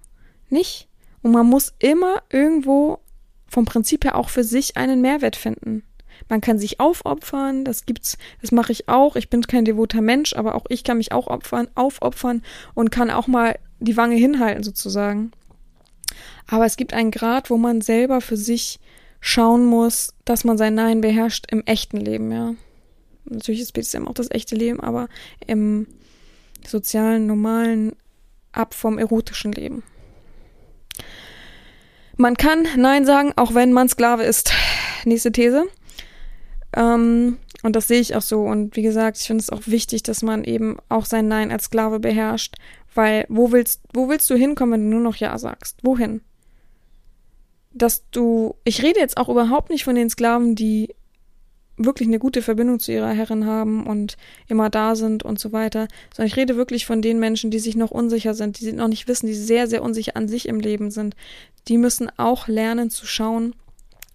nicht. 0.50 0.88
Und 1.22 1.32
man 1.32 1.46
muss 1.46 1.74
immer 1.80 2.24
irgendwo 2.30 3.00
vom 3.48 3.66
Prinzip 3.66 4.04
her 4.06 4.16
auch 4.16 4.30
für 4.30 4.44
sich 4.44 4.78
einen 4.78 5.02
Mehrwert 5.02 5.36
finden. 5.36 5.84
Man 6.30 6.42
kann 6.42 6.58
sich 6.58 6.80
aufopfern, 6.80 7.66
das 7.66 7.86
gibt's, 7.86 8.18
das 8.42 8.52
mache 8.52 8.72
ich 8.72 8.88
auch. 8.90 9.16
Ich 9.16 9.30
bin 9.30 9.42
kein 9.42 9.66
devoter 9.66 10.02
Mensch, 10.02 10.34
aber 10.36 10.56
auch 10.56 10.66
ich 10.70 10.84
kann 10.84 10.98
mich 10.98 11.12
auch 11.12 11.28
opfern, 11.28 11.68
aufopfern 11.76 12.42
und 12.74 12.92
kann 12.92 13.12
auch 13.12 13.28
mal 13.28 13.58
die 13.80 13.98
Wange 13.98 14.16
hinhalten 14.16 14.64
sozusagen. 14.64 15.32
Aber 16.48 16.66
es 16.66 16.78
gibt 16.78 16.94
einen 16.94 17.12
Grad, 17.12 17.50
wo 17.50 17.58
man 17.58 17.82
selber 17.82 18.22
für 18.22 18.38
sich 18.38 18.80
schauen 19.20 19.66
muss, 19.66 20.14
dass 20.24 20.44
man 20.44 20.58
sein 20.58 20.76
Nein 20.76 21.02
beherrscht 21.02 21.46
im 21.52 21.64
echten 21.66 21.98
Leben, 21.98 22.32
ja. 22.32 22.56
Natürlich 23.28 23.62
ist 23.62 23.74
BDSM 23.74 24.08
auch 24.08 24.14
das 24.14 24.30
echte 24.30 24.56
Leben, 24.56 24.80
aber 24.80 25.08
im 25.48 25.88
sozialen, 26.68 27.26
normalen, 27.26 27.94
ab 28.52 28.74
vom 28.74 28.98
erotischen 28.98 29.52
Leben. 29.52 29.84
Man 32.18 32.38
kann 32.38 32.68
Nein 32.78 33.06
sagen, 33.06 33.34
auch 33.36 33.54
wenn 33.54 33.74
man 33.74 33.90
Sklave 33.90 34.24
ist. 34.24 34.54
Nächste 35.06 35.32
These. 35.32 35.66
Ähm, 36.74 37.38
und 37.66 37.76
das 37.76 37.88
sehe 37.88 38.00
ich 38.00 38.16
auch 38.16 38.22
so. 38.22 38.42
Und 38.42 38.76
wie 38.76 38.84
gesagt, 38.84 39.18
ich 39.18 39.26
finde 39.26 39.42
es 39.42 39.50
auch 39.50 39.64
wichtig, 39.66 40.04
dass 40.04 40.22
man 40.22 40.44
eben 40.44 40.78
auch 40.88 41.06
sein 41.06 41.28
Nein 41.28 41.52
als 41.52 41.64
Sklave 41.64 42.00
beherrscht. 42.00 42.58
Weil 42.94 43.26
wo 43.28 43.52
willst, 43.52 43.82
wo 43.92 44.08
willst 44.08 44.30
du 44.30 44.36
hinkommen, 44.36 44.74
wenn 44.74 44.92
du 44.92 44.98
nur 44.98 45.04
noch 45.04 45.16
Ja 45.16 45.36
sagst? 45.40 45.80
Wohin? 45.82 46.22
Dass 47.74 48.08
du, 48.12 48.54
ich 48.66 48.84
rede 48.84 49.00
jetzt 49.00 49.18
auch 49.18 49.30
überhaupt 49.30 49.72
nicht 49.72 49.84
von 49.84 49.96
den 49.96 50.12
Sklaven, 50.12 50.54
die 50.54 50.94
wirklich 51.76 52.08
eine 52.08 52.20
gute 52.20 52.44
Verbindung 52.44 52.80
zu 52.80 52.92
ihrer 52.92 53.10
Herrin 53.10 53.48
haben 53.48 53.88
und 53.88 54.16
immer 54.48 54.70
da 54.70 54.96
sind 54.96 55.24
und 55.24 55.40
so 55.40 55.52
weiter, 55.52 55.88
sondern 56.14 56.28
ich 56.28 56.38
rede 56.38 56.58
wirklich 56.58 56.86
von 56.86 57.02
den 57.02 57.20
Menschen, 57.20 57.50
die 57.50 57.58
sich 57.58 57.76
noch 57.76 57.90
unsicher 57.90 58.36
sind, 58.36 58.62
die 58.62 58.74
noch 58.74 58.90
nicht 58.90 59.08
wissen, 59.08 59.26
die 59.26 59.34
sehr, 59.34 59.66
sehr 59.66 59.82
unsicher 59.82 60.16
an 60.16 60.28
sich 60.28 60.48
im 60.48 60.60
Leben 60.60 60.92
sind. 60.92 61.16
Die 61.68 61.80
müssen 61.80 62.12
auch 62.18 62.48
lernen 62.48 62.92
zu 62.92 63.08
schauen, 63.08 63.56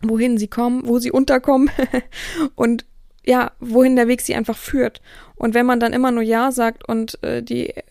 wohin 0.02 0.38
sie 0.38 0.46
kommen, 0.46 0.86
wo 0.86 1.00
sie 1.00 1.10
unterkommen 1.10 1.68
und 2.54 2.84
ja, 3.24 3.52
wohin 3.60 3.96
der 3.96 4.08
Weg 4.08 4.22
sie 4.22 4.34
einfach 4.34 4.56
führt. 4.56 5.00
Und 5.36 5.54
wenn 5.54 5.66
man 5.66 5.80
dann 5.80 5.92
immer 5.92 6.10
nur 6.10 6.22
Ja 6.22 6.52
sagt 6.52 6.86
und 6.86 7.22
äh, 7.22 7.42
die 7.42 7.70
äh, 7.70 7.82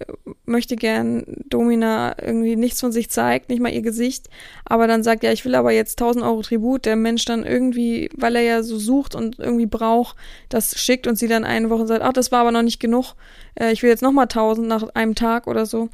möchte 0.46 0.76
gern 0.76 1.24
Domina 1.50 2.16
irgendwie 2.22 2.56
nichts 2.56 2.80
von 2.80 2.92
sich 2.92 3.10
zeigt, 3.10 3.50
nicht 3.50 3.60
mal 3.60 3.72
ihr 3.72 3.82
Gesicht, 3.82 4.30
aber 4.66 4.88
dann 4.88 5.04
sagt, 5.04 5.24
ja, 5.24 5.32
ich 5.32 5.46
will 5.46 5.56
aber 5.56 5.72
jetzt 5.72 6.00
1000 6.00 6.24
Euro 6.26 6.42
Tribut, 6.42 6.86
der 6.86 6.96
Mensch 6.96 7.26
dann 7.26 7.44
irgendwie, 7.44 8.10
weil 8.16 8.36
er 8.36 8.44
ja 8.44 8.64
so 8.64 8.78
sucht 8.78 9.16
und 9.16 9.40
irgendwie 9.40 9.66
braucht, 9.66 10.16
das 10.50 10.80
schickt 10.80 11.08
und 11.08 11.18
sie 11.18 11.28
dann 11.28 11.44
eine 11.44 11.70
Woche 11.70 11.88
sagt, 11.88 12.04
ach, 12.04 12.14
das 12.14 12.32
war 12.32 12.42
aber 12.42 12.52
noch 12.52 12.62
nicht 12.62 12.80
genug, 12.80 13.16
äh, 13.56 13.72
ich 13.72 13.82
will 13.82 13.90
jetzt 13.90 14.04
nochmal 14.04 14.26
1000 14.26 14.68
nach 14.68 14.84
einem 14.94 15.16
Tag 15.16 15.48
oder 15.48 15.66
so 15.66 15.90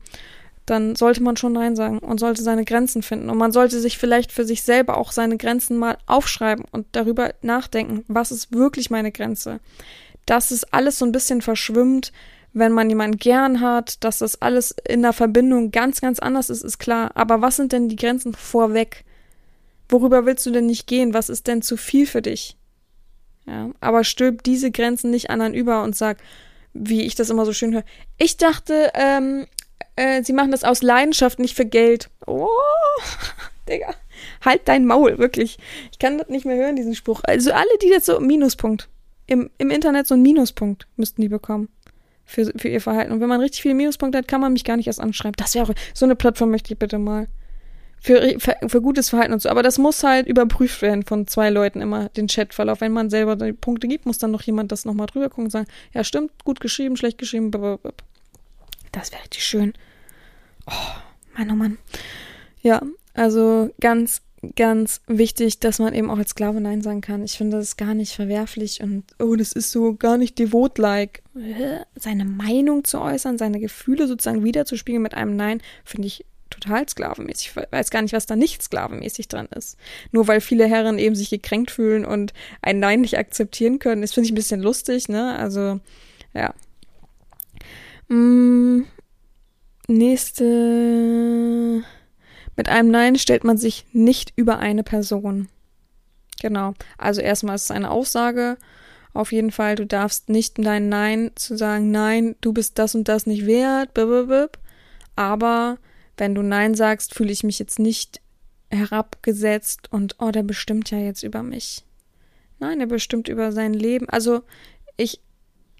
dann 0.66 0.96
sollte 0.96 1.22
man 1.22 1.38
schon 1.38 1.54
Nein 1.54 1.76
sagen 1.76 2.00
und 2.00 2.20
sollte 2.20 2.42
seine 2.42 2.66
Grenzen 2.66 3.04
finden. 3.04 3.30
Und 3.30 3.38
man 3.38 3.52
sollte 3.52 3.80
sich 3.80 3.98
vielleicht 3.98 4.32
für 4.32 4.46
sich 4.46 4.64
selber 4.64 4.98
auch 4.98 5.12
seine 5.12 5.38
Grenzen 5.38 5.78
mal 5.78 5.98
aufschreiben 6.08 6.66
und 6.72 6.88
darüber 6.94 7.34
nachdenken, 7.42 8.04
was 8.08 8.32
ist 8.32 8.52
wirklich 8.52 8.90
meine 8.90 9.12
Grenze. 9.12 9.60
Dass 10.26 10.52
es 10.52 10.64
alles 10.74 10.98
so 10.98 11.06
ein 11.06 11.12
bisschen 11.12 11.42
verschwimmt, 11.42 12.12
wenn 12.54 12.72
man 12.72 12.90
jemanden 12.90 13.18
gern 13.18 13.62
hat, 13.62 14.04
dass 14.04 14.20
das 14.20 14.42
alles 14.42 14.74
in 14.88 15.02
der 15.02 15.14
Verbindung 15.14 15.72
ganz, 15.72 16.02
ganz 16.02 16.20
anders 16.20 16.50
ist, 16.50 16.64
ist 16.64 16.80
klar. 16.80 17.12
Aber 17.14 17.42
was 17.42 17.58
sind 17.58 17.72
denn 17.72 17.90
die 17.90 17.98
Grenzen 17.98 18.34
vorweg? 18.34 19.04
Worüber 19.90 20.26
willst 20.26 20.46
du 20.46 20.52
denn 20.52 20.66
nicht 20.66 20.88
gehen? 20.88 21.14
Was 21.14 21.30
ist 21.30 21.48
denn 21.48 21.62
zu 21.62 21.78
viel 21.78 22.08
für 22.08 22.22
dich? 22.22 22.58
Ja, 23.46 23.70
aber 23.82 24.04
stülp 24.04 24.42
diese 24.42 24.72
Grenzen 24.72 25.12
nicht 25.12 25.30
anderen 25.30 25.54
über 25.54 25.84
und 25.84 25.96
sag, 25.96 26.18
wie 26.74 27.04
ich 27.04 27.16
das 27.16 27.30
immer 27.30 27.46
so 27.46 27.54
schön 27.54 27.74
höre. 27.74 27.84
Ich 28.18 28.38
dachte, 28.38 28.92
ähm, 28.96 29.46
äh, 29.96 30.24
sie 30.24 30.34
machen 30.34 30.52
das 30.52 30.64
aus 30.64 30.82
Leidenschaft, 30.82 31.40
nicht 31.40 31.56
für 31.56 31.66
Geld. 31.66 32.10
Oh, 32.28 32.50
Digga. 33.70 33.94
Halt 34.44 34.62
dein 34.66 34.86
Maul, 34.86 35.18
wirklich. 35.18 35.58
Ich 35.92 36.00
kann 36.00 36.18
das 36.18 36.30
nicht 36.30 36.46
mehr 36.46 36.58
hören, 36.58 36.76
diesen 36.76 36.96
Spruch. 36.96 37.22
Also 37.24 37.52
alle, 37.52 37.78
die 37.82 37.88
jetzt 37.88 38.06
so 38.06 38.20
Minuspunkt. 38.20 38.90
Im, 39.28 39.50
Im 39.58 39.72
Internet 39.72 40.08
so 40.08 40.14
einen 40.14 40.24
Minuspunkt 40.24 40.88
müssten 40.98 41.22
die 41.22 41.30
bekommen. 41.30 41.70
Für, 42.26 42.52
für 42.56 42.70
ihr 42.70 42.82
Verhalten. 42.82 43.12
Und 43.12 43.22
wenn 43.22 43.30
man 43.30 43.40
richtig 43.40 43.62
viele 43.62 43.76
Minuspunkte 43.76 44.18
hat, 44.18 44.28
kann 44.28 44.42
man 44.42 44.54
mich 44.54 44.64
gar 44.64 44.78
nicht 44.78 44.88
erst 44.88 45.00
anschreiben. 45.00 45.36
Das 45.38 45.54
wäre 45.56 45.76
so 45.94 46.06
eine 46.06 46.16
Plattform 46.16 46.50
möchte 46.50 46.74
ich 46.74 46.80
bitte 46.80 46.98
mal. 46.98 47.28
Für, 48.00 48.40
für, 48.40 48.56
für 48.68 48.82
gutes 48.82 49.10
Verhalten 49.10 49.34
und 49.34 49.42
so. 49.42 49.50
Aber 49.50 49.64
das 49.64 49.78
muss 49.78 50.04
halt 50.04 50.28
überprüft 50.28 50.82
werden 50.82 51.04
von 51.04 51.28
zwei 51.28 51.50
Leuten 51.50 51.82
immer, 51.82 52.10
den 52.10 52.28
Chatverlauf. 52.28 52.82
Wenn 52.82 52.92
man 52.92 53.10
selber 53.10 53.36
die 53.36 53.54
Punkte 53.54 53.88
gibt, 53.88 54.06
muss 54.06 54.18
dann 54.18 54.32
noch 54.32 54.42
jemand 54.44 54.72
das 54.72 54.86
nochmal 54.86 55.08
drüber 55.08 55.30
gucken 55.30 55.46
und 55.46 55.50
sagen, 55.52 55.68
ja 55.94 56.04
stimmt, 56.04 56.32
gut 56.44 56.60
geschrieben, 56.60 56.98
schlecht 56.98 57.18
geschrieben, 57.18 57.52
blablabla. 57.52 57.92
Das 58.96 59.12
wäre 59.12 59.22
richtig 59.24 59.44
schön. 59.44 59.74
Oh, 60.68 61.38
Mann, 61.38 61.52
oh 61.52 61.56
Mann. 61.56 61.78
Ja, 62.62 62.82
also 63.14 63.70
ganz, 63.82 64.22
ganz 64.56 65.02
wichtig, 65.06 65.60
dass 65.60 65.80
man 65.80 65.94
eben 65.94 66.10
auch 66.10 66.18
als 66.18 66.30
Sklave 66.30 66.62
Nein 66.62 66.82
sagen 66.82 67.02
kann. 67.02 67.24
Ich 67.24 67.38
finde 67.38 67.58
das 67.58 67.76
gar 67.76 67.94
nicht 67.94 68.14
verwerflich 68.14 68.82
und, 68.82 69.04
oh, 69.20 69.36
das 69.36 69.52
ist 69.52 69.72
so 69.72 69.96
gar 69.96 70.18
nicht 70.18 70.40
devot-like. 70.40 71.24
Seine 71.96 72.24
Meinung 72.24 72.86
zu 72.86 73.02
äußern, 73.02 73.38
seine 73.38 73.60
Gefühle 73.60 74.08
sozusagen 74.08 74.46
wiederzuspiegeln 74.46 75.04
mit 75.04 75.14
einem 75.14 75.36
Nein, 75.36 75.62
finde 75.84 76.08
ich 76.08 76.26
total 76.50 76.88
sklavenmäßig. 76.88 77.52
Ich 77.54 77.72
weiß 77.72 77.90
gar 77.90 78.02
nicht, 78.02 78.14
was 78.14 78.28
da 78.28 78.38
nicht 78.38 78.64
sklavenmäßig 78.64 79.28
dran 79.28 79.48
ist. 79.48 79.78
Nur 80.14 80.30
weil 80.30 80.40
viele 80.40 80.68
Herren 80.68 81.00
eben 81.00 81.16
sich 81.16 81.30
gekränkt 81.30 81.70
fühlen 81.70 82.06
und 82.06 82.34
ein 82.62 82.80
Nein 82.80 83.02
nicht 83.02 83.18
akzeptieren 83.18 83.80
können. 83.80 84.04
Das 84.04 84.14
finde 84.14 84.28
ich 84.28 84.32
ein 84.32 84.36
bisschen 84.36 84.62
lustig, 84.62 85.10
ne? 85.10 85.36
Also, 85.36 85.82
ja. 86.34 86.54
Mm, 88.08 88.82
nächste. 89.88 91.84
Mit 92.56 92.70
einem 92.70 92.90
Nein 92.90 93.18
stellt 93.18 93.44
man 93.44 93.58
sich 93.58 93.86
nicht 93.92 94.34
über 94.36 94.60
eine 94.60 94.84
Person. 94.84 95.50
Genau. 96.42 96.74
Also 96.98 97.22
erstmal 97.22 97.56
ist 97.56 97.66
es 97.66 97.72
eine 97.72 97.92
Aussage. 97.92 98.58
Auf 99.14 99.32
jeden 99.32 99.52
Fall, 99.52 99.76
du 99.76 99.86
darfst 99.86 100.30
nicht 100.30 100.58
dein 100.58 100.90
Nein 100.90 101.32
zu 101.36 101.58
sagen, 101.58 101.90
nein, 101.92 102.36
du 102.42 102.52
bist 102.52 102.78
das 102.78 102.96
und 102.96 103.08
das 103.08 103.26
nicht 103.26 103.46
wert, 103.46 103.92
aber 105.16 105.78
wenn 106.18 106.36
du 106.36 106.42
Nein 106.42 106.76
sagst, 106.76 107.14
fühle 107.14 107.32
ich 107.32 107.44
mich 107.44 107.58
jetzt 107.58 107.80
nicht 107.80 108.22
herabgesetzt 108.70 109.92
und 109.92 110.18
oh, 110.20 110.32
der 110.32 110.44
bestimmt 110.44 110.92
ja 110.92 110.98
jetzt 110.98 111.24
über 111.24 111.44
mich. 111.44 111.86
Nein, 112.60 112.80
er 112.80 112.88
bestimmt 112.88 113.28
über 113.28 113.52
sein 113.52 113.74
Leben. 113.74 114.10
Also 114.10 114.42
ich 114.98 115.22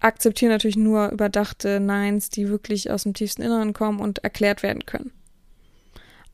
akzeptiere 0.00 0.52
natürlich 0.52 0.76
nur 0.76 1.10
überdachte 1.10 1.80
Neins, 1.80 2.30
die 2.30 2.48
wirklich 2.48 2.90
aus 2.90 3.04
dem 3.04 3.14
tiefsten 3.14 3.42
Inneren 3.42 3.72
kommen 3.72 4.00
und 4.00 4.18
erklärt 4.18 4.62
werden 4.62 4.86
können. 4.86 5.12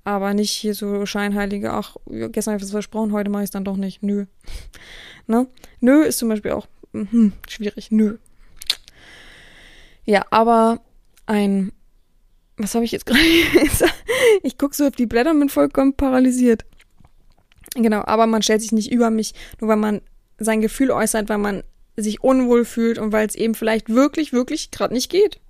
Aber 0.04 0.34
nicht 0.34 0.50
hier 0.50 0.74
so 0.74 1.06
scheinheilige, 1.06 1.72
ach, 1.72 1.96
gestern 2.06 2.54
habe 2.54 2.58
ich 2.58 2.64
was 2.64 2.72
versprochen, 2.72 3.12
heute 3.12 3.30
mache 3.30 3.44
ich 3.44 3.48
es 3.48 3.52
dann 3.52 3.64
doch 3.64 3.76
nicht. 3.76 4.02
Nö. 4.02 4.26
ne? 5.26 5.46
Nö 5.80 6.02
ist 6.02 6.18
zum 6.18 6.28
Beispiel 6.28 6.52
auch 6.52 6.66
hm, 6.92 7.32
schwierig, 7.48 7.90
nö. 7.90 8.18
Ja, 10.04 10.24
aber 10.30 10.80
ein, 11.26 11.72
was 12.56 12.74
habe 12.74 12.84
ich 12.84 12.92
jetzt 12.92 13.06
gerade 13.06 13.20
Ich 14.42 14.58
gucke 14.58 14.74
so 14.74 14.86
auf 14.86 14.96
die 14.96 15.06
Blätter 15.06 15.30
und 15.30 15.38
bin 15.38 15.48
vollkommen 15.48 15.94
paralysiert. 15.94 16.64
Genau, 17.74 18.02
aber 18.04 18.26
man 18.26 18.42
stellt 18.42 18.60
sich 18.60 18.72
nicht 18.72 18.92
über 18.92 19.10
mich, 19.10 19.34
nur 19.60 19.68
weil 19.70 19.76
man 19.76 20.02
sein 20.38 20.60
Gefühl 20.60 20.90
äußert, 20.90 21.28
weil 21.28 21.38
man 21.38 21.62
sich 21.97 22.22
unwohl 22.22 22.64
fühlt 22.64 22.99
und 22.99 23.12
weil 23.12 23.26
es 23.26 23.34
eben 23.34 23.55
vielleicht 23.55 23.88
wirklich, 23.88 24.32
wirklich 24.32 24.70
gerade 24.70 24.95
nicht 24.95 25.11
geht. 25.11 25.40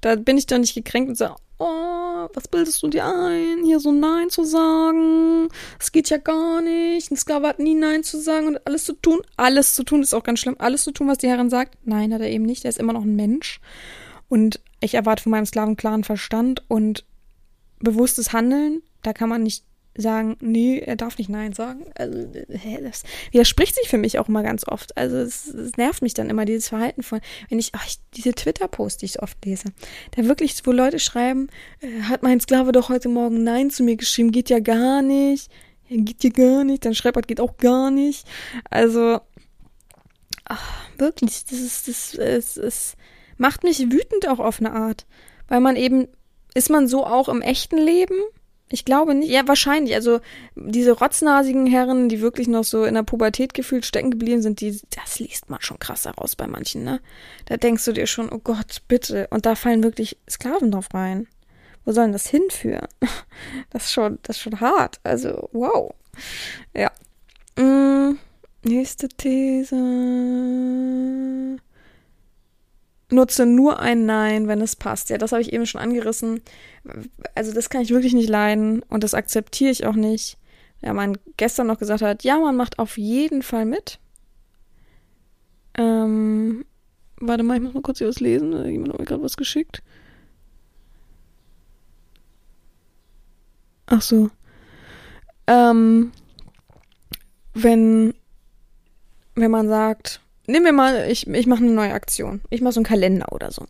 Da 0.00 0.16
bin 0.16 0.38
ich 0.38 0.46
dann 0.46 0.60
nicht 0.60 0.74
gekränkt 0.74 1.10
und 1.10 1.16
sage, 1.16 1.36
oh, 1.58 2.28
was 2.34 2.48
bildest 2.48 2.82
du 2.82 2.88
dir 2.88 3.04
ein, 3.04 3.64
hier 3.64 3.80
so 3.80 3.92
Nein 3.92 4.30
zu 4.30 4.44
sagen? 4.44 5.48
Es 5.78 5.92
geht 5.92 6.10
ja 6.10 6.18
gar 6.18 6.60
nicht. 6.62 7.10
Ein 7.10 7.16
Sklave 7.16 7.48
hat 7.48 7.58
nie 7.58 7.74
Nein 7.74 8.04
zu 8.04 8.20
sagen 8.20 8.46
und 8.46 8.66
alles 8.66 8.84
zu 8.84 8.92
tun. 8.94 9.20
Alles 9.36 9.74
zu 9.74 9.82
tun 9.82 10.02
ist 10.02 10.14
auch 10.14 10.22
ganz 10.22 10.40
schlimm. 10.40 10.56
Alles 10.58 10.84
zu 10.84 10.92
tun, 10.92 11.08
was 11.08 11.18
die 11.18 11.28
Herrin 11.28 11.50
sagt. 11.50 11.76
Nein, 11.84 12.14
hat 12.14 12.20
er 12.20 12.30
eben 12.30 12.44
nicht. 12.44 12.64
Er 12.64 12.70
ist 12.70 12.78
immer 12.78 12.92
noch 12.92 13.02
ein 13.02 13.16
Mensch. 13.16 13.60
Und 14.28 14.60
ich 14.80 14.94
erwarte 14.94 15.22
von 15.22 15.30
meinem 15.30 15.46
Sklaven 15.46 15.76
klaren 15.76 16.04
Verstand 16.04 16.62
und 16.68 17.04
bewusstes 17.80 18.32
Handeln. 18.32 18.82
Da 19.02 19.12
kann 19.12 19.28
man 19.28 19.42
nicht 19.42 19.64
sagen, 20.00 20.36
nee, 20.40 20.78
er 20.78 20.96
darf 20.96 21.18
nicht 21.18 21.28
Nein 21.28 21.52
sagen. 21.52 21.86
Also, 21.96 22.28
hä, 22.48 22.78
das 22.82 23.02
widerspricht 23.32 23.74
sich 23.74 23.88
für 23.88 23.98
mich 23.98 24.18
auch 24.18 24.28
immer 24.28 24.42
ganz 24.42 24.66
oft. 24.66 24.96
Also 24.96 25.16
es, 25.16 25.48
es 25.48 25.76
nervt 25.76 26.02
mich 26.02 26.14
dann 26.14 26.30
immer, 26.30 26.44
dieses 26.44 26.68
Verhalten 26.68 27.02
von, 27.02 27.20
wenn 27.48 27.58
ich, 27.58 27.72
ach, 27.74 27.86
ich 27.86 27.98
diese 28.14 28.32
Twitter-Posts, 28.32 28.98
die 28.98 29.06
ich 29.06 29.22
oft 29.22 29.44
lese, 29.44 29.72
da 30.12 30.24
wirklich, 30.24 30.54
wo 30.64 30.72
Leute 30.72 30.98
schreiben, 30.98 31.48
äh, 31.80 32.02
hat 32.02 32.22
mein 32.22 32.40
Sklave 32.40 32.72
doch 32.72 32.88
heute 32.88 33.08
Morgen 33.08 33.42
Nein 33.42 33.70
zu 33.70 33.82
mir 33.82 33.96
geschrieben, 33.96 34.30
geht 34.30 34.50
ja 34.50 34.60
gar 34.60 35.02
nicht, 35.02 35.50
geht 35.88 36.22
ja 36.22 36.30
gar 36.30 36.64
nicht, 36.64 36.84
dann 36.84 36.94
schreibt 36.94 37.16
er, 37.16 37.22
geht 37.22 37.40
auch 37.40 37.56
gar 37.56 37.90
nicht. 37.90 38.26
Also, 38.70 39.20
ach, 40.44 40.88
wirklich, 40.96 41.44
das 41.44 41.58
ist, 41.58 41.88
das, 41.88 42.14
es, 42.14 42.56
es 42.56 42.96
macht 43.36 43.64
mich 43.64 43.90
wütend 43.90 44.28
auch 44.28 44.38
auf 44.38 44.60
eine 44.60 44.72
Art, 44.72 45.06
weil 45.48 45.60
man 45.60 45.76
eben, 45.76 46.06
ist 46.54 46.70
man 46.70 46.86
so 46.86 47.04
auch 47.04 47.28
im 47.28 47.42
echten 47.42 47.78
Leben? 47.78 48.14
Ich 48.70 48.84
glaube 48.84 49.14
nicht. 49.14 49.30
Ja, 49.30 49.48
wahrscheinlich. 49.48 49.94
Also 49.94 50.20
diese 50.54 50.92
rotznasigen 50.92 51.66
Herren, 51.66 52.08
die 52.08 52.20
wirklich 52.20 52.48
noch 52.48 52.64
so 52.64 52.84
in 52.84 52.94
der 52.94 53.02
Pubertät 53.02 53.54
gefühlt 53.54 53.86
stecken 53.86 54.10
geblieben 54.10 54.42
sind, 54.42 54.60
die, 54.60 54.78
das 54.90 55.18
liest 55.18 55.48
man 55.48 55.60
schon 55.62 55.78
krass 55.78 56.04
heraus 56.04 56.36
bei 56.36 56.46
manchen, 56.46 56.84
ne? 56.84 57.00
Da 57.46 57.56
denkst 57.56 57.84
du 57.84 57.92
dir 57.92 58.06
schon, 58.06 58.30
oh 58.30 58.38
Gott, 58.38 58.82
bitte. 58.88 59.26
Und 59.30 59.46
da 59.46 59.54
fallen 59.54 59.82
wirklich 59.82 60.18
Sklaven 60.28 60.70
drauf 60.70 60.88
rein. 60.92 61.26
Wo 61.84 61.92
sollen 61.92 62.12
das 62.12 62.26
hinführen? 62.26 62.88
Das 63.70 63.84
ist 63.84 63.92
schon, 63.92 64.18
das 64.22 64.36
ist 64.36 64.42
schon 64.42 64.60
hart. 64.60 65.00
Also, 65.04 65.48
wow. 65.52 65.94
Ja. 66.74 66.90
Hm, 67.56 68.18
nächste 68.62 69.08
These 69.08 69.76
nutze 73.10 73.46
nur 73.46 73.80
ein 73.80 74.06
Nein, 74.06 74.48
wenn 74.48 74.60
es 74.60 74.76
passt. 74.76 75.10
Ja, 75.10 75.18
das 75.18 75.32
habe 75.32 75.42
ich 75.42 75.52
eben 75.52 75.66
schon 75.66 75.80
angerissen. 75.80 76.40
Also 77.34 77.52
das 77.52 77.70
kann 77.70 77.82
ich 77.82 77.90
wirklich 77.90 78.14
nicht 78.14 78.28
leiden 78.28 78.82
und 78.88 79.04
das 79.04 79.14
akzeptiere 79.14 79.70
ich 79.70 79.86
auch 79.86 79.94
nicht. 79.94 80.36
Ja, 80.82 80.92
man 80.92 81.18
gestern 81.36 81.66
noch 81.66 81.78
gesagt 81.78 82.02
hat, 82.02 82.22
ja, 82.22 82.38
man 82.38 82.56
macht 82.56 82.78
auf 82.78 82.98
jeden 82.98 83.42
Fall 83.42 83.64
mit. 83.64 83.98
Ähm, 85.74 86.64
warte 87.20 87.42
mal, 87.42 87.56
ich 87.56 87.62
muss 87.62 87.74
mal 87.74 87.82
kurz 87.82 87.98
hier 87.98 88.08
was 88.08 88.20
lesen. 88.20 88.52
Jemand 88.66 88.92
hat 88.92 88.98
mir 89.00 89.04
gerade 89.04 89.22
was 89.22 89.36
geschickt. 89.36 89.82
Ach 93.86 94.02
so. 94.02 94.30
Ähm, 95.46 96.12
wenn, 97.54 98.14
wenn 99.34 99.50
man 99.50 99.68
sagt, 99.68 100.20
nehmen 100.48 100.64
wir 100.64 100.72
mal, 100.72 101.08
ich, 101.10 101.26
ich 101.26 101.46
mache 101.46 101.62
eine 101.62 101.72
neue 101.72 101.92
Aktion. 101.92 102.40
Ich 102.50 102.60
mache 102.60 102.72
so 102.72 102.80
einen 102.80 102.86
Kalender 102.86 103.32
oder 103.32 103.52
so. 103.52 103.66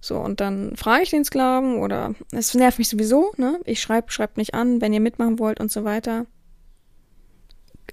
So, 0.00 0.18
und 0.18 0.40
dann 0.40 0.74
frage 0.76 1.04
ich 1.04 1.10
den 1.10 1.24
Sklaven 1.24 1.76
oder 1.76 2.14
es 2.32 2.54
nervt 2.54 2.78
mich 2.78 2.88
sowieso, 2.88 3.32
ne? 3.36 3.60
Ich 3.64 3.80
schreibe, 3.80 4.10
schreibt 4.10 4.36
nicht 4.36 4.54
an, 4.54 4.80
wenn 4.80 4.92
ihr 4.92 5.00
mitmachen 5.00 5.38
wollt 5.38 5.60
und 5.60 5.70
so 5.70 5.84
weiter. 5.84 6.26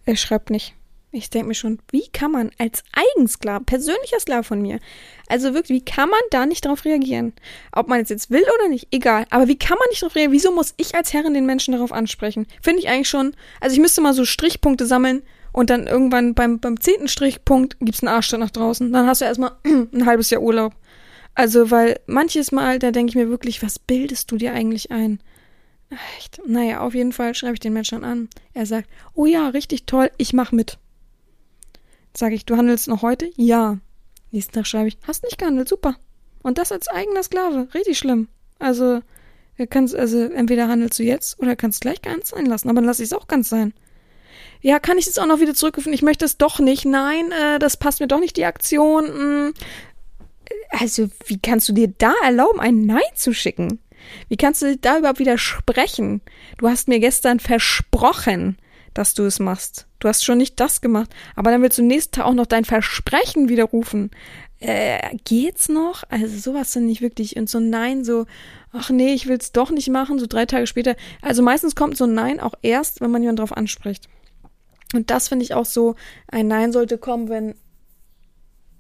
Er 0.06 0.16
schreibt 0.16 0.50
nicht. 0.50 0.74
Ich 1.12 1.32
denke 1.32 1.48
mir 1.48 1.56
schon, 1.56 1.80
wie 1.92 2.08
kann 2.08 2.32
man 2.32 2.52
als 2.60 2.84
Eigensklave, 2.94 3.64
persönlicher 3.66 4.20
Sklave 4.20 4.44
von 4.44 4.62
mir, 4.62 4.80
also 5.28 5.56
wirklich, 5.56 5.82
wie 5.82 5.86
kann 5.86 6.10
man 6.10 6.20
da 6.30 6.46
nicht 6.46 6.66
darauf 6.66 6.86
reagieren? 6.86 7.34
Ob 7.72 7.88
man 7.88 8.02
es 8.02 8.10
jetzt 8.10 8.30
will 8.30 8.44
oder 8.44 8.70
nicht, 8.70 8.88
egal. 8.92 9.26
Aber 9.32 9.48
wie 9.48 9.58
kann 9.58 9.78
man 9.80 9.88
nicht 9.90 10.04
darauf 10.04 10.16
reagieren? 10.16 10.34
Wieso 10.34 10.52
muss 10.52 10.76
ich 10.78 10.94
als 10.94 11.14
Herrin 11.14 11.34
den 11.34 11.48
Menschen 11.48 11.72
darauf 11.72 11.92
ansprechen? 11.92 12.46
Finde 12.62 12.80
ich 12.80 12.90
eigentlich 12.90 13.10
schon, 13.10 13.36
also 13.60 13.74
ich 13.74 13.82
müsste 13.82 14.02
mal 14.02 14.14
so 14.14 14.24
Strichpunkte 14.24 14.86
sammeln, 14.86 15.24
und 15.52 15.70
dann 15.70 15.88
irgendwann 15.88 16.34
beim, 16.36 16.60
beim 16.60 16.80
zehnten 16.80 17.08
Strichpunkt 17.08 17.78
gibt's 17.80 18.02
einen 18.02 18.14
Arschtritt 18.14 18.40
nach 18.40 18.52
draußen. 18.52 18.92
Dann 18.92 19.08
hast 19.08 19.22
du 19.22 19.26
erstmal 19.26 19.52
ein 19.66 20.06
halbes 20.06 20.30
Jahr 20.30 20.42
Urlaub. 20.42 20.76
Also, 21.36 21.72
weil 21.72 22.00
manches 22.06 22.52
Mal, 22.52 22.80
da 22.80 22.92
denke 22.92 23.10
ich 23.10 23.16
mir 23.16 23.30
wirklich, 23.30 23.64
was 23.64 23.80
bildest 23.80 24.32
du 24.32 24.38
dir 24.38 24.54
eigentlich 24.54 24.92
ein? 24.92 25.20
Echt? 26.18 26.42
Naja, 26.46 26.82
auf 26.82 26.94
jeden 26.94 27.14
Fall 27.14 27.34
schreibe 27.34 27.54
ich 27.54 27.60
den 27.60 27.74
Menschen 27.74 28.04
an. 28.04 28.30
Er 28.54 28.66
sagt, 28.66 28.90
oh 29.14 29.26
ja, 29.26 29.50
richtig 29.50 29.86
toll, 29.86 30.12
ich 30.18 30.34
mach 30.34 30.52
mit. 30.52 30.78
Sage 32.16 32.36
ich, 32.36 32.46
du 32.46 32.58
handelst 32.58 32.88
noch 32.88 33.02
heute? 33.02 33.32
Ja. 33.36 33.78
Nächsten 34.32 34.54
Tag 34.54 34.68
schreibe 34.68 34.90
ich, 34.90 34.98
hast 35.08 35.24
nicht 35.24 35.38
gehandelt, 35.38 35.68
super. 35.68 35.96
Und 36.44 36.58
das 36.58 36.72
als 36.72 36.88
eigener 36.88 37.24
Sklave, 37.24 37.68
richtig 37.74 37.98
schlimm. 37.98 38.28
Also, 38.60 39.02
kannst, 39.70 39.96
also 39.96 40.20
entweder 40.20 40.68
handelst 40.68 41.00
du 41.00 41.04
jetzt 41.04 41.40
oder 41.40 41.56
kannst 41.56 41.82
gleich 41.82 42.02
ganz 42.02 42.30
sein 42.30 42.46
lassen, 42.46 42.70
aber 42.70 42.76
dann 42.76 42.86
lass 42.86 43.00
ich 43.00 43.06
es 43.06 43.14
auch 43.14 43.28
ganz 43.28 43.50
sein 43.50 43.74
ja, 44.62 44.80
kann 44.80 44.98
ich 44.98 45.06
das 45.06 45.18
auch 45.18 45.26
noch 45.26 45.40
wieder 45.40 45.54
zurückrufen? 45.54 45.94
Ich 45.94 46.02
möchte 46.02 46.26
es 46.26 46.38
doch 46.38 46.60
nicht. 46.60 46.86
Nein, 46.86 47.32
äh, 47.32 47.60
das 47.60 47.78
passt 47.78 48.00
mir 48.00 48.08
doch 48.08 48.20
nicht, 48.20 48.38
die 48.38 48.46
Aktion. 48.46 49.08
Hm. 49.08 49.54
Also, 50.70 51.10
wie 51.26 51.40
kannst 51.40 51.70
du 51.70 51.74
dir 51.74 51.94
da 51.98 52.14
erlauben, 52.24 52.60
ein 52.60 52.86
Nein 52.86 53.02
zu 53.16 53.34
schicken? 53.34 53.80
Wie 54.28 54.38
kannst 54.38 54.62
du 54.62 54.78
da 54.78 54.98
überhaupt 54.98 55.20
widersprechen? 55.20 56.22
Du 56.58 56.68
hast 56.68 56.88
mir 56.88 57.00
gestern 57.00 57.40
versprochen, 57.40 58.58
dass 58.94 59.14
du 59.14 59.24
es 59.24 59.40
machst. 59.40 59.88
Du 60.00 60.08
hast 60.08 60.24
schon 60.24 60.38
nicht 60.38 60.60
das 60.60 60.82
gemacht, 60.82 61.14
aber 61.36 61.52
dann 61.52 61.62
willst 61.62 61.78
du 61.78 61.84
nächsten 61.84 62.16
Tag 62.16 62.26
auch 62.26 62.34
noch 62.34 62.46
dein 62.46 62.66
Versprechen 62.66 63.50
widerrufen. 63.50 64.12
Äh, 64.60 65.16
geht's 65.26 65.70
noch? 65.70 66.04
Also 66.10 66.38
sowas 66.38 66.74
dann 66.74 66.86
nicht 66.86 67.02
wirklich. 67.02 67.38
Und 67.38 67.50
so 67.50 67.60
ein 67.60 67.70
Nein, 67.70 68.04
so, 68.04 68.26
ach 68.74 68.90
nee, 68.90 69.14
ich 69.14 69.28
will's 69.28 69.52
doch 69.52 69.70
nicht 69.70 69.90
machen, 69.90 70.20
so 70.20 70.26
drei 70.28 70.46
Tage 70.46 70.68
später. 70.68 70.96
Also 71.22 71.42
meistens 71.42 71.76
kommt 71.76 71.98
so 71.98 72.06
ein 72.06 72.14
Nein 72.14 72.40
auch 72.40 72.54
erst, 72.62 73.00
wenn 73.00 73.12
man 73.12 73.22
jemanden 73.22 73.40
drauf 73.40 73.56
anspricht. 73.56 74.10
Und 74.94 75.12
das 75.12 75.28
finde 75.28 75.44
ich 75.44 75.54
auch 75.54 75.66
so, 75.66 75.96
ein 76.28 76.48
Nein 76.48 76.72
sollte 76.72 76.98
kommen, 76.98 77.30
wenn, 77.30 77.56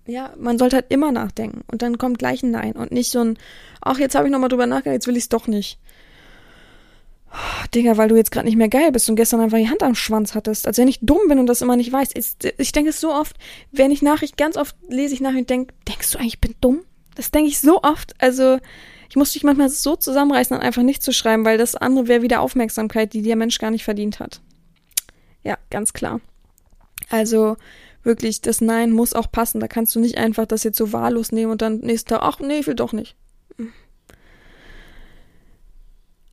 ja, 0.07 0.33
man 0.37 0.57
sollte 0.57 0.77
halt 0.77 0.87
immer 0.89 1.11
nachdenken. 1.11 1.61
Und 1.71 1.81
dann 1.81 1.97
kommt 1.97 2.19
gleich 2.19 2.41
ein 2.41 2.51
Nein 2.51 2.73
und 2.73 2.91
nicht 2.91 3.11
so 3.11 3.19
ein, 3.19 3.37
ach, 3.81 3.99
jetzt 3.99 4.15
habe 4.15 4.27
ich 4.27 4.31
nochmal 4.31 4.49
drüber 4.49 4.65
nachgedacht, 4.65 4.95
jetzt 4.95 5.07
will 5.07 5.17
ich 5.17 5.23
es 5.23 5.29
doch 5.29 5.47
nicht. 5.47 5.79
Oh, 7.31 7.65
Digga, 7.75 7.97
weil 7.97 8.09
du 8.09 8.15
jetzt 8.15 8.31
gerade 8.31 8.47
nicht 8.47 8.57
mehr 8.57 8.69
geil 8.69 8.91
bist 8.91 9.07
und 9.07 9.15
gestern 9.15 9.39
einfach 9.39 9.59
die 9.59 9.69
Hand 9.69 9.83
am 9.83 9.93
Schwanz 9.93 10.33
hattest. 10.33 10.65
Als 10.65 10.79
wenn 10.79 10.87
ich 10.87 10.99
dumm 11.01 11.27
bin 11.27 11.37
und 11.37 11.45
das 11.45 11.61
immer 11.61 11.75
nicht 11.75 11.93
weiß. 11.93 12.09
Ich, 12.15 12.53
ich 12.57 12.71
denke 12.71 12.89
es 12.89 12.99
so 12.99 13.13
oft, 13.13 13.35
wenn 13.71 13.91
ich 13.91 14.01
Nachricht, 14.01 14.35
ganz 14.35 14.57
oft 14.57 14.75
lese 14.87 15.13
ich 15.13 15.21
Nachricht 15.21 15.41
und 15.41 15.49
denke, 15.51 15.73
denkst 15.87 16.11
du 16.11 16.17
eigentlich, 16.17 16.33
ich 16.33 16.41
bin 16.41 16.55
dumm? 16.59 16.81
Das 17.13 17.29
denke 17.29 17.49
ich 17.49 17.59
so 17.59 17.83
oft. 17.83 18.15
Also, 18.17 18.57
ich 19.09 19.15
muss 19.15 19.33
dich 19.33 19.43
manchmal 19.43 19.69
so 19.69 19.95
zusammenreißen, 19.95 20.55
dann 20.55 20.65
einfach 20.65 20.81
nicht 20.81 21.03
zu 21.03 21.11
schreiben, 21.11 21.45
weil 21.45 21.59
das 21.59 21.75
andere 21.75 22.07
wäre 22.07 22.23
wieder 22.23 22.41
Aufmerksamkeit, 22.41 23.13
die 23.13 23.21
der 23.21 23.35
Mensch 23.35 23.59
gar 23.59 23.69
nicht 23.69 23.83
verdient 23.83 24.19
hat. 24.19 24.41
Ja, 25.49 25.57
ganz 25.71 25.93
klar. 25.93 26.21
Also 27.09 27.57
wirklich, 28.03 28.39
das 28.41 28.61
Nein 28.61 28.91
muss 28.91 29.15
auch 29.15 29.31
passen. 29.31 29.59
Da 29.59 29.67
kannst 29.67 29.95
du 29.95 29.99
nicht 29.99 30.19
einfach 30.19 30.45
das 30.45 30.63
jetzt 30.63 30.77
so 30.77 30.93
wahllos 30.93 31.31
nehmen 31.31 31.51
und 31.51 31.63
dann 31.63 31.79
nächster 31.79 32.21
ach 32.21 32.39
nee, 32.39 32.59
ich 32.59 32.67
will 32.67 32.75
doch 32.75 32.93
nicht. 32.93 33.15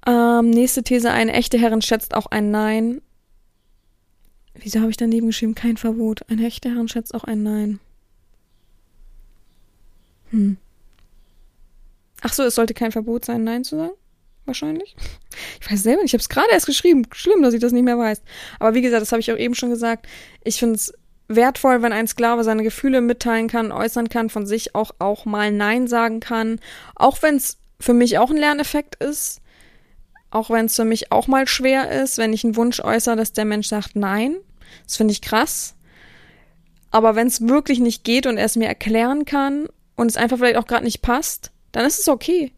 Ähm, 0.07 0.51
nächste 0.51 0.83
These, 0.83 1.11
eine 1.11 1.33
echte 1.33 1.57
Herrin 1.57 1.81
schätzt 1.81 2.15
auch 2.15 2.27
ein 2.27 2.51
Nein. 2.51 3.01
Wieso 4.53 4.81
habe 4.81 4.91
ich 4.91 4.99
daneben 4.99 5.29
geschrieben, 5.29 5.55
kein 5.55 5.79
Verbot? 5.79 6.21
Eine 6.29 6.47
echte 6.47 6.69
Herrin 6.69 6.89
schätzt 6.89 7.15
auch 7.15 7.25
ein 7.25 7.43
Nein. 7.43 7.81
Hm. 10.29 10.59
Ach 12.21 12.35
so, 12.35 12.43
es 12.43 12.55
sollte 12.55 12.75
kein 12.75 12.93
Verbot 12.93 13.25
sein, 13.25 13.45
Nein 13.45 13.65
zu 13.65 13.77
sagen? 13.79 13.95
Wahrscheinlich. 14.47 14.97
Ich 15.61 15.71
weiß 15.71 15.83
selber 15.83 16.03
nicht, 16.03 16.11
ich 16.11 16.15
habe 16.15 16.23
es 16.23 16.29
gerade 16.29 16.51
erst 16.51 16.67
geschrieben. 16.67 17.07
Schlimm, 17.13 17.43
dass 17.43 17.55
ich 17.55 17.61
das 17.61 17.73
nicht 17.73 17.85
mehr 17.85 17.99
weiß. 17.99 18.23
Aber 18.59 18.75
wie 18.75 18.83
gesagt, 18.83 19.03
das 19.03 19.13
habe 19.13 19.21
ich 19.21 19.33
auch 19.33 19.37
eben 19.37 19.55
schon 19.55 19.71
gesagt. 19.71 20.07
Ich 20.45 20.59
finde 20.59 20.77
es 20.77 20.93
wertvoll, 21.29 21.83
wenn 21.83 21.93
ein 21.93 22.07
Sklave 22.07 22.45
seine 22.45 22.63
Gefühle 22.63 23.01
mitteilen 23.01 23.49
kann, 23.49 23.73
äußern 23.73 24.09
kann, 24.09 24.31
von 24.31 24.47
sich 24.47 24.75
auch, 24.75 24.93
auch 24.99 25.25
mal 25.25 25.53
Nein 25.53 25.89
sagen 25.89 26.21
kann. 26.21 26.61
Auch 26.95 27.23
wenn 27.23 27.37
es 27.37 27.59
für 27.81 27.95
mich 27.95 28.19
auch 28.19 28.31
ein 28.31 28.37
Lerneffekt 28.37 29.03
ist. 29.03 29.41
Auch 30.31 30.51
wenn 30.51 30.67
es 30.67 30.77
für 30.77 30.85
mich 30.85 31.13
auch 31.13 31.29
mal 31.29 31.47
schwer 31.47 31.91
ist, 31.91 32.19
wenn 32.19 32.33
ich 32.33 32.45
einen 32.45 32.57
Wunsch 32.57 32.81
äußere, 32.81 33.17
dass 33.17 33.33
der 33.33 33.45
Mensch 33.45 33.69
sagt 33.69 33.97
Nein. 33.97 34.37
Das 34.85 34.97
finde 34.97 35.13
ich 35.13 35.23
krass. 35.23 35.75
Aber 36.91 37.15
wenn 37.15 37.27
es 37.27 37.47
wirklich 37.47 37.79
nicht 37.79 38.05
geht 38.05 38.27
und 38.27 38.39
er 38.39 38.47
es 38.47 38.57
mir 38.57 38.69
erklären 38.69 39.25
kann 39.25 39.69
und 39.97 40.11
es 40.11 40.17
einfach 40.17 40.39
vielleicht 40.39 40.57
auch 40.57 40.67
gerade 40.67 40.85
nicht 40.85 41.03
passt, 41.03 41.53
dann 41.73 41.85
ist 41.85 41.99
es 41.99 42.09
okay. 42.09 42.53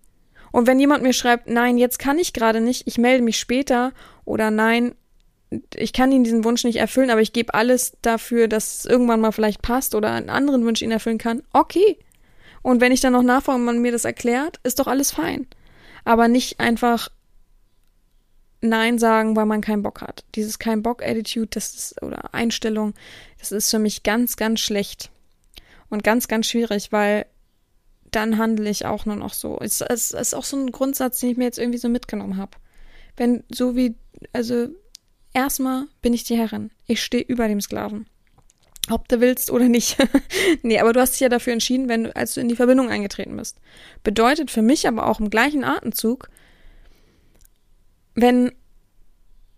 Und 0.52 0.66
wenn 0.66 0.80
jemand 0.80 1.02
mir 1.02 1.12
schreibt, 1.12 1.48
nein, 1.48 1.78
jetzt 1.78 1.98
kann 1.98 2.18
ich 2.18 2.32
gerade 2.32 2.60
nicht, 2.60 2.86
ich 2.86 2.98
melde 2.98 3.22
mich 3.22 3.38
später 3.38 3.92
oder 4.24 4.50
nein, 4.50 4.94
ich 5.74 5.92
kann 5.92 6.12
ihn 6.12 6.24
diesen 6.24 6.44
Wunsch 6.44 6.64
nicht 6.64 6.76
erfüllen, 6.76 7.10
aber 7.10 7.22
ich 7.22 7.32
gebe 7.32 7.54
alles 7.54 7.92
dafür, 8.02 8.48
dass 8.48 8.78
es 8.78 8.84
irgendwann 8.84 9.20
mal 9.20 9.32
vielleicht 9.32 9.62
passt 9.62 9.94
oder 9.94 10.12
einen 10.12 10.30
anderen 10.30 10.64
Wunsch 10.64 10.82
ihn 10.82 10.90
erfüllen 10.90 11.18
kann. 11.18 11.42
Okay. 11.52 11.98
Und 12.62 12.80
wenn 12.80 12.92
ich 12.92 13.00
dann 13.00 13.12
noch 13.12 13.22
nachfrage 13.22 13.58
und 13.58 13.64
man 13.64 13.80
mir 13.80 13.92
das 13.92 14.04
erklärt, 14.04 14.60
ist 14.62 14.78
doch 14.78 14.86
alles 14.86 15.10
fein. 15.10 15.46
Aber 16.04 16.28
nicht 16.28 16.60
einfach 16.60 17.08
Nein 18.60 18.98
sagen, 18.98 19.36
weil 19.36 19.46
man 19.46 19.60
keinen 19.60 19.82
Bock 19.82 20.00
hat. 20.00 20.24
Dieses 20.34 20.58
kein 20.58 20.82
Bock 20.82 21.02
Attitude, 21.02 21.48
das 21.50 21.74
ist 21.74 22.02
oder 22.02 22.34
Einstellung, 22.34 22.94
das 23.38 23.52
ist 23.52 23.70
für 23.70 23.78
mich 23.78 24.02
ganz 24.02 24.36
ganz 24.36 24.60
schlecht 24.60 25.10
und 25.90 26.02
ganz 26.02 26.26
ganz 26.26 26.46
schwierig, 26.46 26.90
weil 26.90 27.26
dann 28.10 28.38
handle 28.38 28.68
ich 28.68 28.86
auch 28.86 29.06
nur 29.06 29.16
noch 29.16 29.34
so. 29.34 29.58
Es, 29.60 29.80
es, 29.80 30.12
es 30.12 30.28
ist 30.28 30.34
auch 30.34 30.44
so 30.44 30.56
ein 30.56 30.72
Grundsatz, 30.72 31.20
den 31.20 31.30
ich 31.30 31.36
mir 31.36 31.44
jetzt 31.44 31.58
irgendwie 31.58 31.78
so 31.78 31.88
mitgenommen 31.88 32.36
habe. 32.36 32.52
Wenn 33.16 33.44
so 33.50 33.76
wie 33.76 33.96
also 34.32 34.68
erstmal 35.32 35.86
bin 36.02 36.14
ich 36.14 36.24
die 36.24 36.36
Herrin. 36.36 36.70
Ich 36.86 37.02
stehe 37.02 37.22
über 37.22 37.48
dem 37.48 37.60
Sklaven. 37.60 38.06
Ob 38.90 39.08
du 39.08 39.20
willst 39.20 39.50
oder 39.50 39.68
nicht. 39.68 39.98
nee, 40.62 40.78
aber 40.78 40.92
du 40.92 41.00
hast 41.00 41.12
dich 41.12 41.20
ja 41.20 41.28
dafür 41.28 41.52
entschieden, 41.52 41.88
wenn 41.88 42.04
du, 42.04 42.16
als 42.16 42.34
du 42.34 42.40
in 42.40 42.48
die 42.48 42.56
Verbindung 42.56 42.88
eingetreten 42.88 43.36
bist. 43.36 43.58
Bedeutet 44.02 44.50
für 44.50 44.62
mich 44.62 44.88
aber 44.88 45.06
auch 45.06 45.20
im 45.20 45.30
gleichen 45.30 45.64
Atemzug, 45.64 46.30
wenn 48.14 48.52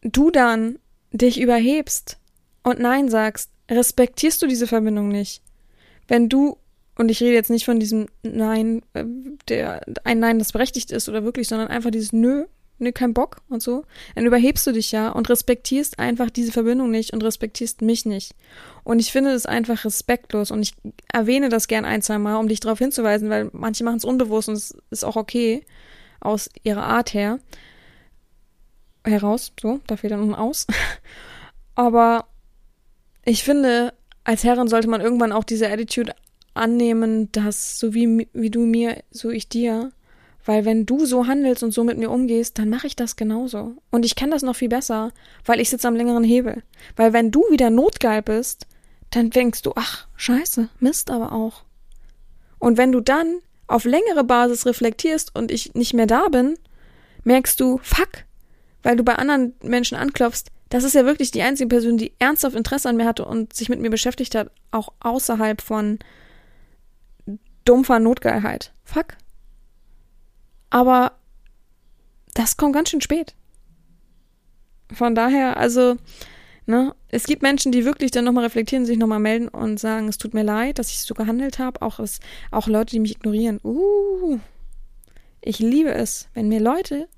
du 0.03 0.31
dann 0.31 0.79
dich 1.13 1.41
überhebst 1.41 2.19
und 2.63 2.81
Nein 2.81 3.09
sagst, 3.09 3.51
respektierst 3.71 4.43
du 4.43 4.47
diese 4.47 4.67
Verbindung 4.67 5.09
nicht. 5.09 5.43
Wenn 6.09 6.29
du, 6.29 6.59
und 7.01 7.11
ich 7.11 7.23
rede 7.23 7.33
jetzt 7.33 7.49
nicht 7.49 7.65
von 7.65 7.81
diesem 7.81 8.09
Nein, 8.23 8.83
äh, 8.93 9.05
der, 9.49 9.81
ein 10.05 10.19
Nein, 10.19 10.39
das 10.39 10.53
berechtigt 10.53 10.91
ist 10.91 11.09
oder 11.09 11.25
wirklich, 11.25 11.49
sondern 11.49 11.69
einfach 11.69 11.91
dieses 11.91 12.13
Nö, 12.13 12.45
nö, 12.79 12.93
kein 12.93 13.15
Bock 13.15 13.39
und 13.49 13.63
so, 13.63 13.87
dann 14.15 14.27
überhebst 14.27 14.67
du 14.67 14.73
dich 14.73 14.93
ja 14.93 15.09
und 15.09 15.31
respektierst 15.31 15.99
einfach 15.99 16.29
diese 16.29 16.53
Verbindung 16.53 16.91
nicht 16.91 17.15
und 17.15 17.25
respektierst 17.25 17.81
mich 17.81 18.05
nicht. 18.05 18.35
Und 18.85 18.99
ich 18.99 19.13
finde 19.13 19.33
das 19.33 19.47
einfach 19.47 19.87
respektlos 19.87 20.51
und 20.51 20.61
ich 20.61 20.75
erwähne 21.11 21.49
das 21.49 21.69
gern 21.69 21.87
ein, 21.87 22.03
zwei 22.03 22.19
Mal, 22.19 22.37
um 22.37 22.49
dich 22.49 22.61
darauf 22.61 22.79
hinzuweisen, 22.79 23.31
weil 23.31 23.49
manche 23.55 23.83
machen 23.83 23.97
es 23.97 24.05
unbewusst 24.05 24.51
und 24.51 24.57
es 24.57 24.77
ist 24.91 25.05
auch 25.05 25.17
okay 25.17 25.65
aus 26.21 26.51
ihrer 26.65 26.85
Art 26.85 27.15
her 27.15 27.39
heraus, 29.07 29.53
so, 29.59 29.81
da 29.87 29.97
fehlt 29.97 30.13
dann 30.13 30.21
unten 30.21 30.35
aus. 30.35 30.67
Aber 31.75 32.27
ich 33.25 33.43
finde, 33.43 33.95
als 34.23 34.45
Herrin 34.45 34.69
sollte 34.69 34.89
man 34.89 35.01
irgendwann 35.01 35.33
auch 35.33 35.45
diese 35.45 35.71
Attitude 35.71 36.13
annehmen, 36.55 37.31
dass 37.33 37.79
so 37.79 37.95
wie, 37.95 38.29
wie 38.33 38.51
du 38.51 38.61
mir, 38.61 39.03
so 39.11 39.31
ich 39.31 39.49
dir. 39.49 39.93
Weil 40.45 40.65
wenn 40.65 40.87
du 40.87 41.05
so 41.05 41.27
handelst 41.27 41.63
und 41.63 41.73
so 41.73 41.85
mit 41.85 41.99
mir 41.99 42.11
umgehst, 42.11 42.59
dann 42.59 42.71
mache 42.71 42.87
ich 42.87 42.97
das 42.97 43.17
genauso. 43.17 43.77
Und 43.91 44.05
ich 44.05 44.17
kann 44.17 44.31
das 44.31 44.43
noch 44.43 44.57
viel 44.57 44.71
besser, 44.71 45.13
weil 45.45 45.61
ich 45.61 45.69
sitze 45.69 45.87
am 45.87 45.97
längeren 45.97 46.25
Hebel. 46.25 46.63
Weil 46.97 47.13
wenn 47.13 47.31
du 47.31 47.45
wieder 47.51 47.71
notgeil 47.71 48.23
bist, 48.23 48.67
dann 49.11 49.31
denkst 49.31 49.63
du, 49.63 49.73
ach, 49.77 50.07
scheiße, 50.17 50.69
Mist 50.79 51.11
aber 51.11 51.33
auch. 51.33 51.65
Und 52.59 52.79
wenn 52.79 52.93
du 52.93 53.01
dann 53.01 53.41
auf 53.67 53.85
längere 53.85 54.25
Basis 54.25 54.67
reflektierst 54.67 55.35
und 55.35 55.51
ich 55.51 55.75
nicht 55.75 55.95
mehr 55.95 56.07
da 56.07 56.29
bin, 56.29 56.59
merkst 57.25 57.61
du, 57.61 57.79
fuck, 57.83 58.25
weil 58.83 58.97
du 58.97 59.05
bei 59.05 59.17
anderen 59.17 59.55
Menschen 59.63 59.97
anklopfst, 59.97 60.51
das 60.71 60.85
ist 60.85 60.95
ja 60.95 61.05
wirklich 61.05 61.33
die 61.33 61.43
einzige 61.43 61.69
Person, 61.69 61.99
die 61.99 62.13
ernsthaft 62.19 62.57
Interesse 62.57 62.89
an 62.89 62.97
mir 62.97 63.07
hatte 63.07 63.25
und 63.25 63.53
sich 63.53 63.69
mit 63.69 63.81
mir 63.81 63.91
beschäftigt 63.91 64.35
hat, 64.35 64.51
auch 64.71 64.93
außerhalb 65.01 65.61
von 65.61 65.99
dumpfer 67.65 67.99
Notgeilheit. 67.99 68.73
Fuck. 68.85 69.17
Aber 70.71 71.13
das 72.35 72.57
kommt 72.57 72.75
ganz 72.75 72.91
schön 72.91 73.01
spät. 73.01 73.35
Von 74.93 75.15
daher, 75.15 75.57
also, 75.57 75.97
ne, 76.67 76.95
es 77.09 77.25
gibt 77.25 77.43
Menschen, 77.43 77.73
die 77.73 77.85
wirklich 77.85 78.11
dann 78.11 78.25
nochmal 78.25 78.45
reflektieren, 78.45 78.87
sich 78.87 78.99
nochmal 78.99 79.21
melden 79.21 79.49
und 79.49 79.79
sagen, 79.79 80.09
es 80.09 80.19
tut 80.19 80.35
mir 80.35 80.43
leid, 80.43 80.79
dass 80.79 80.91
ich 80.91 81.01
so 81.01 81.15
gehandelt 81.15 81.59
habe. 81.59 81.83
Auch, 81.83 82.01
auch 82.51 82.67
Leute, 82.67 82.93
die 82.93 83.01
mich 83.01 83.17
ignorieren. 83.17 83.61
Uh, 83.63 84.39
ich 85.41 85.59
liebe 85.59 85.95
es, 85.95 86.29
wenn 86.35 86.49
mir 86.49 86.61
Leute 86.61 87.09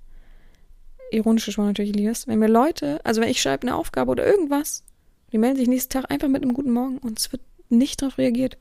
ironische 1.13 1.53
Schwung 1.53 1.67
natürlich 1.67 1.95
liest, 1.95 2.27
wenn 2.27 2.39
mir 2.39 2.49
Leute, 2.49 3.05
also 3.05 3.21
wenn 3.21 3.29
ich 3.29 3.43
schreibe 3.43 3.67
eine 3.67 3.77
Aufgabe 3.77 4.11
oder 4.11 4.27
irgendwas, 4.27 4.85
die 5.31 5.39
melden 5.39 5.57
sich 5.57 5.69
nächsten 5.69 5.93
Tag 5.93 6.11
einfach 6.11 6.29
mit 6.29 6.43
einem 6.43 6.55
guten 6.55 6.71
Morgen 6.71 6.99
und 6.99 7.19
es 7.19 7.33
wird 7.33 7.43
nicht 7.69 8.01
darauf 8.01 8.19
reagiert. 8.19 8.57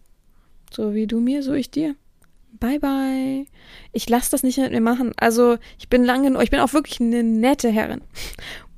So 0.73 0.93
wie 0.93 1.07
du 1.07 1.19
mir, 1.19 1.43
so 1.43 1.53
ich 1.53 1.69
dir. 1.69 1.95
Bye 2.59 2.79
bye. 2.79 3.45
Ich 3.91 4.09
lasse 4.09 4.31
das 4.31 4.43
nicht 4.43 4.57
mit 4.57 4.71
mir 4.71 4.81
machen. 4.81 5.13
Also 5.17 5.57
ich 5.79 5.89
bin 5.89 6.03
lange, 6.03 6.41
ich 6.43 6.49
bin 6.49 6.59
auch 6.59 6.73
wirklich 6.73 6.99
eine 6.99 7.23
nette 7.23 7.69
Herrin. 7.69 8.01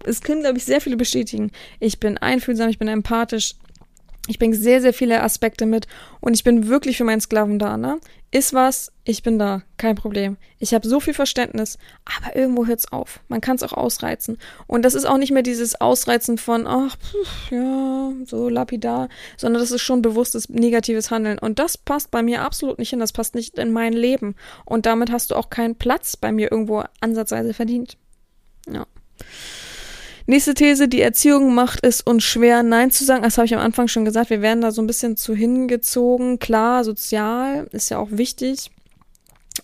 Es 0.06 0.22
können, 0.22 0.42
glaube 0.42 0.58
ich, 0.58 0.66
sehr 0.66 0.82
viele 0.82 0.98
bestätigen. 0.98 1.52
Ich 1.80 2.00
bin 2.00 2.18
einfühlsam, 2.18 2.70
ich 2.70 2.78
bin 2.78 2.88
empathisch, 2.88 3.56
ich 4.28 4.40
bringe 4.40 4.56
sehr, 4.56 4.82
sehr 4.82 4.94
viele 4.94 5.22
Aspekte 5.22 5.66
mit 5.66 5.88
und 6.20 6.34
ich 6.34 6.44
bin 6.44 6.68
wirklich 6.68 6.98
für 6.98 7.04
meinen 7.04 7.22
Sklaven 7.22 7.60
da, 7.60 7.78
ne? 7.78 8.00
Ist 8.34 8.56
was, 8.56 8.92
ich 9.04 9.22
bin 9.22 9.38
da, 9.38 9.62
kein 9.78 9.96
Problem. 9.96 10.38
Ich 10.58 10.74
habe 10.74 10.88
so 10.88 11.00
viel 11.00 11.14
Verständnis, 11.14 11.78
aber 12.04 12.36
irgendwo 12.36 12.66
hört's 12.66 12.92
auf. 12.92 13.20
Man 13.28 13.42
kann 13.42 13.58
es 13.58 13.62
auch 13.62 13.74
ausreizen. 13.74 14.40
Und 14.66 14.84
das 14.84 14.96
ist 14.96 15.06
auch 15.06 15.20
nicht 15.20 15.32
mehr 15.32 15.44
dieses 15.44 15.80
Ausreizen 15.80 16.40
von, 16.40 16.66
ach, 16.66 16.98
pff, 16.98 17.52
ja, 17.52 18.12
so 18.26 18.50
lapidar, 18.50 19.08
sondern 19.38 19.62
das 19.62 19.70
ist 19.70 19.84
schon 19.84 20.02
bewusstes 20.02 20.50
negatives 20.50 21.12
Handeln. 21.12 21.38
Und 21.38 21.60
das 21.60 21.78
passt 21.78 22.10
bei 22.10 22.24
mir 22.24 22.42
absolut 22.42 22.80
nicht 22.80 22.90
hin, 22.90 22.98
das 22.98 23.14
passt 23.14 23.36
nicht 23.36 23.60
in 23.60 23.72
mein 23.72 23.94
Leben. 23.94 24.34
Und 24.66 24.88
damit 24.88 25.12
hast 25.12 25.30
du 25.30 25.36
auch 25.36 25.52
keinen 25.52 25.76
Platz 25.76 26.18
bei 26.18 26.32
mir 26.32 26.52
irgendwo 26.52 26.84
ansatzweise 27.02 27.54
verdient. 27.54 27.98
Ja. 28.68 28.88
Nächste 30.26 30.54
These, 30.54 30.88
die 30.88 31.02
Erziehung 31.02 31.54
macht 31.54 31.80
es 31.84 32.00
uns 32.00 32.24
schwer, 32.24 32.64
Nein 32.64 32.92
zu 32.92 33.04
sagen. 33.04 33.24
Das 33.24 33.38
habe 33.38 33.46
ich 33.46 33.54
am 33.54 33.60
Anfang 33.60 33.90
schon 33.90 34.06
gesagt. 34.06 34.30
Wir 34.30 34.42
werden 34.42 34.62
da 34.62 34.72
so 34.72 34.82
ein 34.82 34.88
bisschen 34.88 35.18
zu 35.18 35.36
hingezogen. 35.36 36.40
Klar, 36.40 36.86
sozial 36.86 37.68
ist 37.72 37.90
ja 37.90 37.98
auch 37.98 38.08
wichtig. 38.12 38.72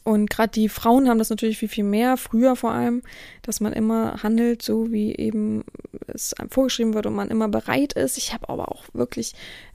Und 0.03 0.29
gerade 0.29 0.51
die 0.51 0.67
Frauen 0.67 1.07
haben 1.07 1.17
das 1.17 1.29
natürlich 1.29 1.57
viel, 1.57 1.69
viel 1.69 1.85
mehr, 1.85 2.17
früher 2.17 2.55
vor 2.55 2.71
allem, 2.71 3.01
dass 3.41 3.61
man 3.61 3.73
immer 3.73 4.21
handelt, 4.21 4.61
so 4.61 4.91
wie 4.91 5.15
eben 5.15 5.63
es 6.07 6.33
einem 6.33 6.49
vorgeschrieben 6.49 6.93
wird 6.93 7.05
und 7.05 7.15
man 7.15 7.29
immer 7.29 7.47
bereit 7.47 7.93
ist. 7.93 8.17
Ich 8.17 8.33
habe 8.33 8.49
aber 8.49 8.69
auch 8.69 8.83
wirklich 8.93 9.33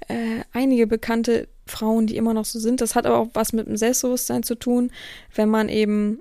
äh, 0.09 0.43
einige 0.53 0.87
bekannte 0.87 1.49
Frauen, 1.66 2.07
die 2.07 2.16
immer 2.16 2.35
noch 2.35 2.45
so 2.45 2.59
sind. 2.59 2.80
Das 2.80 2.95
hat 2.95 3.07
aber 3.07 3.18
auch 3.18 3.28
was 3.32 3.53
mit 3.53 3.66
dem 3.66 3.76
Selbstbewusstsein 3.76 4.43
zu 4.43 4.55
tun, 4.55 4.91
wenn 5.35 5.49
man 5.49 5.68
eben 5.68 6.20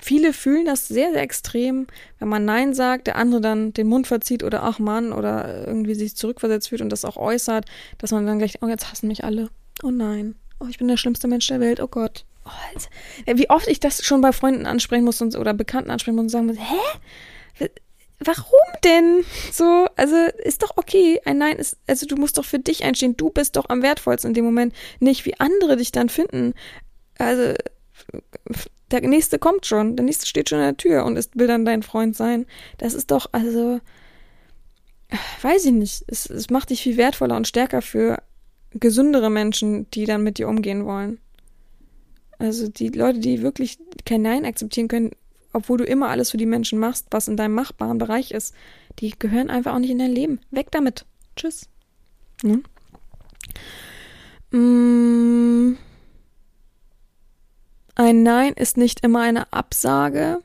viele 0.00 0.32
fühlen 0.32 0.64
das 0.64 0.88
sehr, 0.88 1.12
sehr 1.12 1.22
extrem, 1.22 1.86
wenn 2.18 2.28
man 2.28 2.44
Nein 2.44 2.74
sagt, 2.74 3.06
der 3.06 3.16
andere 3.16 3.40
dann 3.40 3.72
den 3.72 3.86
Mund 3.86 4.06
verzieht 4.06 4.42
oder 4.42 4.62
ach 4.62 4.78
Mann 4.78 5.12
oder 5.12 5.66
irgendwie 5.66 5.94
sich 5.94 6.16
zurückversetzt 6.16 6.68
fühlt 6.68 6.80
und 6.80 6.90
das 6.90 7.04
auch 7.04 7.16
äußert, 7.16 7.66
dass 7.98 8.10
man 8.10 8.26
dann 8.26 8.38
gleich, 8.38 8.62
oh, 8.62 8.68
jetzt 8.68 8.90
hassen 8.90 9.08
mich 9.08 9.24
alle. 9.24 9.50
Oh 9.82 9.90
nein. 9.90 10.34
Oh, 10.60 10.66
ich 10.68 10.78
bin 10.78 10.88
der 10.88 10.96
schlimmste 10.96 11.28
Mensch 11.28 11.46
der 11.46 11.60
Welt. 11.60 11.80
Oh 11.80 11.86
Gott. 11.86 12.24
Oh, 12.44 12.50
also, 12.74 12.88
wie 13.26 13.50
oft 13.50 13.68
ich 13.68 13.80
das 13.80 14.04
schon 14.04 14.20
bei 14.20 14.32
Freunden 14.32 14.66
ansprechen 14.66 15.04
muss 15.04 15.20
und, 15.20 15.36
oder 15.36 15.54
Bekannten 15.54 15.90
ansprechen 15.90 16.16
muss 16.16 16.24
und 16.24 16.28
sagen 16.30 16.46
muss, 16.46 16.58
hä? 16.58 17.68
Warum 18.20 18.60
denn? 18.82 19.24
So, 19.52 19.86
also 19.94 20.16
ist 20.42 20.62
doch 20.62 20.76
okay. 20.76 21.20
Ein 21.24 21.38
Nein 21.38 21.56
ist, 21.56 21.76
also 21.86 22.04
du 22.06 22.16
musst 22.16 22.36
doch 22.36 22.44
für 22.44 22.58
dich 22.58 22.84
einstehen. 22.84 23.16
Du 23.16 23.30
bist 23.30 23.54
doch 23.56 23.68
am 23.68 23.82
wertvollsten 23.82 24.30
in 24.30 24.34
dem 24.34 24.44
Moment. 24.44 24.74
Nicht 24.98 25.24
wie 25.24 25.38
andere 25.38 25.76
dich 25.76 25.92
dann 25.92 26.08
finden. 26.08 26.54
Also 27.16 27.54
der 28.90 29.00
nächste 29.02 29.38
kommt 29.38 29.66
schon, 29.66 29.96
der 29.96 30.04
nächste 30.04 30.26
steht 30.26 30.48
schon 30.48 30.58
in 30.58 30.64
der 30.64 30.76
Tür 30.76 31.04
und 31.04 31.16
ist, 31.16 31.38
will 31.38 31.46
dann 31.46 31.64
dein 31.64 31.82
Freund 31.82 32.16
sein. 32.16 32.46
Das 32.78 32.94
ist 32.94 33.10
doch, 33.10 33.28
also, 33.32 33.80
weiß 35.42 35.66
ich 35.66 35.72
nicht. 35.72 36.04
Es, 36.06 36.28
es 36.28 36.50
macht 36.50 36.70
dich 36.70 36.82
viel 36.82 36.96
wertvoller 36.96 37.36
und 37.36 37.48
stärker 37.48 37.82
für 37.82 38.22
gesündere 38.72 39.30
Menschen, 39.30 39.90
die 39.90 40.04
dann 40.04 40.22
mit 40.22 40.38
dir 40.38 40.48
umgehen 40.48 40.84
wollen. 40.84 41.18
Also 42.38 42.68
die 42.68 42.88
Leute, 42.88 43.18
die 43.18 43.42
wirklich 43.42 43.78
kein 44.04 44.22
Nein 44.22 44.44
akzeptieren 44.44 44.88
können, 44.88 45.10
obwohl 45.52 45.78
du 45.78 45.84
immer 45.84 46.08
alles 46.08 46.30
für 46.30 46.36
die 46.36 46.46
Menschen 46.46 46.78
machst, 46.78 47.06
was 47.10 47.28
in 47.28 47.36
deinem 47.36 47.54
machbaren 47.54 47.98
Bereich 47.98 48.30
ist, 48.30 48.54
die 49.00 49.18
gehören 49.18 49.50
einfach 49.50 49.74
auch 49.74 49.78
nicht 49.78 49.90
in 49.90 49.98
dein 49.98 50.12
Leben. 50.12 50.40
Weg 50.50 50.70
damit. 50.70 51.04
Tschüss. 51.36 51.68
Hm? 52.42 52.62
Mmh. 54.50 55.76
Ein 58.00 58.22
Nein 58.22 58.52
ist 58.52 58.76
nicht 58.76 59.00
immer 59.00 59.22
eine 59.22 59.52
Absage. 59.52 60.38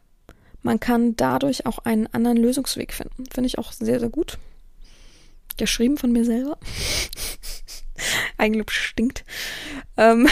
Man 0.64 0.80
kann 0.80 1.16
dadurch 1.16 1.68
auch 1.68 1.78
einen 1.78 2.08
anderen 2.08 2.38
Lösungsweg 2.38 2.92
finden. 2.94 3.26
Finde 3.32 3.46
ich 3.46 3.60
auch 3.60 3.72
sehr, 3.72 4.00
sehr 4.00 4.10
gut. 4.10 4.40
Geschrieben 5.56 5.98
von 5.98 6.12
mir 6.12 6.26
selber. 6.26 6.58
Eigenlob 8.38 8.72
stinkt. 8.72 9.24
Ähm 9.98 10.28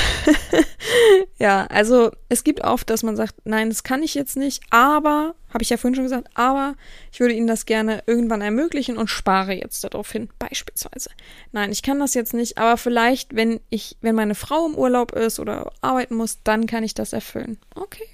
ja, 1.40 1.66
also 1.68 2.12
es 2.30 2.44
gibt 2.44 2.64
oft, 2.64 2.90
dass 2.90 3.04
man 3.04 3.16
sagt, 3.16 3.36
nein, 3.44 3.70
das 3.70 3.84
kann 3.84 4.04
ich 4.04 4.14
jetzt 4.16 4.38
nicht, 4.38 4.64
aber, 4.70 5.36
habe 5.50 5.64
ich 5.64 5.70
ja 5.70 5.78
vorhin 5.78 5.96
schon 5.96 6.06
gesagt, 6.06 6.30
aber 6.34 6.76
ich 7.12 7.20
würde 7.20 7.34
Ihnen 7.34 7.48
das 7.48 7.66
gerne 7.66 8.04
irgendwann 8.08 8.42
ermöglichen 8.42 8.98
und 8.98 9.10
spare 9.10 9.54
jetzt 9.54 9.84
darauf 9.84 10.12
hin, 10.12 10.30
beispielsweise. 10.40 11.10
Nein, 11.52 11.72
ich 11.72 11.84
kann 11.84 12.00
das 12.00 12.14
jetzt 12.14 12.34
nicht, 12.34 12.58
aber 12.58 12.78
vielleicht, 12.78 13.36
wenn 13.36 13.60
ich, 13.70 13.98
wenn 14.02 14.16
meine 14.16 14.36
Frau 14.36 14.66
im 14.66 14.76
Urlaub 14.76 15.12
ist 15.14 15.40
oder 15.40 15.72
arbeiten 15.82 16.16
muss, 16.16 16.44
dann 16.44 16.68
kann 16.68 16.84
ich 16.84 16.94
das 16.94 17.14
erfüllen. 17.14 17.58
Okay. 17.76 18.08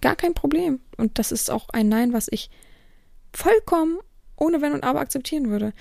Gar 0.00 0.16
kein 0.16 0.34
Problem. 0.34 0.80
Und 0.96 1.18
das 1.18 1.30
ist 1.30 1.50
auch 1.50 1.68
ein 1.70 1.88
Nein, 1.88 2.12
was 2.12 2.28
ich 2.30 2.50
vollkommen 3.34 3.98
ohne 4.40 4.62
Wenn 4.62 4.72
und 4.72 4.82
Aber 4.82 5.00
akzeptieren 5.00 5.50
würde. 5.50 5.72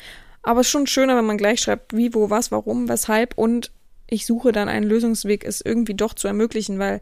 Aber 0.42 0.62
es 0.62 0.68
ist 0.68 0.72
schon 0.72 0.88
schöner, 0.88 1.18
wenn 1.18 1.26
man 1.26 1.38
gleich 1.38 1.60
schreibt, 1.60 1.96
wie, 1.96 2.14
wo, 2.14 2.30
was, 2.30 2.52
warum, 2.52 2.88
weshalb 2.90 3.38
und 3.38 3.72
ich 4.08 4.26
suche 4.26 4.52
dann 4.52 4.70
einen 4.70 4.88
Lösungsweg, 4.88 5.46
es 5.46 5.62
irgendwie 5.62 5.94
doch 5.94 6.14
zu 6.14 6.28
ermöglichen, 6.28 6.80
weil 6.80 7.02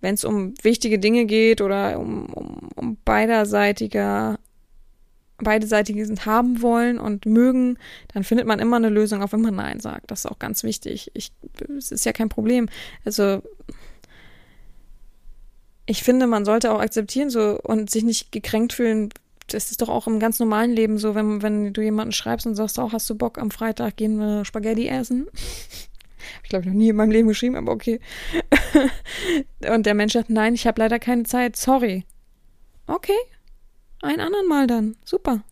wenn 0.00 0.14
es 0.14 0.24
um 0.24 0.54
wichtige 0.62 0.98
Dinge 0.98 1.26
geht 1.26 1.60
oder 1.60 1.98
um, 1.98 2.26
um, 2.26 2.68
um 2.74 2.96
beiderseitiger 3.04 4.38
beideseitige 5.38 6.04
sind 6.04 6.26
haben 6.26 6.62
wollen 6.62 6.98
und 6.98 7.24
mögen, 7.24 7.78
dann 8.12 8.24
findet 8.24 8.46
man 8.46 8.58
immer 8.58 8.76
eine 8.76 8.88
Lösung, 8.88 9.22
auch 9.22 9.32
wenn 9.32 9.40
man 9.40 9.54
Nein 9.54 9.80
sagt. 9.80 10.10
Das 10.10 10.20
ist 10.20 10.26
auch 10.26 10.38
ganz 10.38 10.64
wichtig. 10.64 11.10
Ich, 11.14 11.32
es 11.78 11.92
ist 11.92 12.04
ja 12.04 12.12
kein 12.12 12.28
Problem. 12.28 12.68
Also 13.04 13.42
ich 15.86 16.02
finde, 16.02 16.26
man 16.26 16.44
sollte 16.44 16.72
auch 16.72 16.80
akzeptieren 16.80 17.30
so 17.30 17.58
und 17.62 17.88
sich 17.88 18.02
nicht 18.02 18.32
gekränkt 18.32 18.72
fühlen. 18.72 19.10
Das 19.48 19.70
ist 19.70 19.82
doch 19.82 19.88
auch 19.88 20.06
im 20.06 20.20
ganz 20.20 20.38
normalen 20.38 20.72
Leben 20.72 20.98
so, 20.98 21.14
wenn, 21.14 21.42
wenn 21.42 21.72
du 21.72 21.80
jemanden 21.80 22.12
schreibst 22.12 22.46
und 22.46 22.54
sagst, 22.54 22.78
auch 22.78 22.92
hast 22.92 23.08
du 23.08 23.14
Bock 23.14 23.38
am 23.38 23.50
Freitag 23.50 23.96
gehen 23.96 24.18
wir 24.18 24.44
Spaghetti 24.44 24.88
essen? 24.88 25.26
ich 26.42 26.48
glaube, 26.48 26.64
ich 26.64 26.68
noch 26.68 26.78
nie 26.78 26.90
in 26.90 26.96
meinem 26.96 27.10
Leben 27.10 27.28
geschrieben, 27.28 27.56
aber 27.56 27.72
okay. 27.72 28.00
und 29.70 29.86
der 29.86 29.94
Mensch 29.94 30.12
sagt, 30.12 30.30
nein, 30.30 30.54
ich 30.54 30.66
habe 30.66 30.80
leider 30.80 30.98
keine 30.98 31.24
Zeit, 31.24 31.56
sorry. 31.56 32.04
Okay, 32.86 33.18
ein 34.02 34.20
anderen 34.20 34.46
Mal 34.46 34.66
dann. 34.66 34.96
Super. 35.04 35.42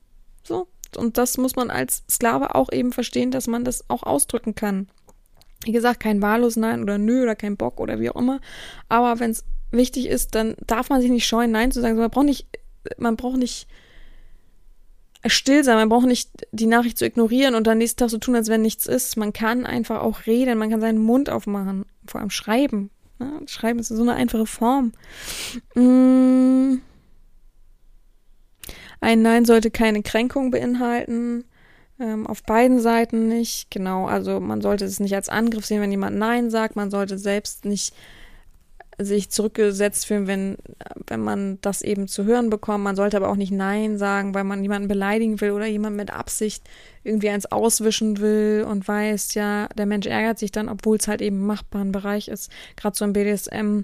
So. 0.43 0.69
Und 0.97 1.19
das 1.19 1.37
muss 1.37 1.57
man 1.57 1.71
als 1.71 2.05
Sklave 2.09 2.55
auch 2.55 2.73
eben 2.73 2.93
verstehen, 2.93 3.31
dass 3.31 3.47
man 3.49 3.65
das 3.65 3.89
auch 3.91 4.03
ausdrücken 4.03 4.55
kann. 4.55 4.89
Wie 5.65 5.73
gesagt, 5.73 6.01
kein 6.01 6.23
wahllos 6.23 6.57
Nein 6.57 6.83
oder 6.83 6.97
Nö 6.97 7.23
oder 7.23 7.35
kein 7.35 7.57
Bock 7.57 7.81
oder 7.81 7.99
wie 7.99 8.11
auch 8.11 8.17
immer. 8.17 8.41
Aber 8.89 9.19
wenn 9.19 9.33
es 9.33 9.45
wichtig 9.71 10.07
ist, 10.07 10.35
dann 10.35 10.55
darf 10.67 10.89
man 10.89 11.01
sich 11.01 11.11
nicht 11.11 11.27
scheuen, 11.27 11.51
Nein 11.51 11.73
zu 11.73 11.81
sagen. 11.81 11.97
Man 11.97 12.11
braucht 12.11 12.27
nicht, 12.27 12.47
man 12.99 13.17
braucht 13.17 13.39
nicht 13.39 13.67
still 15.29 15.65
sein, 15.65 15.77
man 15.77 15.89
braucht 15.89 16.07
nicht 16.07 16.31
die 16.53 16.67
Nachricht 16.67 16.99
zu 16.99 17.07
ignorieren 17.07 17.55
und 17.55 17.67
dann 17.67 17.79
nächsten 17.79 17.99
Tag 17.99 18.11
so 18.11 18.19
tun, 18.19 18.35
als 18.35 18.49
wenn 18.49 18.63
nichts 18.63 18.87
ist. 18.87 19.17
Man 19.17 19.33
kann 19.33 19.67
einfach 19.67 20.01
auch 20.01 20.27
reden, 20.27 20.59
man 20.59 20.71
kann 20.71 20.81
seinen 20.81 20.99
Mund 20.99 21.31
aufmachen, 21.31 21.85
vor 22.07 22.21
allem 22.21 22.31
schreiben. 22.31 22.91
Ne? 23.19 23.41
Schreiben 23.47 23.79
ist 23.79 23.89
so 23.89 24.03
eine 24.03 24.15
einfache 24.15 24.47
Form. 24.47 24.93
Mmh. 25.75 26.79
Ein 29.01 29.23
Nein 29.23 29.45
sollte 29.45 29.71
keine 29.71 30.03
Kränkung 30.03 30.51
beinhalten. 30.51 31.45
Ähm, 31.99 32.27
auf 32.27 32.43
beiden 32.43 32.81
Seiten 32.81 33.29
nicht. 33.29 33.71
Genau, 33.71 34.07
also 34.07 34.41
man 34.41 34.61
sollte 34.61 34.85
es 34.85 35.01
nicht 35.01 35.15
als 35.15 35.29
Angriff 35.29 35.65
sehen, 35.65 35.81
wenn 35.81 35.91
jemand 35.91 36.17
Nein 36.17 36.51
sagt. 36.51 36.77
Man 36.77 36.91
sollte 36.91 37.19
selbst 37.19 37.65
nicht 37.65 37.95
sich 38.99 39.31
zurückgesetzt 39.31 40.07
fühlen, 40.07 40.27
wenn, 40.27 40.57
wenn 41.07 41.21
man 41.21 41.59
das 41.61 41.83
eben 41.83 42.09
zu 42.09 42.25
hören 42.25 42.51
bekommt. 42.51 42.85
Man 42.85 42.97
sollte 42.97 43.17
aber 43.17 43.29
auch 43.29 43.37
nicht 43.37 43.53
Nein 43.53 43.99
sagen, 43.99 44.35
weil 44.35 44.45
man 44.45 44.63
jemanden 44.63 44.89
beleidigen 44.89 45.41
will 45.41 45.51
oder 45.51 45.67
jemand 45.67 45.97
mit 45.97 46.13
Absicht 46.13 46.65
irgendwie 47.05 47.29
eins 47.29 47.47
auswischen 47.47 48.19
will 48.19 48.67
und 48.69 48.89
weiß, 48.89 49.35
ja, 49.35 49.69
der 49.77 49.87
Mensch 49.87 50.07
ärgert 50.07 50.39
sich 50.39 50.51
dann, 50.51 50.69
obwohl 50.69 50.97
es 50.97 51.09
halt 51.09 51.21
eben 51.21 51.37
im 51.37 51.47
machbaren 51.47 51.93
Bereich 51.93 52.29
ist. 52.29 52.51
Gerade 52.77 52.97
so 52.97 53.05
im 53.05 53.13
BDSM 53.13 53.83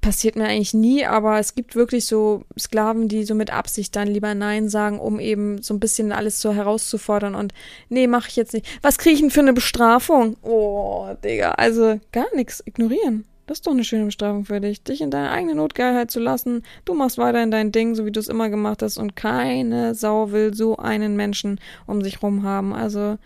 passiert 0.00 0.36
mir 0.36 0.46
eigentlich 0.46 0.72
nie, 0.72 1.04
aber 1.04 1.38
es 1.38 1.54
gibt 1.54 1.74
wirklich 1.74 2.06
so 2.06 2.44
Sklaven, 2.58 3.08
die 3.08 3.24
so 3.24 3.34
mit 3.34 3.52
Absicht 3.52 3.94
dann 3.96 4.08
lieber 4.08 4.34
Nein 4.34 4.68
sagen, 4.68 4.98
um 4.98 5.20
eben 5.20 5.60
so 5.62 5.74
ein 5.74 5.80
bisschen 5.80 6.12
alles 6.12 6.40
so 6.40 6.52
herauszufordern 6.52 7.34
und 7.34 7.52
nee, 7.88 8.06
mach 8.06 8.28
ich 8.28 8.36
jetzt 8.36 8.54
nicht. 8.54 8.66
Was 8.82 8.98
kriege 8.98 9.14
ich 9.14 9.20
denn 9.20 9.30
für 9.30 9.40
eine 9.40 9.52
Bestrafung? 9.52 10.36
Oh, 10.42 11.08
Digga, 11.22 11.52
also 11.52 12.00
gar 12.12 12.34
nichts, 12.34 12.62
ignorieren. 12.64 13.24
Das 13.50 13.58
ist 13.58 13.66
doch 13.66 13.72
eine 13.72 13.82
schöne 13.82 14.04
Bestrafung 14.04 14.44
für 14.44 14.60
dich, 14.60 14.84
dich 14.84 15.00
in 15.00 15.10
deine 15.10 15.32
eigene 15.32 15.56
Notgeilheit 15.56 16.08
zu 16.08 16.20
lassen. 16.20 16.62
Du 16.84 16.94
machst 16.94 17.18
weiter 17.18 17.42
in 17.42 17.50
dein 17.50 17.72
Ding, 17.72 17.96
so 17.96 18.06
wie 18.06 18.12
du 18.12 18.20
es 18.20 18.28
immer 18.28 18.48
gemacht 18.48 18.80
hast 18.80 18.96
und 18.96 19.16
keine 19.16 19.96
Sau 19.96 20.30
will 20.30 20.54
so 20.54 20.76
einen 20.76 21.16
Menschen 21.16 21.58
um 21.84 22.00
sich 22.00 22.22
rum 22.22 22.44
haben. 22.44 22.72
Also 22.72 23.18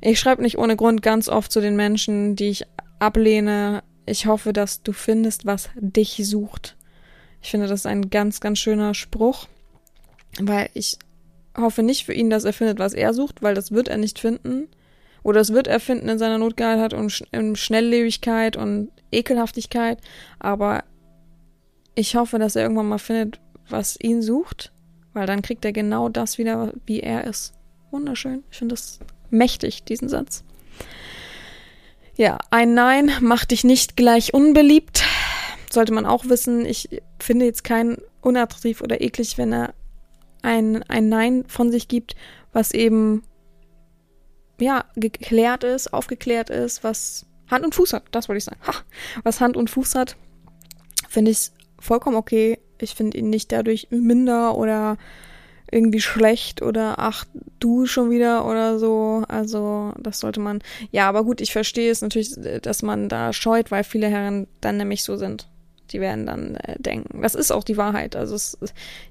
ich 0.00 0.18
schreibe 0.18 0.40
nicht 0.40 0.56
ohne 0.56 0.76
Grund 0.76 1.02
ganz 1.02 1.28
oft 1.28 1.52
zu 1.52 1.60
den 1.60 1.76
Menschen, 1.76 2.36
die 2.36 2.48
ich 2.48 2.64
ablehne, 3.00 3.82
ich 4.06 4.24
hoffe, 4.24 4.54
dass 4.54 4.82
du 4.82 4.94
findest, 4.94 5.44
was 5.44 5.68
dich 5.76 6.22
sucht. 6.22 6.74
Ich 7.42 7.50
finde, 7.50 7.66
das 7.66 7.80
ist 7.80 7.86
ein 7.86 8.08
ganz, 8.08 8.40
ganz 8.40 8.58
schöner 8.58 8.94
Spruch, 8.94 9.46
weil 10.40 10.70
ich 10.72 10.96
hoffe 11.54 11.82
nicht 11.82 12.06
für 12.06 12.14
ihn, 12.14 12.30
dass 12.30 12.44
er 12.44 12.54
findet, 12.54 12.78
was 12.78 12.94
er 12.94 13.12
sucht, 13.12 13.42
weil 13.42 13.54
das 13.54 13.72
wird 13.72 13.88
er 13.88 13.98
nicht 13.98 14.18
finden. 14.18 14.68
Oder 15.24 15.40
das 15.40 15.52
wird 15.52 15.66
er 15.66 15.80
finden 15.80 16.08
in 16.08 16.18
seiner 16.18 16.38
Notgeilheit 16.38 16.94
und 16.94 17.24
in 17.32 17.56
Schnelllebigkeit 17.56 18.56
und 18.56 18.90
Ekelhaftigkeit. 19.10 19.98
Aber 20.38 20.84
ich 21.94 22.14
hoffe, 22.14 22.38
dass 22.38 22.54
er 22.54 22.62
irgendwann 22.62 22.88
mal 22.88 22.98
findet, 22.98 23.40
was 23.68 23.98
ihn 24.00 24.22
sucht, 24.22 24.70
weil 25.14 25.26
dann 25.26 25.42
kriegt 25.42 25.64
er 25.64 25.72
genau 25.72 26.10
das 26.10 26.36
wieder, 26.38 26.72
wie 26.86 27.00
er 27.00 27.24
ist. 27.24 27.54
Wunderschön. 27.90 28.44
Ich 28.50 28.58
finde 28.58 28.74
das 28.74 29.00
mächtig, 29.30 29.84
diesen 29.84 30.08
Satz. 30.08 30.44
Ja, 32.16 32.38
ein 32.50 32.74
Nein 32.74 33.10
macht 33.20 33.50
dich 33.50 33.64
nicht 33.64 33.96
gleich 33.96 34.34
unbeliebt. 34.34 35.04
Sollte 35.70 35.92
man 35.92 36.04
auch 36.04 36.26
wissen. 36.28 36.66
Ich 36.66 37.02
finde 37.18 37.46
jetzt 37.46 37.64
kein 37.64 37.96
unattraktiv 38.20 38.82
oder 38.82 39.00
eklig, 39.00 39.38
wenn 39.38 39.52
er 39.52 39.74
ein, 40.42 40.82
ein 40.84 41.08
Nein 41.08 41.44
von 41.48 41.70
sich 41.70 41.88
gibt, 41.88 42.14
was 42.52 42.72
eben 42.72 43.22
ja 44.58 44.84
geklärt 44.96 45.64
ist, 45.64 45.92
aufgeklärt 45.92 46.50
ist, 46.50 46.84
was 46.84 47.26
Hand 47.50 47.64
und 47.64 47.74
Fuß 47.74 47.92
hat. 47.92 48.04
Das 48.10 48.28
wollte 48.28 48.38
ich 48.38 48.44
sagen. 48.44 48.60
Ha, 48.66 48.74
was 49.22 49.40
Hand 49.40 49.56
und 49.56 49.70
Fuß 49.70 49.94
hat, 49.94 50.16
finde 51.08 51.30
ich 51.30 51.50
vollkommen 51.78 52.16
okay. 52.16 52.58
Ich 52.80 52.94
finde 52.94 53.18
ihn 53.18 53.30
nicht 53.30 53.52
dadurch 53.52 53.88
minder 53.90 54.56
oder 54.56 54.96
irgendwie 55.70 56.00
schlecht 56.00 56.62
oder 56.62 56.98
ach, 56.98 57.24
du 57.58 57.86
schon 57.86 58.10
wieder 58.10 58.46
oder 58.46 58.78
so. 58.78 59.24
Also, 59.28 59.92
das 59.98 60.20
sollte 60.20 60.40
man. 60.40 60.60
Ja, 60.90 61.08
aber 61.08 61.24
gut, 61.24 61.40
ich 61.40 61.52
verstehe 61.52 61.90
es 61.90 62.02
natürlich, 62.02 62.34
dass 62.62 62.82
man 62.82 63.08
da 63.08 63.32
scheut, 63.32 63.70
weil 63.70 63.84
viele 63.84 64.08
Herren 64.08 64.46
dann 64.60 64.76
nämlich 64.76 65.02
so 65.02 65.16
sind. 65.16 65.48
Die 65.90 66.00
werden 66.00 66.26
dann 66.26 66.56
äh, 66.56 66.76
denken. 66.78 67.22
Das 67.22 67.34
ist 67.34 67.50
auch 67.50 67.64
die 67.64 67.76
Wahrheit. 67.76 68.16
Also, 68.16 68.34
es, 68.34 68.58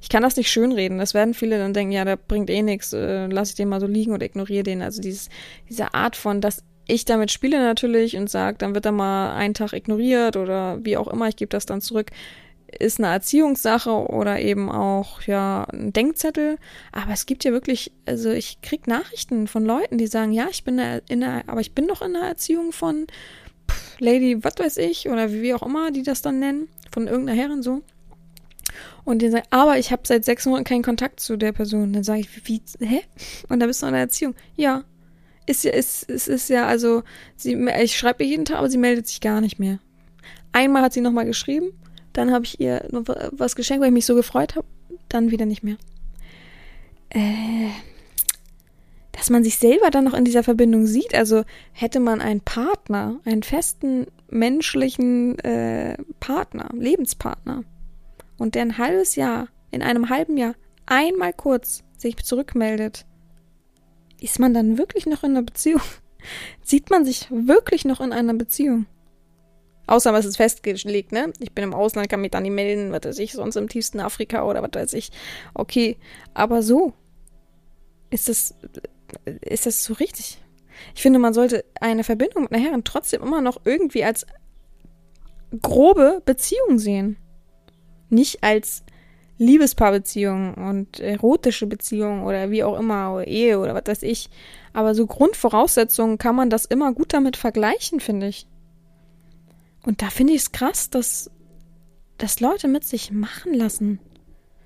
ich 0.01 0.09
kann 0.09 0.23
das 0.23 0.35
nicht 0.35 0.51
schönreden. 0.51 0.97
Das 0.97 1.13
werden 1.13 1.33
viele 1.33 1.57
dann 1.57 1.73
denken, 1.73 1.91
ja, 1.91 2.05
der 2.05 2.17
bringt 2.17 2.49
eh 2.49 2.61
nichts, 2.61 2.93
äh, 2.93 3.27
lass 3.27 3.49
ich 3.49 3.55
den 3.55 3.69
mal 3.69 3.79
so 3.79 3.87
liegen 3.87 4.13
oder 4.13 4.25
ignoriere 4.25 4.63
den. 4.63 4.81
Also, 4.81 5.01
dieses, 5.01 5.29
diese 5.69 5.93
Art 5.93 6.15
von, 6.15 6.41
dass 6.41 6.63
ich 6.87 7.05
damit 7.05 7.31
spiele 7.31 7.59
natürlich 7.59 8.17
und 8.17 8.29
sage, 8.29 8.57
dann 8.57 8.75
wird 8.75 8.85
er 8.85 8.91
mal 8.91 9.35
einen 9.35 9.53
Tag 9.53 9.73
ignoriert 9.73 10.35
oder 10.35 10.83
wie 10.83 10.97
auch 10.97 11.07
immer, 11.07 11.29
ich 11.29 11.37
gebe 11.37 11.49
das 11.49 11.65
dann 11.65 11.79
zurück 11.79 12.11
ist 12.79 12.99
eine 12.99 13.07
Erziehungssache 13.11 13.91
oder 13.91 14.39
eben 14.39 14.69
auch 14.71 15.21
ja 15.23 15.65
ein 15.71 15.93
Denkzettel. 15.93 16.57
Aber 16.91 17.13
es 17.13 17.25
gibt 17.25 17.43
ja 17.43 17.51
wirklich, 17.51 17.91
also 18.05 18.29
ich 18.31 18.61
krieg 18.61 18.87
Nachrichten 18.87 19.47
von 19.47 19.65
Leuten, 19.65 19.97
die 19.97 20.07
sagen, 20.07 20.31
ja, 20.31 20.47
ich 20.49 20.63
bin 20.63 20.79
in 21.07 21.21
der, 21.21 21.43
aber 21.47 21.61
ich 21.61 21.73
bin 21.73 21.87
doch 21.87 22.01
in 22.01 22.13
der 22.13 22.23
Erziehung 22.23 22.71
von 22.71 23.07
Lady, 23.99 24.43
was 24.43 24.53
weiß 24.57 24.77
ich 24.77 25.09
oder 25.09 25.31
wie 25.31 25.53
auch 25.53 25.63
immer, 25.63 25.91
die 25.91 26.03
das 26.03 26.21
dann 26.21 26.39
nennen, 26.39 26.67
von 26.91 27.07
irgendeiner 27.07 27.39
Herrin 27.39 27.63
so. 27.63 27.81
Und 29.05 29.21
die 29.21 29.29
sagen, 29.29 29.45
aber 29.49 29.77
ich 29.77 29.91
habe 29.91 30.03
seit 30.05 30.23
sechs 30.25 30.45
Monaten 30.45 30.63
keinen 30.63 30.83
Kontakt 30.83 31.19
zu 31.19 31.37
der 31.37 31.51
Person. 31.51 31.93
Dann 31.93 32.03
sage 32.03 32.21
ich, 32.21 32.47
wie, 32.47 32.61
hä? 32.79 33.01
Und 33.49 33.59
da 33.59 33.67
bist 33.67 33.81
du 33.81 33.87
in 33.87 33.93
der 33.93 34.01
Erziehung. 34.01 34.35
Ja. 34.55 34.83
Ist 35.45 35.65
ja, 35.65 35.71
ist, 35.71 36.03
ist, 36.03 36.29
ist 36.29 36.49
ja, 36.49 36.67
also, 36.67 37.03
sie, 37.35 37.53
ich 37.81 37.97
schreibe 37.97 38.23
ihr 38.23 38.29
jeden 38.29 38.45
Tag, 38.45 38.59
aber 38.59 38.69
sie 38.69 38.77
meldet 38.77 39.07
sich 39.07 39.19
gar 39.19 39.41
nicht 39.41 39.59
mehr. 39.59 39.79
Einmal 40.53 40.83
hat 40.83 40.93
sie 40.93 41.01
nochmal 41.01 41.25
geschrieben, 41.25 41.73
dann 42.13 42.31
habe 42.31 42.45
ich 42.45 42.61
ihr 42.61 42.87
was 43.31 43.55
geschenkt, 43.55 43.81
weil 43.81 43.89
ich 43.89 43.93
mich 43.93 44.05
so 44.05 44.15
gefreut 44.15 44.55
habe. 44.55 44.65
Dann 45.09 45.31
wieder 45.31 45.45
nicht 45.45 45.63
mehr. 45.63 45.75
Äh, 47.09 47.69
dass 49.13 49.29
man 49.29 49.43
sich 49.43 49.57
selber 49.57 49.89
dann 49.91 50.03
noch 50.03 50.15
in 50.15 50.25
dieser 50.25 50.43
Verbindung 50.43 50.85
sieht. 50.85 51.15
Also 51.15 51.43
hätte 51.71 52.01
man 52.01 52.19
einen 52.19 52.41
Partner, 52.41 53.19
einen 53.23 53.43
festen 53.43 54.07
menschlichen 54.29 55.39
äh, 55.39 55.97
Partner, 56.19 56.69
Lebenspartner, 56.73 57.63
und 58.37 58.55
der 58.55 58.63
ein 58.63 58.77
halbes 58.77 59.15
Jahr, 59.15 59.47
in 59.71 59.81
einem 59.81 60.09
halben 60.09 60.35
Jahr, 60.35 60.55
einmal 60.85 61.31
kurz 61.31 61.83
sich 61.97 62.17
zurückmeldet, 62.17 63.05
ist 64.19 64.39
man 64.39 64.53
dann 64.53 64.77
wirklich 64.77 65.05
noch 65.05 65.23
in 65.23 65.31
einer 65.31 65.43
Beziehung? 65.43 65.81
Sieht 66.63 66.89
man 66.89 67.05
sich 67.05 67.27
wirklich 67.29 67.85
noch 67.85 68.01
in 68.01 68.11
einer 68.11 68.33
Beziehung? 68.33 68.87
Außer 69.85 70.13
was 70.13 70.25
ist 70.25 70.37
festgelegt, 70.37 71.11
ne? 71.11 71.31
Ich 71.39 71.51
bin 71.51 71.65
im 71.65 71.73
Ausland, 71.73 72.09
kann 72.09 72.21
mich 72.21 72.31
da 72.31 72.39
nicht 72.39 72.53
melden, 72.53 72.91
was 72.91 73.03
weiß 73.03 73.19
ich, 73.19 73.33
sonst 73.33 73.57
im 73.57 73.67
tiefsten 73.67 73.99
Afrika 73.99 74.43
oder 74.43 74.63
was 74.63 74.71
weiß 74.73 74.93
ich. 74.93 75.11
Okay, 75.53 75.97
aber 76.33 76.63
so. 76.63 76.93
Ist 78.09 78.29
das, 78.29 78.55
ist 79.41 79.65
das 79.65 79.83
so 79.83 79.93
richtig? 79.93 80.39
Ich 80.95 81.01
finde, 81.01 81.19
man 81.19 81.33
sollte 81.33 81.65
eine 81.79 82.03
Verbindung 82.03 82.43
mit 82.43 82.51
einer 82.51 82.63
Herrin 82.63 82.83
trotzdem 82.83 83.21
immer 83.21 83.41
noch 83.41 83.61
irgendwie 83.65 84.03
als 84.03 84.25
grobe 85.61 86.21
Beziehung 86.25 86.79
sehen. 86.79 87.17
Nicht 88.09 88.43
als 88.43 88.83
Liebespaarbeziehung 89.37 90.53
und 90.55 90.99
erotische 90.99 91.67
Beziehung 91.67 92.23
oder 92.23 92.51
wie 92.51 92.63
auch 92.63 92.79
immer, 92.79 93.13
oder 93.13 93.27
Ehe 93.27 93.59
oder 93.59 93.73
was 93.73 93.85
weiß 93.85 94.03
ich. 94.03 94.29
Aber 94.73 94.95
so 94.95 95.05
Grundvoraussetzungen 95.07 96.17
kann 96.17 96.35
man 96.35 96.49
das 96.49 96.65
immer 96.65 96.93
gut 96.93 97.13
damit 97.13 97.37
vergleichen, 97.37 97.99
finde 97.99 98.27
ich. 98.27 98.47
Und 99.85 100.01
da 100.01 100.09
finde 100.09 100.33
ich 100.33 100.41
es 100.41 100.51
krass, 100.51 100.89
dass, 100.89 101.29
dass 102.17 102.39
Leute 102.39 102.67
mit 102.67 102.83
sich 102.83 103.11
machen 103.11 103.53
lassen. 103.53 103.99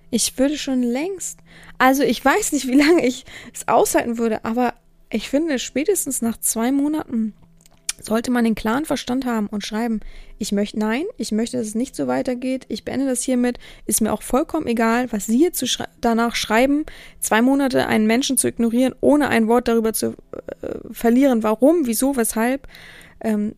Ich 0.09 0.37
würde 0.37 0.57
schon 0.57 0.83
längst. 0.83 1.39
Also 1.77 2.03
ich 2.03 2.23
weiß 2.23 2.51
nicht, 2.53 2.67
wie 2.67 2.75
lange 2.75 3.05
ich 3.05 3.25
es 3.53 3.67
aushalten 3.67 4.17
würde, 4.17 4.45
aber 4.45 4.73
ich 5.09 5.29
finde, 5.29 5.59
spätestens 5.59 6.21
nach 6.21 6.37
zwei 6.37 6.71
Monaten 6.71 7.33
sollte 7.99 8.29
man 8.29 8.43
den 8.43 8.55
klaren 8.55 8.85
Verstand 8.85 9.25
haben 9.25 9.47
und 9.47 9.65
schreiben, 9.65 10.01
ich 10.37 10.51
möchte, 10.51 10.77
nein, 10.77 11.05
ich 11.17 11.31
möchte, 11.31 11.57
dass 11.57 11.67
es 11.67 11.75
nicht 11.75 11.95
so 11.95 12.07
weitergeht, 12.07 12.65
ich 12.67 12.85
beende 12.85 13.07
das 13.07 13.23
hiermit, 13.23 13.57
ist 13.85 14.01
mir 14.01 14.13
auch 14.13 14.21
vollkommen 14.21 14.67
egal, 14.67 15.11
was 15.11 15.25
Sie 15.25 15.41
jetzt 15.41 15.67
schrei 15.67 15.87
danach 15.99 16.35
schreiben, 16.35 16.85
zwei 17.19 17.41
Monate 17.41 17.87
einen 17.87 18.05
Menschen 18.05 18.37
zu 18.37 18.47
ignorieren, 18.47 18.93
ohne 19.01 19.29
ein 19.29 19.47
Wort 19.47 19.67
darüber 19.67 19.93
zu 19.93 20.15
äh, 20.61 20.77
verlieren, 20.91 21.41
warum, 21.41 21.87
wieso, 21.87 22.15
weshalb, 22.15 22.67
ähm, 23.21 23.55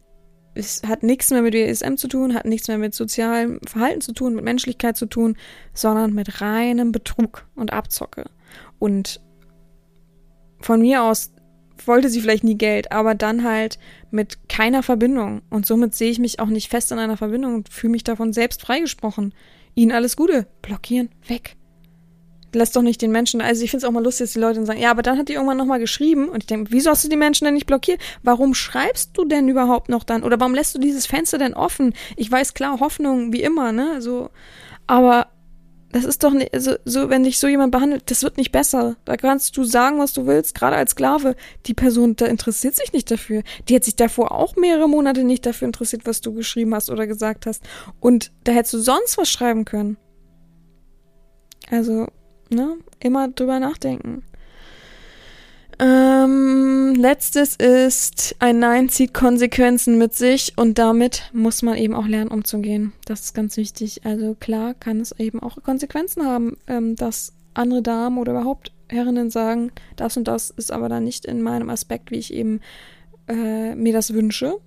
es 0.60 0.84
hat 0.86 1.03
nichts 1.03 1.32
mehr 1.32 1.41
mit 1.41 1.53
BDSM 1.53 1.95
zu 1.95 2.07
tun, 2.07 2.36
hat 2.36 2.45
nichts 2.45 2.68
mehr 2.68 2.78
mit 2.78 2.93
sozialem 2.93 3.60
Verhalten 3.66 4.01
zu 4.01 4.14
tun, 4.14 4.36
mit 4.36 4.43
Menschlichkeit 4.43 4.97
zu 4.97 5.05
tun, 5.05 5.38
sondern 5.74 6.14
mit 6.14 6.41
reinem 6.41 6.91
Betrug 6.91 7.45
und 7.55 7.74
Abzocke. 7.74 8.26
Und 8.78 9.22
von 10.60 10.82
mir 10.82 11.03
aus 11.03 11.32
wollte 11.86 12.10
sie 12.10 12.22
vielleicht 12.22 12.43
nie 12.43 12.57
Geld, 12.57 12.91
aber 12.91 13.16
dann 13.16 13.43
halt 13.43 13.80
mit 14.12 14.49
keiner 14.49 14.84
Verbindung. 14.84 15.41
Und 15.49 15.66
somit 15.66 15.95
sehe 15.95 16.12
ich 16.12 16.20
mich 16.20 16.39
auch 16.39 16.47
nicht 16.47 16.70
fest 16.70 16.91
in 16.91 16.99
einer 16.99 17.18
Verbindung 17.18 17.55
und 17.55 17.70
fühle 17.70 17.91
mich 17.91 18.03
davon 18.03 18.34
selbst 18.34 18.62
freigesprochen. 18.62 19.34
Ihnen 19.76 19.93
alles 19.93 20.18
Gute. 20.18 20.47
Blockieren. 20.62 21.10
Weg. 21.28 21.55
Lass 22.54 22.72
doch 22.72 22.82
nicht 22.82 23.02
den 23.02 23.12
Menschen, 23.12 23.41
also 23.41 23.64
ich 23.64 23.70
finde 23.70 23.86
es 23.86 23.88
auch 23.88 23.93
mal 23.93 24.04
lustig, 24.04 24.26
dass 24.26 24.34
die 24.34 24.39
Leute 24.39 24.56
dann 24.56 24.66
sagen, 24.66 24.82
ja, 24.82 24.89
aber 24.89 25.04
dann 25.04 25.18
hat 25.18 25.30
die 25.30 25.34
irgendwann 25.34 25.58
nochmal 25.58 25.80
geschrieben 25.80 26.30
und 26.30 26.43
ich 26.43 26.47
denke, 26.47 26.72
wieso 26.72 26.89
hast 26.89 27.04
du 27.04 27.10
die 27.10 27.16
Menschen 27.16 27.45
denn 27.45 27.54
nicht 27.54 27.68
blockiert? 27.68 28.00
Warum 28.24 28.54
schreibst 28.56 29.12
du 29.14 29.26
denn 29.26 29.47
überhaupt 29.47 29.89
noch 29.89 30.04
dann? 30.04 30.24
Oder 30.24 30.39
warum 30.39 30.56
lässt 30.56 30.74
du 30.74 30.80
dieses 30.80 31.06
Fenster 31.06 31.38
denn 31.38 31.54
offen? 31.54 31.93
Ich 32.16 32.32
weiß 32.32 32.56
klar, 32.56 32.80
Hoffnung, 32.80 33.32
wie 33.34 33.43
immer, 33.43 33.72
ne, 33.72 34.02
so, 34.02 34.32
aber 34.88 35.28
das 35.91 36.06
ist 36.06 36.24
doch 36.24 36.34
nicht, 36.34 36.52
so, 36.56 36.76
so, 36.86 37.10
wenn 37.10 37.24
dich 37.24 37.39
so 37.39 37.47
jemand 37.47 37.72
behandelt, 37.72 38.12
das 38.12 38.22
wird 38.22 38.38
nicht 38.38 38.52
besser. 38.52 38.95
Da 39.06 39.18
kannst 39.18 39.58
du 39.58 39.64
sagen, 39.64 39.97
was 39.97 40.14
du 40.14 40.28
willst, 40.28 40.54
gerade 40.54 40.76
als 40.76 40.91
Sklave. 40.91 41.36
Die 41.66 41.74
Person, 41.74 42.16
da 42.16 42.28
interessiert 42.28 42.76
sich 42.76 42.93
nicht 42.93 43.10
dafür. 43.10 43.41
Die 43.68 43.76
hat 43.76 43.84
sich 43.84 43.95
davor 43.95 44.32
auch 44.32 44.56
mehrere 44.56 44.88
Monate 44.88 45.24
nicht 45.24 45.45
dafür 45.45 45.66
interessiert, 45.66 46.06
was 46.06 46.22
du 46.22 46.34
geschrieben 46.34 46.76
hast 46.76 46.91
oder 46.91 47.08
gesagt 47.08 47.47
hast. 47.47 47.64
Und 48.00 48.32
da 48.43 48.52
hättest 48.52 48.76
du 48.76 48.80
sonst 48.80 49.18
was 49.18 49.32
schreiben 49.32 49.66
können. 49.66 49.97
Also, 51.72 52.08
ne, 52.50 52.78
immer 53.00 53.28
drüber 53.28 53.60
nachdenken. 53.60 54.24
Ähm, 55.82 56.93
letztes 56.95 57.56
ist, 57.56 58.36
ein 58.39 58.60
Nein 58.60 58.89
zieht 58.89 59.14
Konsequenzen 59.14 59.97
mit 59.97 60.14
sich 60.14 60.54
und 60.58 60.78
damit 60.78 61.30
muss 61.32 61.62
man 61.62 61.78
eben 61.78 61.95
auch 61.95 62.06
lernen, 62.06 62.32
umzugehen. 62.32 62.91
Das 63.06 63.22
ist 63.22 63.34
ganz 63.34 63.56
wichtig. 63.56 64.06
Also 64.06 64.36
klar 64.36 64.74
kann 64.74 65.00
es 65.00 65.18
eben 65.18 65.41
auch 65.41 65.64
Konsequenzen 65.64 66.26
haben, 66.26 66.58
ähm, 66.68 66.97
dass 66.97 67.32
andere 67.54 67.82
Damen 67.82 68.18
oder 68.18 68.34
überhaupt 68.34 68.74
Herrinnen 68.89 69.30
sagen, 69.30 69.72
das 69.95 70.18
und 70.18 70.28
das 70.28 70.50
ist 70.50 70.72
aber 70.72 70.89
dann 70.89 71.06
nicht 71.06 71.26
in 71.26 71.41
meinem 71.41 71.70
Aspekt, 71.70 72.12
wie 72.12 72.18
ich 72.18 72.34
eben 72.34 72.60
äh, 73.30 73.74
mir 73.76 73.93
das 73.93 74.14
wünsche. 74.14 74.58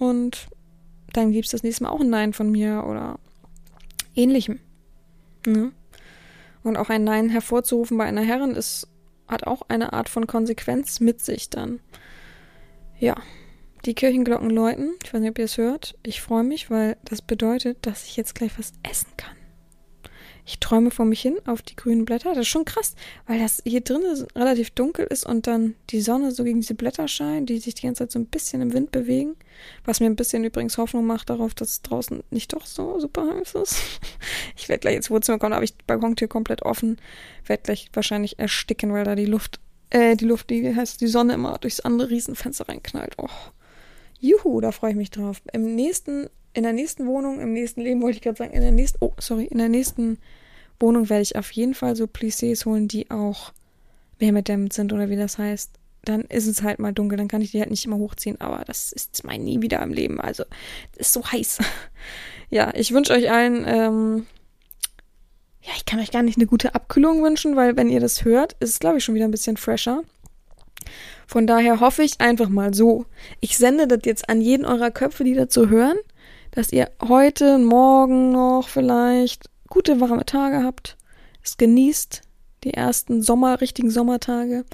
Und 0.00 0.46
dann 1.12 1.32
gibt 1.32 1.44
es 1.44 1.50
das 1.50 1.62
nächste 1.62 1.84
Mal 1.84 1.90
auch 1.90 2.00
ein 2.00 2.08
Nein 2.08 2.32
von 2.32 2.50
mir 2.50 2.84
oder 2.88 3.18
ähnlichem. 4.14 4.60
Ne? 5.46 5.72
Und 6.62 6.76
auch 6.76 6.90
ein 6.90 7.04
Nein 7.04 7.28
hervorzurufen 7.28 7.98
bei 7.98 8.04
einer 8.04 8.22
Herrin 8.22 8.54
ist 8.54 8.88
hat 9.28 9.46
auch 9.46 9.62
eine 9.68 9.92
Art 9.92 10.08
von 10.08 10.26
Konsequenz 10.26 11.00
mit 11.00 11.20
sich 11.20 11.48
dann. 11.48 11.80
Ja, 12.98 13.16
die 13.84 13.94
Kirchenglocken 13.94 14.50
läuten. 14.50 14.94
Ich 15.02 15.12
weiß 15.12 15.20
nicht, 15.20 15.30
ob 15.30 15.38
ihr 15.38 15.46
es 15.46 15.58
hört. 15.58 15.98
Ich 16.02 16.20
freue 16.20 16.44
mich, 16.44 16.70
weil 16.70 16.96
das 17.04 17.22
bedeutet, 17.22 17.78
dass 17.86 18.04
ich 18.04 18.16
jetzt 18.16 18.34
gleich 18.34 18.56
was 18.58 18.72
essen 18.88 19.08
kann. 19.16 19.36
Ich 20.44 20.58
träume 20.58 20.90
vor 20.90 21.04
mich 21.04 21.20
hin 21.22 21.38
auf 21.46 21.62
die 21.62 21.76
grünen 21.76 22.04
Blätter. 22.04 22.30
Das 22.30 22.40
ist 22.40 22.48
schon 22.48 22.64
krass, 22.64 22.96
weil 23.26 23.38
das 23.38 23.62
hier 23.64 23.80
drinnen 23.80 24.26
relativ 24.34 24.70
dunkel 24.70 25.06
ist 25.06 25.24
und 25.24 25.46
dann 25.46 25.74
die 25.90 26.00
Sonne 26.00 26.32
so 26.32 26.42
gegen 26.42 26.60
diese 26.60 26.74
Blätter 26.74 27.06
scheint, 27.06 27.48
die 27.48 27.58
sich 27.58 27.74
die 27.74 27.86
ganze 27.86 28.00
Zeit 28.00 28.12
so 28.12 28.18
ein 28.18 28.26
bisschen 28.26 28.60
im 28.60 28.72
Wind 28.72 28.90
bewegen. 28.90 29.36
Was 29.84 30.00
mir 30.00 30.06
ein 30.06 30.16
bisschen 30.16 30.42
übrigens 30.42 30.78
Hoffnung 30.78 31.06
macht 31.06 31.30
darauf, 31.30 31.54
dass 31.54 31.70
es 31.70 31.82
draußen 31.82 32.24
nicht 32.30 32.52
doch 32.52 32.66
so 32.66 32.98
super 32.98 33.28
heiß 33.34 33.54
ist. 33.54 33.76
Ich 34.56 34.68
werde 34.68 34.80
gleich 34.80 34.96
ins 34.96 35.10
Wohnzimmer 35.10 35.38
kommen, 35.38 35.54
habe 35.54 35.64
ich 35.64 35.74
Balkontür 35.86 36.28
komplett 36.28 36.62
offen. 36.62 36.98
Werde 37.46 37.62
gleich 37.62 37.88
wahrscheinlich 37.92 38.38
ersticken, 38.38 38.92
weil 38.92 39.04
da 39.04 39.14
die 39.14 39.26
Luft, 39.26 39.60
äh, 39.90 40.16
die 40.16 40.24
Luft, 40.24 40.50
die 40.50 40.74
heißt, 40.74 41.00
die 41.00 41.06
Sonne 41.06 41.34
immer 41.34 41.58
durchs 41.58 41.80
andere 41.80 42.10
Riesenfenster 42.10 42.68
reinknallt. 42.68 43.14
Oh. 43.18 43.28
Juhu, 44.22 44.60
da 44.60 44.72
freue 44.72 44.92
ich 44.92 44.96
mich 44.96 45.10
drauf. 45.10 45.42
Im 45.52 45.74
nächsten 45.74 46.28
in 46.54 46.64
der 46.64 46.72
nächsten 46.72 47.06
Wohnung, 47.06 47.40
im 47.40 47.52
nächsten 47.52 47.80
Leben 47.80 48.02
wollte 48.02 48.16
ich 48.16 48.22
gerade 48.22 48.36
sagen, 48.36 48.52
in 48.52 48.60
der 48.60 48.72
nächsten, 48.72 48.98
oh, 49.00 49.12
sorry, 49.18 49.44
in 49.44 49.58
der 49.58 49.68
nächsten 49.68 50.18
Wohnung 50.78 51.08
werde 51.08 51.22
ich 51.22 51.36
auf 51.36 51.50
jeden 51.52 51.74
Fall 51.74 51.96
so 51.96 52.04
Plissés 52.04 52.64
holen, 52.66 52.88
die 52.88 53.10
auch 53.10 53.52
wärmedämmend 54.18 54.72
sind 54.72 54.92
oder 54.92 55.08
wie 55.08 55.16
das 55.16 55.38
heißt. 55.38 55.70
Dann 56.04 56.22
ist 56.22 56.46
es 56.46 56.62
halt 56.62 56.78
mal 56.78 56.92
dunkel, 56.92 57.16
dann 57.16 57.28
kann 57.28 57.42
ich 57.42 57.52
die 57.52 57.60
halt 57.60 57.70
nicht 57.70 57.84
immer 57.86 57.96
hochziehen, 57.96 58.40
aber 58.40 58.64
das 58.64 58.92
ist 58.92 59.24
mein 59.24 59.44
nie 59.44 59.62
wieder 59.62 59.80
im 59.82 59.92
Leben. 59.92 60.20
Also, 60.20 60.44
das 60.96 61.08
ist 61.08 61.12
so 61.12 61.24
heiß. 61.24 61.58
ja, 62.50 62.72
ich 62.74 62.92
wünsche 62.92 63.12
euch 63.12 63.30
allen, 63.30 63.64
ähm, 63.66 64.26
ja, 65.62 65.72
ich 65.76 65.86
kann 65.86 66.00
euch 66.00 66.10
gar 66.10 66.22
nicht 66.22 66.36
eine 66.36 66.46
gute 66.46 66.74
Abkühlung 66.74 67.22
wünschen, 67.22 67.56
weil 67.56 67.76
wenn 67.76 67.88
ihr 67.88 68.00
das 68.00 68.24
hört, 68.24 68.54
ist 68.60 68.70
es, 68.70 68.78
glaube 68.80 68.98
ich, 68.98 69.04
schon 69.04 69.14
wieder 69.14 69.26
ein 69.26 69.30
bisschen 69.30 69.56
fresher. 69.56 70.02
Von 71.32 71.46
daher 71.46 71.80
hoffe 71.80 72.02
ich 72.02 72.20
einfach 72.20 72.48
mal 72.48 72.74
so. 72.74 73.06
Ich 73.40 73.56
sende 73.56 73.88
das 73.88 74.00
jetzt 74.04 74.28
an 74.28 74.40
jeden 74.40 74.64
eurer 74.64 74.90
Köpfe, 74.90 75.24
die 75.24 75.34
dazu 75.34 75.68
hören 75.68 75.96
dass 76.52 76.70
ihr 76.70 76.90
heute, 77.02 77.58
morgen 77.58 78.30
noch 78.30 78.68
vielleicht 78.68 79.46
gute 79.68 80.00
warme 80.00 80.24
Tage 80.24 80.62
habt, 80.62 80.96
es 81.42 81.56
genießt, 81.56 82.20
die 82.62 82.74
ersten 82.74 83.22
Sommer, 83.22 83.60
richtigen 83.60 83.90
Sommertage. 83.90 84.64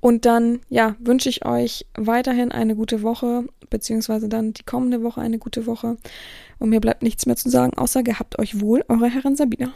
Und 0.00 0.26
dann, 0.26 0.60
ja, 0.68 0.96
wünsche 1.00 1.28
ich 1.28 1.44
euch 1.44 1.86
weiterhin 1.94 2.52
eine 2.52 2.76
gute 2.76 3.02
Woche, 3.02 3.44
beziehungsweise 3.68 4.28
dann 4.28 4.52
die 4.52 4.62
kommende 4.62 5.02
Woche 5.02 5.20
eine 5.20 5.38
gute 5.38 5.66
Woche. 5.66 5.96
Und 6.58 6.70
mir 6.70 6.80
bleibt 6.80 7.02
nichts 7.02 7.26
mehr 7.26 7.36
zu 7.36 7.48
sagen, 7.48 7.76
außer 7.76 8.02
gehabt 8.02 8.38
euch 8.38 8.60
wohl, 8.60 8.84
eure 8.88 9.08
Herren 9.08 9.34
Sabina. 9.34 9.72